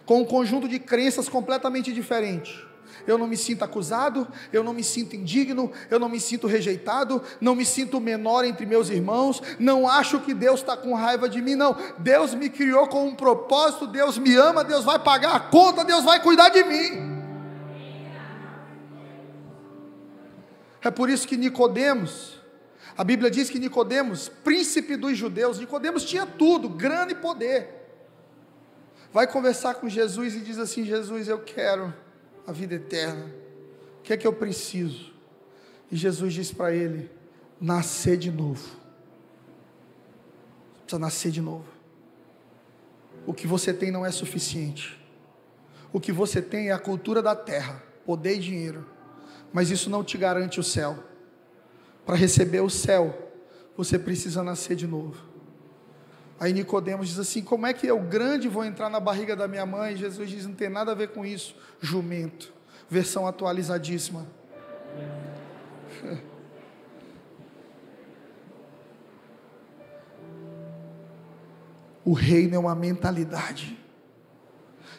com 0.05 0.20
um 0.20 0.24
conjunto 0.24 0.68
de 0.68 0.78
crenças 0.78 1.28
completamente 1.28 1.93
diferentes 1.93 2.68
eu 3.09 3.16
não 3.16 3.26
me 3.26 3.36
sinto 3.36 3.64
acusado, 3.64 4.28
eu 4.53 4.62
não 4.62 4.74
me 4.74 4.84
sinto 4.84 5.16
indigno, 5.16 5.72
eu 5.91 5.99
não 5.99 6.09
me 6.09 6.20
sinto 6.20 6.47
rejeitado, 6.47 7.22
não 7.41 7.55
me 7.55 7.64
sinto 7.64 8.01
menor 8.01 8.45
entre 8.45 8.66
meus 8.66 8.91
irmãos, 8.91 9.43
não 9.59 9.89
acho 9.89 10.20
que 10.20 10.34
Deus 10.34 10.61
está 10.61 10.76
com 10.76 10.95
raiva 10.95 11.28
de 11.28 11.41
mim, 11.41 11.55
não. 11.55 11.76
Deus 11.99 12.34
me 12.34 12.51
criou 12.51 12.86
com 12.86 13.07
um 13.07 13.14
propósito, 13.14 13.86
Deus 13.86 14.18
me 14.18 14.34
ama, 14.34 14.62
Deus 14.62 14.84
vai 14.84 14.99
pagar 14.99 15.34
a 15.34 15.41
conta, 15.41 15.84
Deus 15.84 16.05
vai 16.05 16.22
cuidar 16.22 16.51
de 16.51 16.62
mim. 16.64 17.18
É 20.82 20.91
por 20.91 21.09
isso 21.09 21.26
que 21.26 21.36
Nicodemos, 21.36 22.39
a 22.97 23.03
Bíblia 23.03 23.30
diz 23.30 23.51
que 23.51 23.59
Nicodemos, 23.59 24.28
príncipe 24.28 24.97
dos 24.97 25.16
judeus, 25.16 25.59
Nicodemos 25.59 26.05
tinha 26.05 26.26
tudo, 26.26 26.68
grana 26.68 27.12
e 27.12 27.14
poder. 27.14 27.77
Vai 29.12 29.26
conversar 29.26 29.74
com 29.74 29.88
Jesus 29.88 30.34
e 30.34 30.40
diz 30.40 30.59
assim: 30.59 30.84
Jesus, 30.84 31.28
eu 31.28 31.38
quero 31.38 31.94
a 32.46 32.52
vida 32.52 32.74
eterna. 32.74 33.26
O 33.98 34.02
que 34.02 34.12
é 34.12 34.16
que 34.16 34.26
eu 34.26 34.32
preciso? 34.32 35.12
E 35.90 35.96
Jesus 35.96 36.34
disse 36.34 36.54
para 36.54 36.74
ele: 36.74 37.11
nascer 37.61 38.16
de 38.16 38.30
novo. 38.30 38.62
Você 40.74 40.80
precisa 40.80 40.98
nascer 40.98 41.30
de 41.30 41.40
novo. 41.40 41.66
O 43.26 43.34
que 43.34 43.46
você 43.46 43.74
tem 43.74 43.90
não 43.90 44.06
é 44.06 44.11
suficiente. 44.11 44.98
O 45.92 46.00
que 46.00 46.12
você 46.12 46.40
tem 46.40 46.68
é 46.68 46.72
a 46.72 46.78
cultura 46.78 47.22
da 47.22 47.34
terra, 47.34 47.82
poder 48.04 48.36
e 48.36 48.38
dinheiro. 48.38 48.86
Mas 49.52 49.70
isso 49.70 49.88
não 49.88 50.04
te 50.04 50.18
garante 50.18 50.61
o 50.61 50.62
céu. 50.62 51.02
Para 52.04 52.16
receber 52.16 52.61
o 52.61 52.70
céu, 52.70 53.32
você 53.76 53.98
precisa 53.98 54.42
nascer 54.42 54.76
de 54.76 54.86
novo. 54.86 55.27
Aí 56.41 56.53
Nicodemos 56.53 57.09
diz 57.09 57.18
assim: 57.18 57.43
Como 57.43 57.66
é 57.66 57.72
que 57.72 57.86
eu 57.86 58.01
grande 58.01 58.49
vou 58.49 58.64
entrar 58.64 58.89
na 58.89 59.01
barriga 59.01 59.34
da 59.34 59.49
minha 59.49 59.66
mãe? 59.66 59.97
Jesus 59.97 60.30
diz: 60.30 60.47
Não 60.47 60.55
tem 60.55 60.68
nada 60.68 60.93
a 60.93 60.95
ver 60.95 61.09
com 61.09 61.26
isso. 61.26 61.57
Jumento, 61.80 62.53
versão 62.89 63.26
atualizadíssima. 63.26 64.26
O 72.05 72.14
reino 72.14 72.55
é 72.55 72.59
uma 72.59 72.74
mentalidade. 72.74 73.78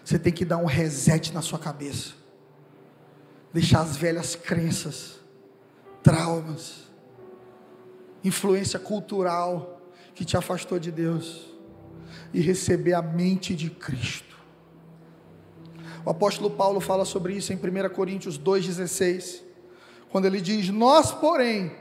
Você 0.05 0.19
tem 0.19 0.31
que 0.31 0.45
dar 0.45 0.57
um 0.57 0.65
reset 0.65 1.33
na 1.33 1.41
sua 1.41 1.57
cabeça. 1.57 2.13
Deixar 3.51 3.81
as 3.81 3.97
velhas 3.97 4.35
crenças, 4.35 5.19
traumas, 6.03 6.83
influência 8.23 8.77
cultural 8.77 9.78
que 10.19 10.25
te 10.25 10.35
afastou 10.35 10.77
de 10.77 10.91
Deus 10.91 11.45
e 12.33 12.41
receber 12.41 12.93
a 12.93 13.01
mente 13.01 13.55
de 13.55 13.69
Cristo. 13.69 14.37
O 16.03 16.09
apóstolo 16.09 16.51
Paulo 16.51 16.81
fala 16.81 17.05
sobre 17.05 17.35
isso 17.35 17.53
em 17.53 17.55
1 17.55 17.89
Coríntios 17.95 18.37
2,16, 18.37 19.39
quando 20.11 20.25
ele 20.25 20.41
diz: 20.41 20.67
Nós, 20.71 21.13
porém, 21.13 21.71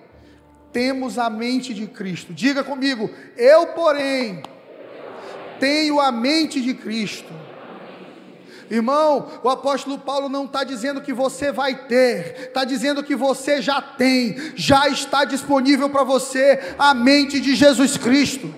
temos 0.72 1.18
a 1.18 1.28
mente 1.28 1.74
de 1.74 1.88
Cristo. 1.88 2.32
Diga 2.32 2.62
comigo, 2.62 3.10
eu, 3.36 3.66
porém, 3.74 4.40
tenho 5.58 5.98
a 5.98 6.12
mente 6.12 6.60
de 6.60 6.74
Cristo. 6.74 7.32
Irmão, 8.70 9.40
o 9.42 9.48
apóstolo 9.48 9.98
Paulo 9.98 10.28
não 10.28 10.44
está 10.44 10.62
dizendo 10.62 11.00
que 11.00 11.12
você 11.12 11.50
vai 11.50 11.74
ter, 11.86 12.48
está 12.48 12.64
dizendo 12.64 13.02
que 13.02 13.16
você 13.16 13.62
já 13.62 13.80
tem, 13.80 14.36
já 14.54 14.88
está 14.88 15.24
disponível 15.24 15.88
para 15.88 16.04
você 16.04 16.74
a 16.78 16.92
mente 16.92 17.40
de 17.40 17.54
Jesus 17.54 17.96
Cristo. 17.96 18.54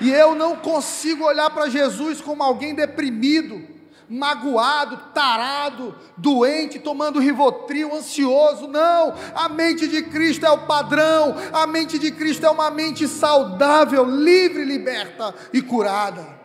E 0.00 0.10
eu 0.10 0.34
não 0.34 0.56
consigo 0.56 1.24
olhar 1.24 1.50
para 1.50 1.68
Jesus 1.68 2.20
como 2.20 2.42
alguém 2.42 2.74
deprimido 2.74 3.79
magoado, 4.10 4.96
tarado, 5.14 5.94
doente, 6.16 6.80
tomando 6.80 7.20
rivotril, 7.20 7.94
ansioso. 7.94 8.66
Não, 8.66 9.14
a 9.34 9.48
mente 9.48 9.86
de 9.86 10.02
Cristo 10.02 10.44
é 10.44 10.50
o 10.50 10.66
padrão. 10.66 11.36
A 11.52 11.64
mente 11.66 11.96
de 11.96 12.10
Cristo 12.10 12.44
é 12.44 12.50
uma 12.50 12.70
mente 12.70 13.06
saudável, 13.06 14.04
livre, 14.04 14.64
liberta 14.64 15.32
e 15.52 15.62
curada. 15.62 16.40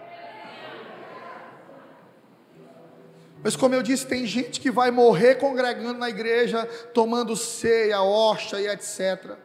Mas 3.43 3.55
como 3.55 3.73
eu 3.73 3.81
disse, 3.81 4.05
tem 4.05 4.25
gente 4.25 4.59
que 4.59 4.71
vai 4.71 4.91
morrer 4.91 5.35
congregando 5.35 5.99
na 5.99 6.09
igreja, 6.09 6.65
tomando 6.93 7.35
ceia, 7.35 8.01
hóstia 8.01 8.59
e 8.59 8.67
etc, 8.67 9.37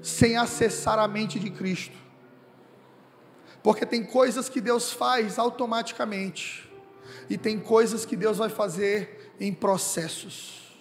sem 0.00 0.36
acessar 0.36 0.98
a 0.98 1.06
mente 1.08 1.38
de 1.38 1.50
Cristo. 1.50 1.96
Porque 3.62 3.84
tem 3.84 4.04
coisas 4.04 4.48
que 4.48 4.60
Deus 4.60 4.92
faz 4.92 5.38
automaticamente 5.38 6.65
e 7.28 7.36
tem 7.36 7.58
coisas 7.58 8.04
que 8.04 8.16
Deus 8.16 8.38
vai 8.38 8.48
fazer 8.48 9.32
em 9.40 9.52
processos. 9.52 10.76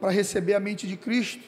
Para 0.00 0.10
receber 0.10 0.54
a 0.54 0.60
mente 0.60 0.86
de 0.86 0.96
Cristo, 0.96 1.42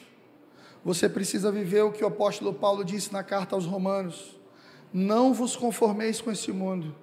você 0.83 1.09
precisa 1.09 1.51
viver 1.51 1.81
o 1.81 1.91
que 1.91 2.03
o 2.03 2.07
apóstolo 2.07 2.53
Paulo 2.53 2.83
disse 2.83 3.11
na 3.11 3.23
carta 3.23 3.55
aos 3.55 3.65
Romanos: 3.65 4.39
Não 4.93 5.33
vos 5.33 5.55
conformeis 5.55 6.21
com 6.21 6.31
esse 6.31 6.51
mundo, 6.51 6.95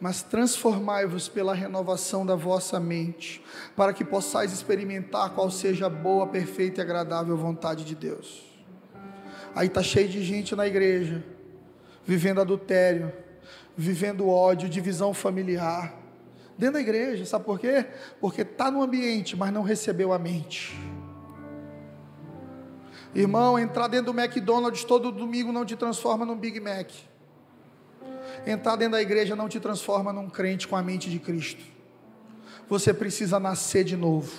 mas 0.00 0.22
transformai-vos 0.22 1.28
pela 1.28 1.54
renovação 1.54 2.26
da 2.26 2.34
vossa 2.34 2.78
mente, 2.78 3.42
para 3.76 3.92
que 3.92 4.04
possais 4.04 4.52
experimentar 4.52 5.30
qual 5.30 5.50
seja 5.50 5.86
a 5.86 5.90
boa, 5.90 6.26
perfeita 6.26 6.80
e 6.80 6.82
agradável 6.82 7.36
vontade 7.36 7.84
de 7.84 7.94
Deus. 7.94 8.44
Aí 9.54 9.68
está 9.68 9.82
cheio 9.82 10.08
de 10.08 10.22
gente 10.22 10.54
na 10.54 10.66
igreja, 10.66 11.24
vivendo 12.04 12.40
adultério, 12.40 13.12
vivendo 13.80 14.28
ódio, 14.28 14.68
divisão 14.68 15.14
familiar, 15.14 15.94
dentro 16.58 16.74
da 16.74 16.80
igreja, 16.80 17.24
sabe 17.24 17.46
por 17.46 17.58
quê? 17.58 17.86
Porque 18.20 18.42
está 18.42 18.70
no 18.70 18.82
ambiente, 18.82 19.34
mas 19.34 19.50
não 19.50 19.62
recebeu 19.62 20.12
a 20.12 20.18
mente. 20.18 20.78
Irmão, 23.14 23.58
entrar 23.58 23.88
dentro 23.88 24.12
do 24.12 24.20
McDonald's 24.20 24.84
todo 24.84 25.10
domingo 25.10 25.50
não 25.50 25.64
te 25.64 25.76
transforma 25.76 26.26
num 26.26 26.36
Big 26.36 26.60
Mac. 26.60 26.90
Entrar 28.46 28.76
dentro 28.76 28.92
da 28.92 29.02
igreja 29.02 29.34
não 29.34 29.48
te 29.48 29.58
transforma 29.58 30.12
num 30.12 30.28
crente 30.28 30.68
com 30.68 30.76
a 30.76 30.82
mente 30.82 31.08
de 31.08 31.18
Cristo. 31.18 31.64
Você 32.68 32.92
precisa 32.92 33.40
nascer 33.40 33.82
de 33.82 33.96
novo. 33.96 34.30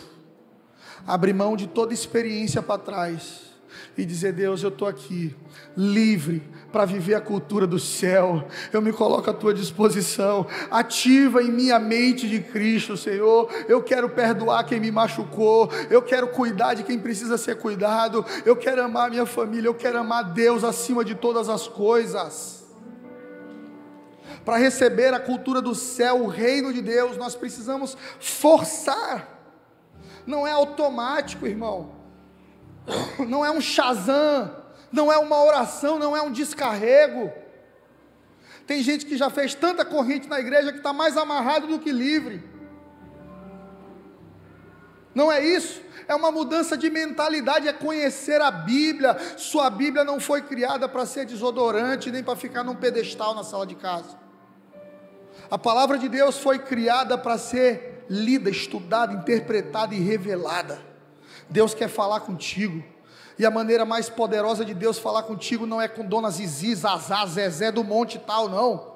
abrir 1.06 1.34
mão 1.34 1.58
de 1.58 1.66
toda 1.66 1.96
experiência 1.96 2.62
para 2.62 2.78
trás 2.78 3.51
e 3.98 4.06
dizer: 4.06 4.34
Deus, 4.34 4.64
eu 4.64 4.70
estou 4.70 4.88
aqui, 4.88 5.36
livre 5.76 6.42
para 6.72 6.86
viver 6.86 7.16
a 7.16 7.22
cultura 7.22 7.68
do 7.68 7.78
céu, 7.78 8.48
eu 8.72 8.82
me 8.82 8.94
coloco 8.94 9.30
à 9.30 9.34
tua 9.34 9.54
disposição, 9.54 10.48
ativa 10.70 11.44
em 11.44 11.52
minha 11.52 11.78
mente 11.78 12.28
de 12.28 12.40
Cristo, 12.40 12.96
Senhor. 12.96 13.52
Eu 13.68 13.84
quero 13.84 14.10
perdoar 14.10 14.64
quem 14.64 14.80
me 14.80 14.92
machucou, 14.92 15.70
eu 15.90 16.02
quero 16.02 16.30
cuidar 16.30 16.74
de 16.74 16.84
quem 16.84 16.98
precisa 16.98 17.38
ser 17.38 17.58
cuidado, 17.58 18.26
eu 18.46 18.56
quero 18.56 18.82
amar 18.82 19.10
minha 19.10 19.26
família, 19.26 19.68
eu 19.68 19.76
quero 19.76 19.98
amar 19.98 20.32
Deus 20.32 20.64
acima 20.64 21.04
de 21.04 21.14
todas 21.14 21.50
as 21.50 21.68
coisas. 21.68 22.62
Para 24.46 24.58
receber 24.58 25.14
a 25.14 25.20
cultura 25.20 25.62
do 25.62 25.76
céu, 25.76 26.24
o 26.24 26.28
reino 26.28 26.74
de 26.74 26.82
Deus, 26.82 27.18
nós 27.18 27.36
precisamos 27.36 27.98
forçar, 28.20 29.28
não 30.26 30.48
é 30.48 30.52
automático, 30.52 31.46
irmão 31.46 32.01
não 33.28 33.46
é 33.46 33.52
um 33.52 33.62
Shazam, 33.62 34.56
não 34.92 35.12
é 35.12 35.18
uma 35.18 35.44
oração, 35.44 35.98
não 35.98 36.16
é 36.16 36.22
um 36.22 36.32
descarrego. 36.32 37.32
Tem 38.68 38.82
gente 38.82 39.06
que 39.06 39.18
já 39.18 39.30
fez 39.30 39.54
tanta 39.54 39.84
corrente 39.84 40.28
na 40.28 40.40
igreja 40.40 40.72
que 40.72 40.78
está 40.78 40.94
mais 40.94 41.18
amarrado 41.18 41.68
do 41.68 41.80
que 41.80 41.92
livre. 41.92 42.44
Não 45.14 45.32
é 45.32 45.46
isso? 45.46 45.82
É 46.08 46.16
uma 46.16 46.32
mudança 46.32 46.78
de 46.78 46.90
mentalidade, 46.90 47.68
é 47.68 47.74
conhecer 47.74 48.42
a 48.42 48.50
Bíblia. 48.50 49.18
Sua 49.38 49.70
Bíblia 49.70 50.04
não 50.04 50.20
foi 50.20 50.42
criada 50.42 50.88
para 50.88 51.06
ser 51.06 51.26
desodorante, 51.26 52.12
nem 52.12 52.24
para 52.24 52.36
ficar 52.36 52.64
num 52.64 52.76
pedestal 52.76 53.36
na 53.36 53.44
sala 53.44 53.66
de 53.66 53.76
casa. 53.76 54.18
A 55.50 55.58
palavra 55.58 55.98
de 55.98 56.08
Deus 56.08 56.38
foi 56.38 56.60
criada 56.60 57.18
para 57.18 57.38
ser 57.38 58.06
lida, 58.10 58.50
estudada, 58.50 59.14
interpretada 59.14 59.94
e 59.94 60.00
revelada. 60.00 60.91
Deus 61.52 61.74
quer 61.74 61.90
falar 61.90 62.22
contigo. 62.22 62.84
E 63.38 63.46
a 63.46 63.52
maneira 63.52 63.86
mais 63.86 64.10
poderosa 64.10 64.64
de 64.64 64.74
Deus 64.74 64.98
falar 64.98 65.24
contigo 65.24 65.66
não 65.66 65.82
é 65.82 65.88
com 65.88 66.06
Dona 66.06 66.30
Zizi, 66.30 66.74
Zazá, 66.76 67.26
Zezé 67.26 67.72
do 67.72 67.84
monte 67.84 68.18
tal, 68.20 68.48
não. 68.48 68.92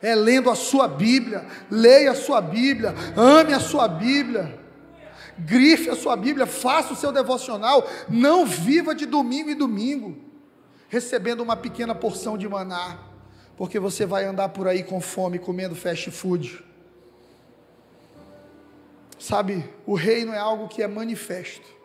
É 0.00 0.14
lendo 0.14 0.50
a 0.50 0.54
sua 0.54 0.86
Bíblia. 0.86 1.44
Leia 1.70 2.12
a 2.12 2.14
sua 2.14 2.40
Bíblia. 2.40 2.94
Ame 3.16 3.52
a 3.52 3.60
sua 3.60 3.88
Bíblia. 3.88 4.58
Grife 5.38 5.90
a 5.90 5.96
sua 5.96 6.16
Bíblia. 6.16 6.46
Faça 6.46 6.92
o 6.92 6.96
seu 6.96 7.10
devocional. 7.10 7.86
Não 8.08 8.46
viva 8.46 8.94
de 8.94 9.06
domingo 9.06 9.50
em 9.50 9.56
domingo, 9.56 10.16
recebendo 10.88 11.42
uma 11.42 11.56
pequena 11.56 11.94
porção 11.94 12.38
de 12.38 12.48
maná, 12.48 12.98
porque 13.56 13.78
você 13.78 14.06
vai 14.06 14.24
andar 14.24 14.50
por 14.50 14.68
aí 14.68 14.82
com 14.82 15.00
fome, 15.00 15.38
comendo 15.38 15.74
fast 15.74 16.10
food. 16.10 16.62
Sabe, 19.18 19.68
o 19.86 19.94
reino 19.94 20.32
é 20.32 20.38
algo 20.38 20.68
que 20.68 20.82
é 20.82 20.86
manifesto 20.86 21.75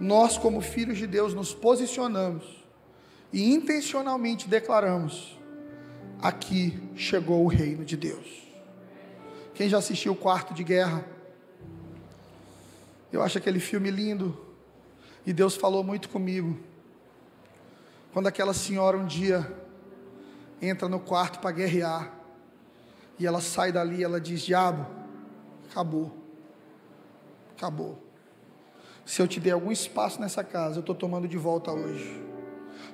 nós, 0.00 0.38
como 0.38 0.60
filhos 0.60 0.98
de 0.98 1.06
Deus, 1.06 1.34
nos 1.34 1.52
posicionamos 1.52 2.64
e 3.32 3.52
intencionalmente 3.52 4.48
declaramos: 4.48 5.38
aqui 6.20 6.80
chegou 6.94 7.44
o 7.44 7.48
reino 7.48 7.84
de 7.84 7.96
Deus. 7.96 8.48
Quem 9.54 9.68
já 9.68 9.78
assistiu 9.78 10.12
o 10.12 10.16
Quarto 10.16 10.54
de 10.54 10.62
Guerra? 10.62 11.04
Eu 13.12 13.22
acho 13.22 13.38
aquele 13.38 13.58
filme 13.58 13.90
lindo 13.90 14.38
e 15.26 15.32
Deus 15.32 15.56
falou 15.56 15.82
muito 15.82 16.08
comigo. 16.08 16.58
Quando 18.12 18.26
aquela 18.26 18.54
senhora 18.54 18.96
um 18.96 19.06
dia 19.06 19.50
entra 20.60 20.88
no 20.88 21.00
quarto 21.00 21.40
para 21.40 21.52
guerrear 21.52 22.12
e 23.18 23.26
ela 23.26 23.40
sai 23.40 23.72
dali, 23.72 24.02
ela 24.04 24.20
diz: 24.20 24.42
Diabo, 24.42 24.86
acabou, 25.70 26.16
acabou. 27.56 28.07
Se 29.08 29.22
eu 29.22 29.26
te 29.26 29.40
dei 29.40 29.50
algum 29.50 29.72
espaço 29.72 30.20
nessa 30.20 30.44
casa, 30.44 30.76
eu 30.76 30.80
estou 30.80 30.94
tomando 30.94 31.26
de 31.26 31.38
volta 31.38 31.72
hoje. 31.72 32.22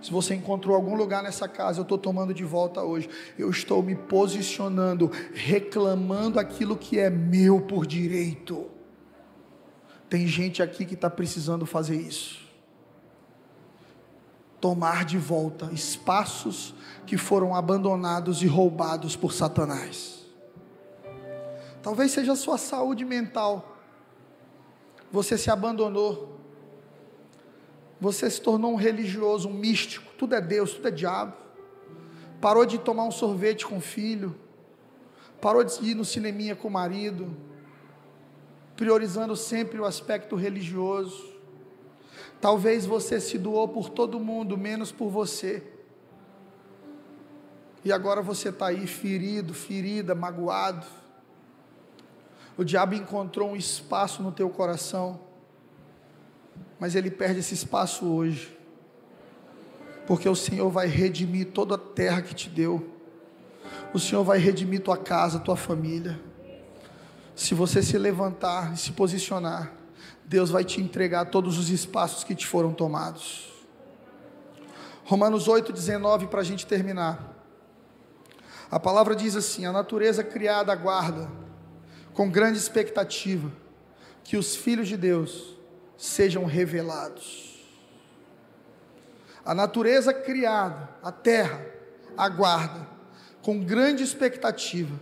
Se 0.00 0.12
você 0.12 0.32
encontrou 0.32 0.76
algum 0.76 0.94
lugar 0.94 1.24
nessa 1.24 1.48
casa, 1.48 1.80
eu 1.80 1.82
estou 1.82 1.98
tomando 1.98 2.32
de 2.32 2.44
volta 2.44 2.84
hoje. 2.84 3.10
Eu 3.36 3.50
estou 3.50 3.82
me 3.82 3.96
posicionando, 3.96 5.10
reclamando 5.32 6.38
aquilo 6.38 6.76
que 6.76 7.00
é 7.00 7.10
meu 7.10 7.62
por 7.62 7.84
direito. 7.84 8.70
Tem 10.08 10.24
gente 10.24 10.62
aqui 10.62 10.84
que 10.84 10.94
está 10.94 11.10
precisando 11.10 11.66
fazer 11.66 11.96
isso. 11.96 12.48
Tomar 14.60 15.04
de 15.04 15.18
volta 15.18 15.68
espaços 15.72 16.76
que 17.04 17.16
foram 17.16 17.56
abandonados 17.56 18.40
e 18.40 18.46
roubados 18.46 19.16
por 19.16 19.32
Satanás. 19.32 20.24
Talvez 21.82 22.12
seja 22.12 22.34
a 22.34 22.36
sua 22.36 22.56
saúde 22.56 23.04
mental 23.04 23.73
você 25.14 25.38
se 25.38 25.48
abandonou. 25.48 26.40
Você 28.00 28.28
se 28.28 28.40
tornou 28.40 28.72
um 28.72 28.76
religioso, 28.76 29.48
um 29.48 29.54
místico. 29.54 30.12
Tudo 30.18 30.34
é 30.34 30.40
Deus, 30.40 30.74
tudo 30.74 30.88
é 30.88 30.90
diabo. 30.90 31.36
Parou 32.40 32.66
de 32.66 32.78
tomar 32.78 33.04
um 33.04 33.12
sorvete 33.12 33.64
com 33.64 33.76
o 33.76 33.80
filho. 33.80 34.34
Parou 35.40 35.62
de 35.62 35.82
ir 35.84 35.94
no 35.94 36.04
cineminha 36.04 36.56
com 36.56 36.66
o 36.66 36.70
marido. 36.70 37.34
Priorizando 38.74 39.36
sempre 39.36 39.78
o 39.78 39.84
aspecto 39.84 40.34
religioso. 40.34 41.32
Talvez 42.40 42.84
você 42.84 43.20
se 43.20 43.38
doou 43.38 43.68
por 43.68 43.88
todo 43.90 44.18
mundo, 44.18 44.58
menos 44.58 44.90
por 44.90 45.10
você. 45.10 45.62
E 47.84 47.92
agora 47.92 48.20
você 48.20 48.48
está 48.48 48.66
aí 48.66 48.84
ferido, 48.88 49.54
ferida, 49.54 50.12
magoado 50.12 51.03
o 52.56 52.64
diabo 52.64 52.94
encontrou 52.94 53.50
um 53.50 53.56
espaço 53.56 54.22
no 54.22 54.30
teu 54.30 54.48
coração, 54.48 55.20
mas 56.78 56.94
ele 56.94 57.10
perde 57.10 57.40
esse 57.40 57.54
espaço 57.54 58.06
hoje, 58.06 58.56
porque 60.06 60.28
o 60.28 60.36
Senhor 60.36 60.70
vai 60.70 60.86
redimir 60.86 61.50
toda 61.50 61.74
a 61.74 61.78
terra 61.78 62.22
que 62.22 62.34
te 62.34 62.48
deu, 62.48 62.90
o 63.92 63.98
Senhor 63.98 64.22
vai 64.22 64.38
redimir 64.38 64.82
tua 64.82 64.96
casa, 64.96 65.38
tua 65.38 65.56
família. 65.56 66.20
Se 67.34 67.54
você 67.54 67.82
se 67.82 67.98
levantar 67.98 68.74
e 68.74 68.76
se 68.76 68.92
posicionar, 68.92 69.72
Deus 70.24 70.50
vai 70.50 70.64
te 70.64 70.80
entregar 70.80 71.26
todos 71.26 71.58
os 71.58 71.70
espaços 71.70 72.22
que 72.22 72.34
te 72.34 72.46
foram 72.46 72.72
tomados. 72.72 73.52
Romanos 75.04 75.48
8,19 75.48 76.28
para 76.28 76.40
a 76.40 76.44
gente 76.44 76.66
terminar. 76.66 77.34
A 78.70 78.78
palavra 78.78 79.14
diz 79.14 79.36
assim: 79.36 79.66
a 79.66 79.72
natureza 79.72 80.22
criada 80.22 80.72
aguarda 80.72 81.43
com 82.14 82.30
grande 82.30 82.58
expectativa 82.58 83.52
que 84.22 84.36
os 84.36 84.56
filhos 84.56 84.88
de 84.88 84.96
Deus 84.96 85.58
sejam 85.98 86.44
revelados. 86.44 87.52
A 89.44 89.54
natureza 89.54 90.14
criada, 90.14 90.88
a 91.02 91.12
terra, 91.12 91.66
aguarda 92.16 92.88
com 93.42 93.62
grande 93.62 94.02
expectativa 94.02 94.98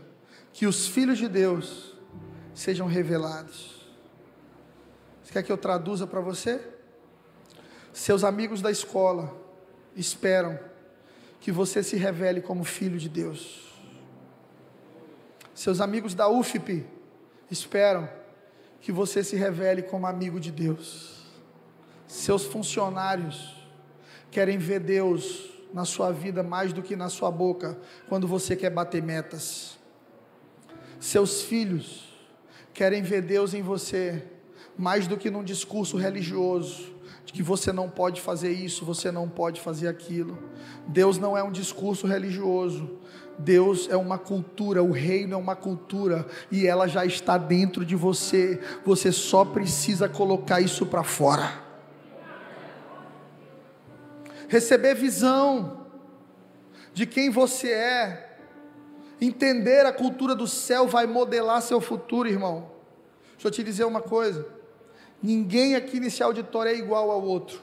que 0.52 0.66
os 0.66 0.88
filhos 0.88 1.18
de 1.18 1.28
Deus 1.28 1.94
sejam 2.54 2.86
revelados. 2.86 3.86
Você 5.22 5.32
quer 5.32 5.42
que 5.42 5.52
eu 5.52 5.58
traduza 5.58 6.06
para 6.06 6.20
você? 6.20 6.60
Seus 7.92 8.24
amigos 8.24 8.60
da 8.60 8.70
escola 8.70 9.36
esperam 9.94 10.58
que 11.40 11.52
você 11.52 11.82
se 11.82 11.96
revele 11.96 12.40
como 12.40 12.64
filho 12.64 12.98
de 12.98 13.08
Deus. 13.08 13.70
Seus 15.54 15.80
amigos 15.80 16.14
da 16.14 16.28
UFP 16.28 16.84
esperam 17.52 18.08
que 18.80 18.90
você 18.90 19.22
se 19.22 19.36
revele 19.36 19.82
como 19.82 20.06
amigo 20.06 20.40
de 20.40 20.50
Deus. 20.50 21.22
Seus 22.06 22.44
funcionários 22.44 23.56
querem 24.30 24.58
ver 24.58 24.80
Deus 24.80 25.50
na 25.72 25.84
sua 25.84 26.10
vida 26.10 26.42
mais 26.42 26.72
do 26.72 26.82
que 26.82 26.96
na 26.96 27.08
sua 27.08 27.30
boca, 27.30 27.78
quando 28.08 28.26
você 28.26 28.56
quer 28.56 28.70
bater 28.70 29.02
metas. 29.02 29.78
Seus 30.98 31.42
filhos 31.42 32.12
querem 32.74 33.02
ver 33.02 33.22
Deus 33.22 33.54
em 33.54 33.62
você 33.62 34.24
mais 34.76 35.06
do 35.06 35.16
que 35.16 35.30
num 35.30 35.44
discurso 35.44 35.96
religioso, 35.96 36.92
de 37.24 37.32
que 37.32 37.42
você 37.42 37.72
não 37.72 37.88
pode 37.88 38.20
fazer 38.20 38.52
isso, 38.52 38.84
você 38.84 39.12
não 39.12 39.28
pode 39.28 39.60
fazer 39.60 39.88
aquilo. 39.88 40.38
Deus 40.88 41.18
não 41.18 41.36
é 41.36 41.42
um 41.42 41.52
discurso 41.52 42.06
religioso, 42.06 42.98
Deus 43.38 43.88
é 43.90 43.96
uma 43.96 44.18
cultura, 44.18 44.82
o 44.82 44.92
reino 44.92 45.34
é 45.34 45.36
uma 45.36 45.56
cultura 45.56 46.26
e 46.50 46.66
ela 46.66 46.86
já 46.86 47.04
está 47.04 47.38
dentro 47.38 47.84
de 47.84 47.96
você. 47.96 48.60
Você 48.84 49.10
só 49.10 49.44
precisa 49.44 50.08
colocar 50.08 50.60
isso 50.60 50.86
para 50.86 51.02
fora. 51.02 51.60
Receber 54.48 54.94
visão 54.94 55.86
de 56.92 57.06
quem 57.06 57.30
você 57.30 57.70
é, 57.70 58.36
entender 59.20 59.86
a 59.86 59.92
cultura 59.92 60.34
do 60.34 60.46
céu 60.46 60.86
vai 60.86 61.06
modelar 61.06 61.62
seu 61.62 61.80
futuro, 61.80 62.28
irmão. 62.28 62.70
Deixa 63.32 63.48
eu 63.48 63.50
te 63.50 63.62
dizer 63.62 63.84
uma 63.84 64.02
coisa: 64.02 64.46
ninguém 65.22 65.74
aqui 65.74 65.98
nesse 65.98 66.22
auditório 66.22 66.70
é 66.70 66.76
igual 66.76 67.10
ao 67.10 67.22
outro, 67.22 67.62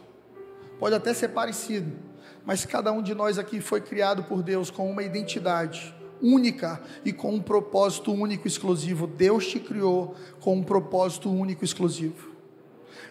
pode 0.80 0.96
até 0.96 1.14
ser 1.14 1.30
parecido 1.30 2.09
mas 2.50 2.66
cada 2.66 2.92
um 2.92 3.00
de 3.00 3.14
nós 3.14 3.38
aqui 3.38 3.62
foi 3.62 3.80
criado 3.80 4.24
por 4.24 4.42
Deus 4.42 4.72
com 4.72 4.90
uma 4.90 5.04
identidade 5.04 5.96
única 6.20 6.82
e 7.06 7.14
com 7.14 7.36
um 7.36 7.40
propósito 7.40 8.12
único 8.12 8.48
e 8.48 8.50
exclusivo. 8.50 9.06
Deus 9.06 9.46
te 9.46 9.60
criou 9.60 10.16
com 10.40 10.56
um 10.56 10.64
propósito 10.64 11.30
único 11.30 11.64
e 11.64 11.66
exclusivo. 11.66 12.32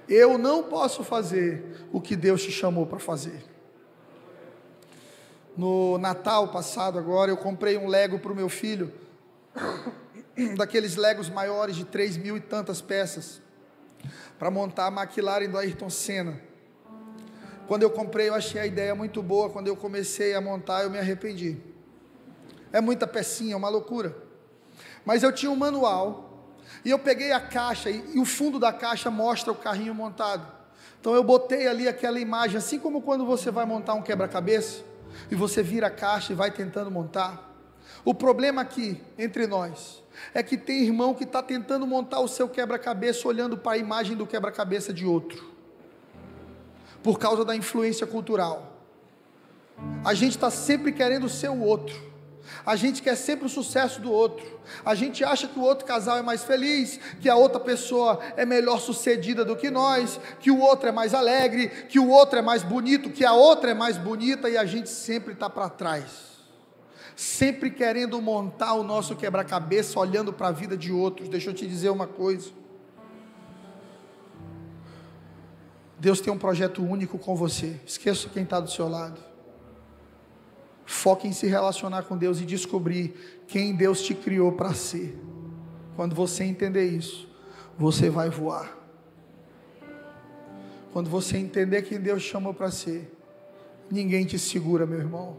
Eu 0.09 0.39
não 0.39 0.65
posso 0.65 1.05
fazer 1.05 1.87
o 1.93 2.01
que 2.01 2.17
Deus 2.17 2.43
te 2.43 2.51
chamou 2.51 2.85
para 2.85 2.99
fazer. 2.99 3.45
No 5.57 5.99
Natal 5.99 6.49
passado, 6.49 6.99
agora, 6.99 7.31
eu 7.31 7.37
comprei 7.37 7.79
um 7.79 7.87
Lego 7.87 8.19
para 8.19 8.33
o 8.33 8.35
meu 8.35 8.49
filho, 8.49 8.93
daqueles 10.59 10.97
Legos 10.97 11.31
maiores 11.31 11.77
de 11.77 11.85
3 11.85 12.17
mil 12.17 12.37
e 12.37 12.41
tantas 12.41 12.81
peças, 12.81 13.41
para 14.37 14.51
montar 14.51 14.89
a 14.89 15.01
McLaren 15.01 15.49
do 15.49 15.57
Ayrton 15.57 15.91
Senna. 15.91 16.48
Quando 17.69 17.83
eu 17.83 17.91
comprei, 17.91 18.31
eu 18.31 18.35
achei 18.35 18.59
a 18.59 18.67
ideia 18.67 18.95
muito 18.95 19.23
boa. 19.23 19.51
Quando 19.51 19.69
eu 19.69 19.77
comecei 19.77 20.35
a 20.35 20.41
montar, 20.41 20.83
eu 20.83 20.91
me 20.91 20.99
arrependi. 20.99 21.59
É 22.73 22.81
muita 22.81 23.07
pecinha, 23.07 23.53
é 23.53 23.57
uma 23.57 23.69
loucura. 23.69 24.17
Mas 25.05 25.23
eu 25.23 25.31
tinha 25.31 25.51
um 25.51 25.57
manual 25.57 26.55
e 26.83 26.91
eu 26.91 26.99
peguei 26.99 27.31
a 27.31 27.41
caixa 27.41 27.91
e, 27.91 28.15
e, 28.15 28.19
o 28.19 28.25
fundo 28.25 28.59
da 28.59 28.73
caixa 28.73 29.11
mostra 29.11 29.53
o 29.53 29.55
carrinho 29.55 29.95
montado. 29.95 30.51
Então 30.99 31.15
eu 31.15 31.23
botei 31.23 31.69
ali 31.69 31.87
aquela 31.87 32.19
imagem, 32.19 32.57
assim 32.57 32.79
como 32.79 33.03
quando 33.03 33.27
você 33.27 33.51
vai 33.51 33.67
montar 33.67 33.93
um 33.95 34.03
quebra-cabeça 34.03 34.83
e 35.31 35.35
você 35.35 35.63
vira 35.63 35.89
a 35.89 35.91
caixa 35.91 36.33
e 36.33 36.37
vai 36.37 36.51
tentando 36.51 36.91
montar. 36.91 37.55
O 38.03 38.15
problema 38.15 38.63
aqui 38.63 38.99
entre 39.19 39.47
nós 39.47 40.03
é 40.33 40.43
que 40.43 40.57
tem 40.57 40.85
irmão 40.85 41.15
que 41.15 41.25
está 41.25 41.43
tentando 41.43 41.87
montar 41.87 42.21
o 42.21 42.29
seu 42.29 42.49
quebra-cabeça 42.49 43.29
olhando 43.29 43.59
para 43.59 43.73
a 43.73 43.79
imagem 43.79 44.17
do 44.17 44.27
quebra-cabeça 44.27 44.93
de 44.93 45.05
outro, 45.05 45.58
por 47.03 47.19
causa 47.19 47.45
da 47.45 47.55
influência 47.55 48.07
cultural. 48.07 48.73
A 50.05 50.15
gente 50.15 50.33
está 50.33 50.51
sempre 50.51 50.93
querendo 50.93 51.29
ser 51.29 51.51
o 51.51 51.61
outro. 51.61 52.09
A 52.65 52.77
gente 52.77 53.03
quer 53.03 53.15
sempre 53.15 53.47
o 53.47 53.49
sucesso 53.49 54.01
do 54.01 54.11
outro. 54.11 54.45
A 54.85 54.95
gente 54.95 55.25
acha 55.25 55.47
que 55.47 55.59
o 55.59 55.63
outro 55.63 55.87
casal 55.87 56.19
é 56.19 56.23
mais 56.23 56.45
feliz, 56.45 56.99
que 57.21 57.29
a 57.29 57.37
outra 57.37 57.61
pessoa 57.61 58.19
é 58.37 58.45
melhor 58.45 58.81
sucedida 58.81 59.45
do 59.45 59.57
que 59.57 59.71
nós, 59.71 60.21
que 60.41 60.51
o 60.51 60.59
outro 60.59 60.89
é 60.89 60.93
mais 60.93 61.15
alegre, 61.15 61.69
que 61.89 61.99
o 61.99 62.09
outro 62.09 62.39
é 62.39 62.43
mais 62.43 62.63
bonito, 62.63 63.11
que 63.11 63.25
a 63.25 63.33
outra 63.33 63.71
é 63.71 63.75
mais 63.75 63.97
bonita 63.97 64.49
e 64.49 64.57
a 64.57 64.65
gente 64.65 64.89
sempre 64.89 65.35
está 65.35 65.49
para 65.49 65.69
trás. 65.69 66.29
Sempre 67.17 67.71
querendo 67.71 68.21
montar 68.23 68.75
o 68.75 68.83
nosso 68.83 69.17
quebra-cabeça 69.17 69.99
olhando 69.99 70.33
para 70.33 70.49
a 70.49 70.53
vida 70.53 70.77
de 70.77 70.93
outros. 70.93 71.29
Deixa 71.29 71.51
eu 71.51 71.55
te 71.55 71.67
dizer 71.67 71.91
uma 71.91 72.07
coisa. 72.07 72.51
Deus 75.99 76.21
tem 76.21 76.33
um 76.33 76.39
projeto 76.39 76.83
único 76.83 77.19
com 77.19 77.35
você. 77.35 77.81
Esqueça 77.87 78.29
quem 78.29 78.45
está 78.45 78.61
do 78.61 78.71
seu 78.71 78.89
lado. 78.89 79.21
Foque 80.87 81.27
em 81.27 81.33
se 81.33 81.47
relacionar 81.47 82.05
com 82.05 82.17
Deus 82.17 82.41
e 82.41 82.47
descobrir 82.47 83.43
quem 83.47 83.75
Deus 83.75 84.03
te 84.03 84.15
criou 84.15 84.53
para 84.53 84.73
ser. 84.73 85.19
Quando 85.97 86.15
você 86.15 86.45
entender 86.45 86.85
isso, 86.85 87.29
você 87.77 88.09
vai 88.09 88.31
voar. 88.31 88.77
Quando 90.93 91.11
você 91.11 91.37
entender 91.37 91.83
quem 91.83 92.01
Deus 92.01 92.23
chamou 92.23 92.55
para 92.55 92.71
ser, 92.71 93.15
ninguém 93.91 94.25
te 94.25 94.39
segura, 94.39 94.87
meu 94.87 94.99
irmão. 94.99 95.37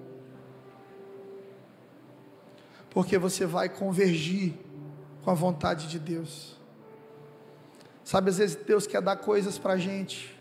Porque 2.89 3.17
você 3.17 3.45
vai 3.45 3.69
convergir 3.69 4.53
com 5.23 5.31
a 5.31 5.33
vontade 5.33 5.87
de 5.87 5.97
Deus. 5.97 6.57
Sabe, 8.03 8.29
às 8.29 8.37
vezes 8.37 8.55
Deus 8.55 8.87
quer 8.87 9.01
dar 9.01 9.17
coisas 9.17 9.57
para 9.57 9.73
a 9.73 9.77
gente, 9.77 10.38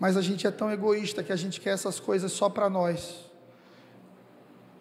mas 0.00 0.16
a 0.16 0.22
gente 0.22 0.46
é 0.46 0.50
tão 0.50 0.72
egoísta 0.72 1.22
que 1.22 1.30
a 1.30 1.36
gente 1.36 1.60
quer 1.60 1.74
essas 1.74 2.00
coisas 2.00 2.32
só 2.32 2.48
para 2.48 2.70
nós. 2.70 3.30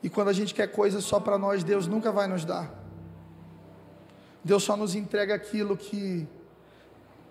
E 0.01 0.09
quando 0.09 0.29
a 0.29 0.33
gente 0.33 0.53
quer 0.53 0.67
coisas 0.67 1.03
só 1.03 1.19
para 1.19 1.37
nós, 1.37 1.61
Deus 1.61 1.85
nunca 1.85 2.09
vai 2.09 2.25
nos 2.25 2.45
dar. 2.45 2.73
Deus 4.41 4.63
só 4.63 4.77
nos 4.77 4.95
entrega 4.95 5.35
aquilo 5.35 5.75
que 5.75 6.25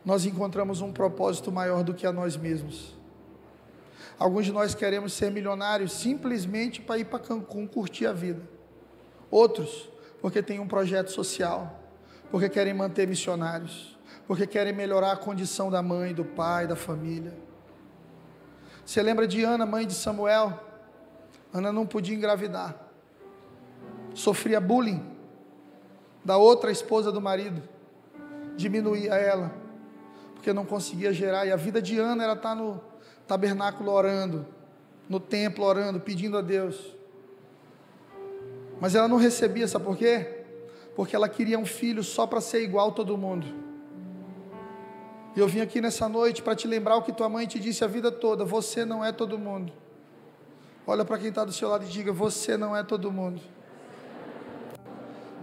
nós 0.05 0.27
encontramos 0.27 0.83
um 0.83 0.93
propósito 0.93 1.51
maior 1.51 1.83
do 1.83 1.95
que 1.95 2.07
a 2.07 2.13
nós 2.13 2.37
mesmos. 2.37 2.95
Alguns 4.19 4.45
de 4.45 4.53
nós 4.53 4.75
queremos 4.75 5.15
ser 5.15 5.31
milionários 5.31 5.93
simplesmente 5.93 6.83
para 6.83 6.99
ir 6.99 7.07
para 7.07 7.19
Cancún 7.19 7.67
curtir 7.67 8.07
a 8.07 8.13
vida. 8.13 8.43
Outros, 9.31 9.89
porque 10.21 10.43
tem 10.43 10.61
um 10.61 10.69
projeto 10.69 11.11
social, 11.11 11.81
porque 12.31 12.51
querem 12.51 12.75
manter 12.75 13.09
missionários, 13.09 13.97
porque 14.27 14.47
querem 14.47 14.75
melhorar 14.75 15.13
a 15.13 15.17
condição 15.17 15.71
da 15.71 15.83
mãe, 15.83 16.13
do 16.13 16.25
pai, 16.25 16.67
da 16.67 16.77
família. 16.77 17.48
Você 18.89 19.03
lembra 19.03 19.29
de 19.29 19.45
Ana, 19.45 19.67
mãe 19.67 19.87
de 19.87 19.93
Samuel? 19.93 20.59
Ana 21.53 21.71
não 21.71 21.87
podia 21.87 22.17
engravidar. 22.17 22.75
Sofria 24.15 24.59
bullying 24.63 25.05
da 26.25 26.39
outra 26.39 26.71
esposa 26.71 27.13
do 27.13 27.21
marido. 27.21 27.63
Diminuía 28.57 29.13
ela, 29.13 29.53
porque 30.33 30.55
não 30.55 30.65
conseguia 30.65 31.13
gerar. 31.13 31.45
E 31.45 31.53
a 31.53 31.57
vida 31.57 31.83
de 31.83 31.99
Ana 31.99 32.25
era 32.25 32.33
estar 32.33 32.55
no 32.55 32.81
tabernáculo 33.27 33.93
orando, 33.93 34.47
no 35.07 35.21
templo 35.21 35.67
orando, 35.67 36.01
pedindo 36.01 36.39
a 36.39 36.41
Deus. 36.41 36.97
Mas 38.81 38.95
ela 38.95 39.07
não 39.07 39.19
recebia, 39.19 39.69
sabe 39.69 39.85
por 39.85 39.99
quê? 39.99 40.47
Porque 40.97 41.15
ela 41.15 41.29
queria 41.29 41.59
um 41.59 41.67
filho 41.67 42.03
só 42.03 42.27
para 42.27 42.41
ser 42.41 42.63
igual 42.63 42.89
a 42.89 42.93
todo 42.93 43.19
mundo. 43.19 43.68
E 45.37 45.41
eu 45.41 45.47
vim 45.47 45.61
aqui 45.61 45.81
nessa 45.81 46.09
noite 46.09 46.43
para 46.43 46.57
te 46.57 46.67
lembrar 46.67 46.97
o 46.97 47.03
que 47.03 47.13
tua 47.13 47.29
mãe 47.29 47.47
te 47.47 47.59
disse 47.59 47.85
a 47.85 47.87
vida 47.87 48.11
toda: 48.11 48.45
você 48.45 48.85
não 48.85 49.05
é 49.05 49.13
todo 49.13 49.39
mundo. 49.39 49.73
Olha 50.87 51.05
para 51.05 51.19
quem 51.19 51.29
está 51.29 51.45
do 51.45 51.53
seu 51.53 51.69
lado 51.69 51.85
e 51.85 51.89
diga: 51.89 52.13
Você 52.13 52.57
não 52.57 52.75
é 52.75 52.83
todo 52.83 53.13
mundo. 53.13 53.43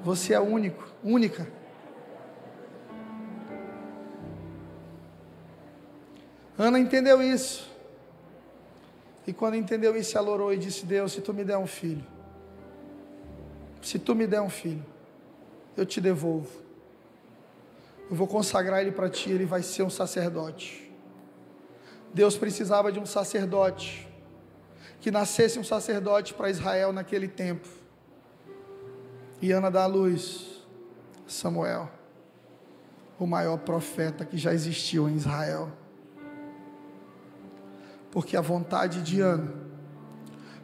Você 0.03 0.33
é 0.33 0.39
único, 0.39 0.91
única. 1.03 1.47
Ana 6.57 6.79
entendeu 6.79 7.21
isso. 7.21 7.69
E 9.27 9.33
quando 9.33 9.55
entendeu 9.55 9.95
isso, 9.95 10.17
ela 10.17 10.29
orou 10.31 10.51
e 10.51 10.57
disse: 10.57 10.85
Deus, 10.85 11.11
se 11.11 11.21
tu 11.21 11.33
me 11.33 11.43
der 11.43 11.57
um 11.57 11.67
filho, 11.67 12.05
se 13.81 13.99
tu 13.99 14.15
me 14.15 14.25
der 14.25 14.41
um 14.41 14.49
filho, 14.49 14.85
eu 15.77 15.85
te 15.85 16.01
devolvo. 16.01 16.64
Eu 18.09 18.15
vou 18.15 18.27
consagrar 18.27 18.81
ele 18.81 18.91
para 18.91 19.09
ti, 19.09 19.31
ele 19.31 19.45
vai 19.45 19.63
ser 19.63 19.83
um 19.83 19.89
sacerdote. 19.89 20.91
Deus 22.13 22.37
precisava 22.37 22.91
de 22.91 22.99
um 22.99 23.05
sacerdote 23.05 24.07
que 25.01 25.11
nascesse 25.11 25.59
um 25.59 25.63
sacerdote 25.63 26.33
para 26.33 26.49
Israel 26.49 26.93
naquele 26.93 27.27
tempo. 27.27 27.67
E 29.41 29.51
Ana 29.51 29.69
dá 29.69 29.83
a 29.83 29.87
luz, 29.87 30.63
Samuel, 31.27 31.91
o 33.19 33.27
maior 33.27 33.57
profeta 33.59 34.25
que 34.25 34.37
já 34.37 34.53
existiu 34.53 35.09
em 35.09 35.15
Israel. 35.15 35.71
Porque 38.11 38.37
a 38.37 38.41
vontade 38.41 39.01
de 39.01 39.19
Ana 39.19 39.53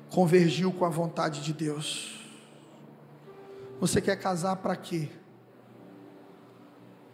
convergiu 0.10 0.72
com 0.72 0.86
a 0.86 0.90
vontade 0.90 1.44
de 1.44 1.54
Deus. 1.54 2.20
Você 3.80 4.02
quer 4.02 4.16
casar 4.16 4.56
para 4.58 4.76
quê? 4.76 5.10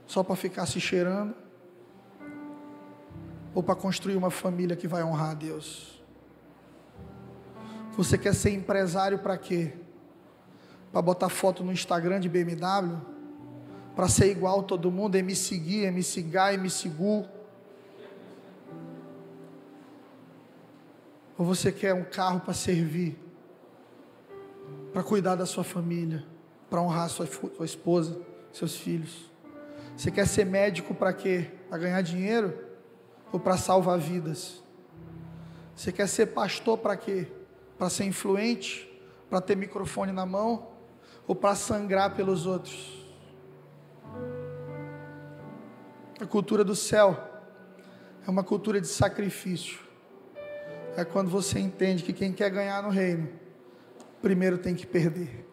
Só 0.08 0.24
para 0.24 0.36
ficar 0.38 0.66
se 0.66 0.80
cheirando? 0.80 1.36
Ou 3.54 3.62
para 3.62 3.76
construir 3.76 4.16
uma 4.16 4.32
família 4.32 4.76
que 4.76 4.88
vai 4.88 5.04
honrar 5.04 5.32
a 5.32 5.34
Deus? 5.34 6.02
Você 7.98 8.18
quer 8.18 8.34
ser 8.34 8.52
empresário 8.52 9.20
para 9.20 9.38
quê? 9.38 9.74
Para 10.92 11.02
botar 11.02 11.30
foto 11.30 11.64
no 11.64 11.74
Instagram 11.74 12.20
de 12.20 12.30
BMW? 12.30 12.98
Para 13.96 14.08
ser 14.08 14.32
igual 14.32 14.64
todo 14.64 14.92
mundo, 14.92 15.16
MC 15.16 15.58
Gui, 15.58 15.84
MC 15.86 16.22
Guy, 16.22 16.54
MC 16.54 16.88
Gu? 16.90 17.26
Ou 21.38 21.46
você 21.46 21.72
quer 21.72 21.94
um 21.94 22.04
carro 22.04 22.40
para 22.40 22.54
servir? 22.54 23.20
Para 24.94 25.04
cuidar 25.04 25.36
da 25.36 25.46
sua 25.46 25.64
família? 25.64 26.24
Para 26.70 26.82
honrar 26.82 27.10
sua, 27.10 27.26
sua 27.26 27.66
esposa, 27.66 28.20
seus 28.54 28.76
filhos? 28.76 29.30
Você 29.98 30.10
quer 30.10 30.28
ser 30.28 30.46
médico 30.46 30.94
para 30.94 31.12
quê? 31.12 31.52
Para 31.68 31.80
ganhar 31.80 32.02
dinheiro? 32.02 32.58
Ou 33.34 33.40
para 33.40 33.58
salvar 33.58 34.00
vidas? 34.00 34.64
Você 35.76 35.92
quer 35.92 36.08
ser 36.08 36.28
pastor 36.28 36.78
para 36.78 36.96
quê? 36.96 37.28
para 37.78 37.90
ser 37.90 38.06
influente, 38.06 38.90
para 39.30 39.40
ter 39.40 39.56
microfone 39.56 40.12
na 40.12 40.26
mão 40.26 40.70
ou 41.28 41.36
para 41.36 41.56
sangrar 41.56 42.16
pelos 42.16 42.46
outros. 42.46 43.06
A 46.20 46.26
cultura 46.26 46.64
do 46.64 46.76
céu 46.76 47.16
é 48.26 48.30
uma 48.30 48.44
cultura 48.44 48.82
de 48.82 48.88
sacrifício. 48.88 49.80
É 50.96 51.06
quando 51.06 51.30
você 51.30 51.60
entende 51.60 52.02
que 52.02 52.12
quem 52.12 52.34
quer 52.34 52.50
ganhar 52.50 52.82
no 52.82 52.90
reino, 52.90 53.30
primeiro 54.22 54.58
tem 54.58 54.74
que 54.74 54.88
perder. 54.88 55.47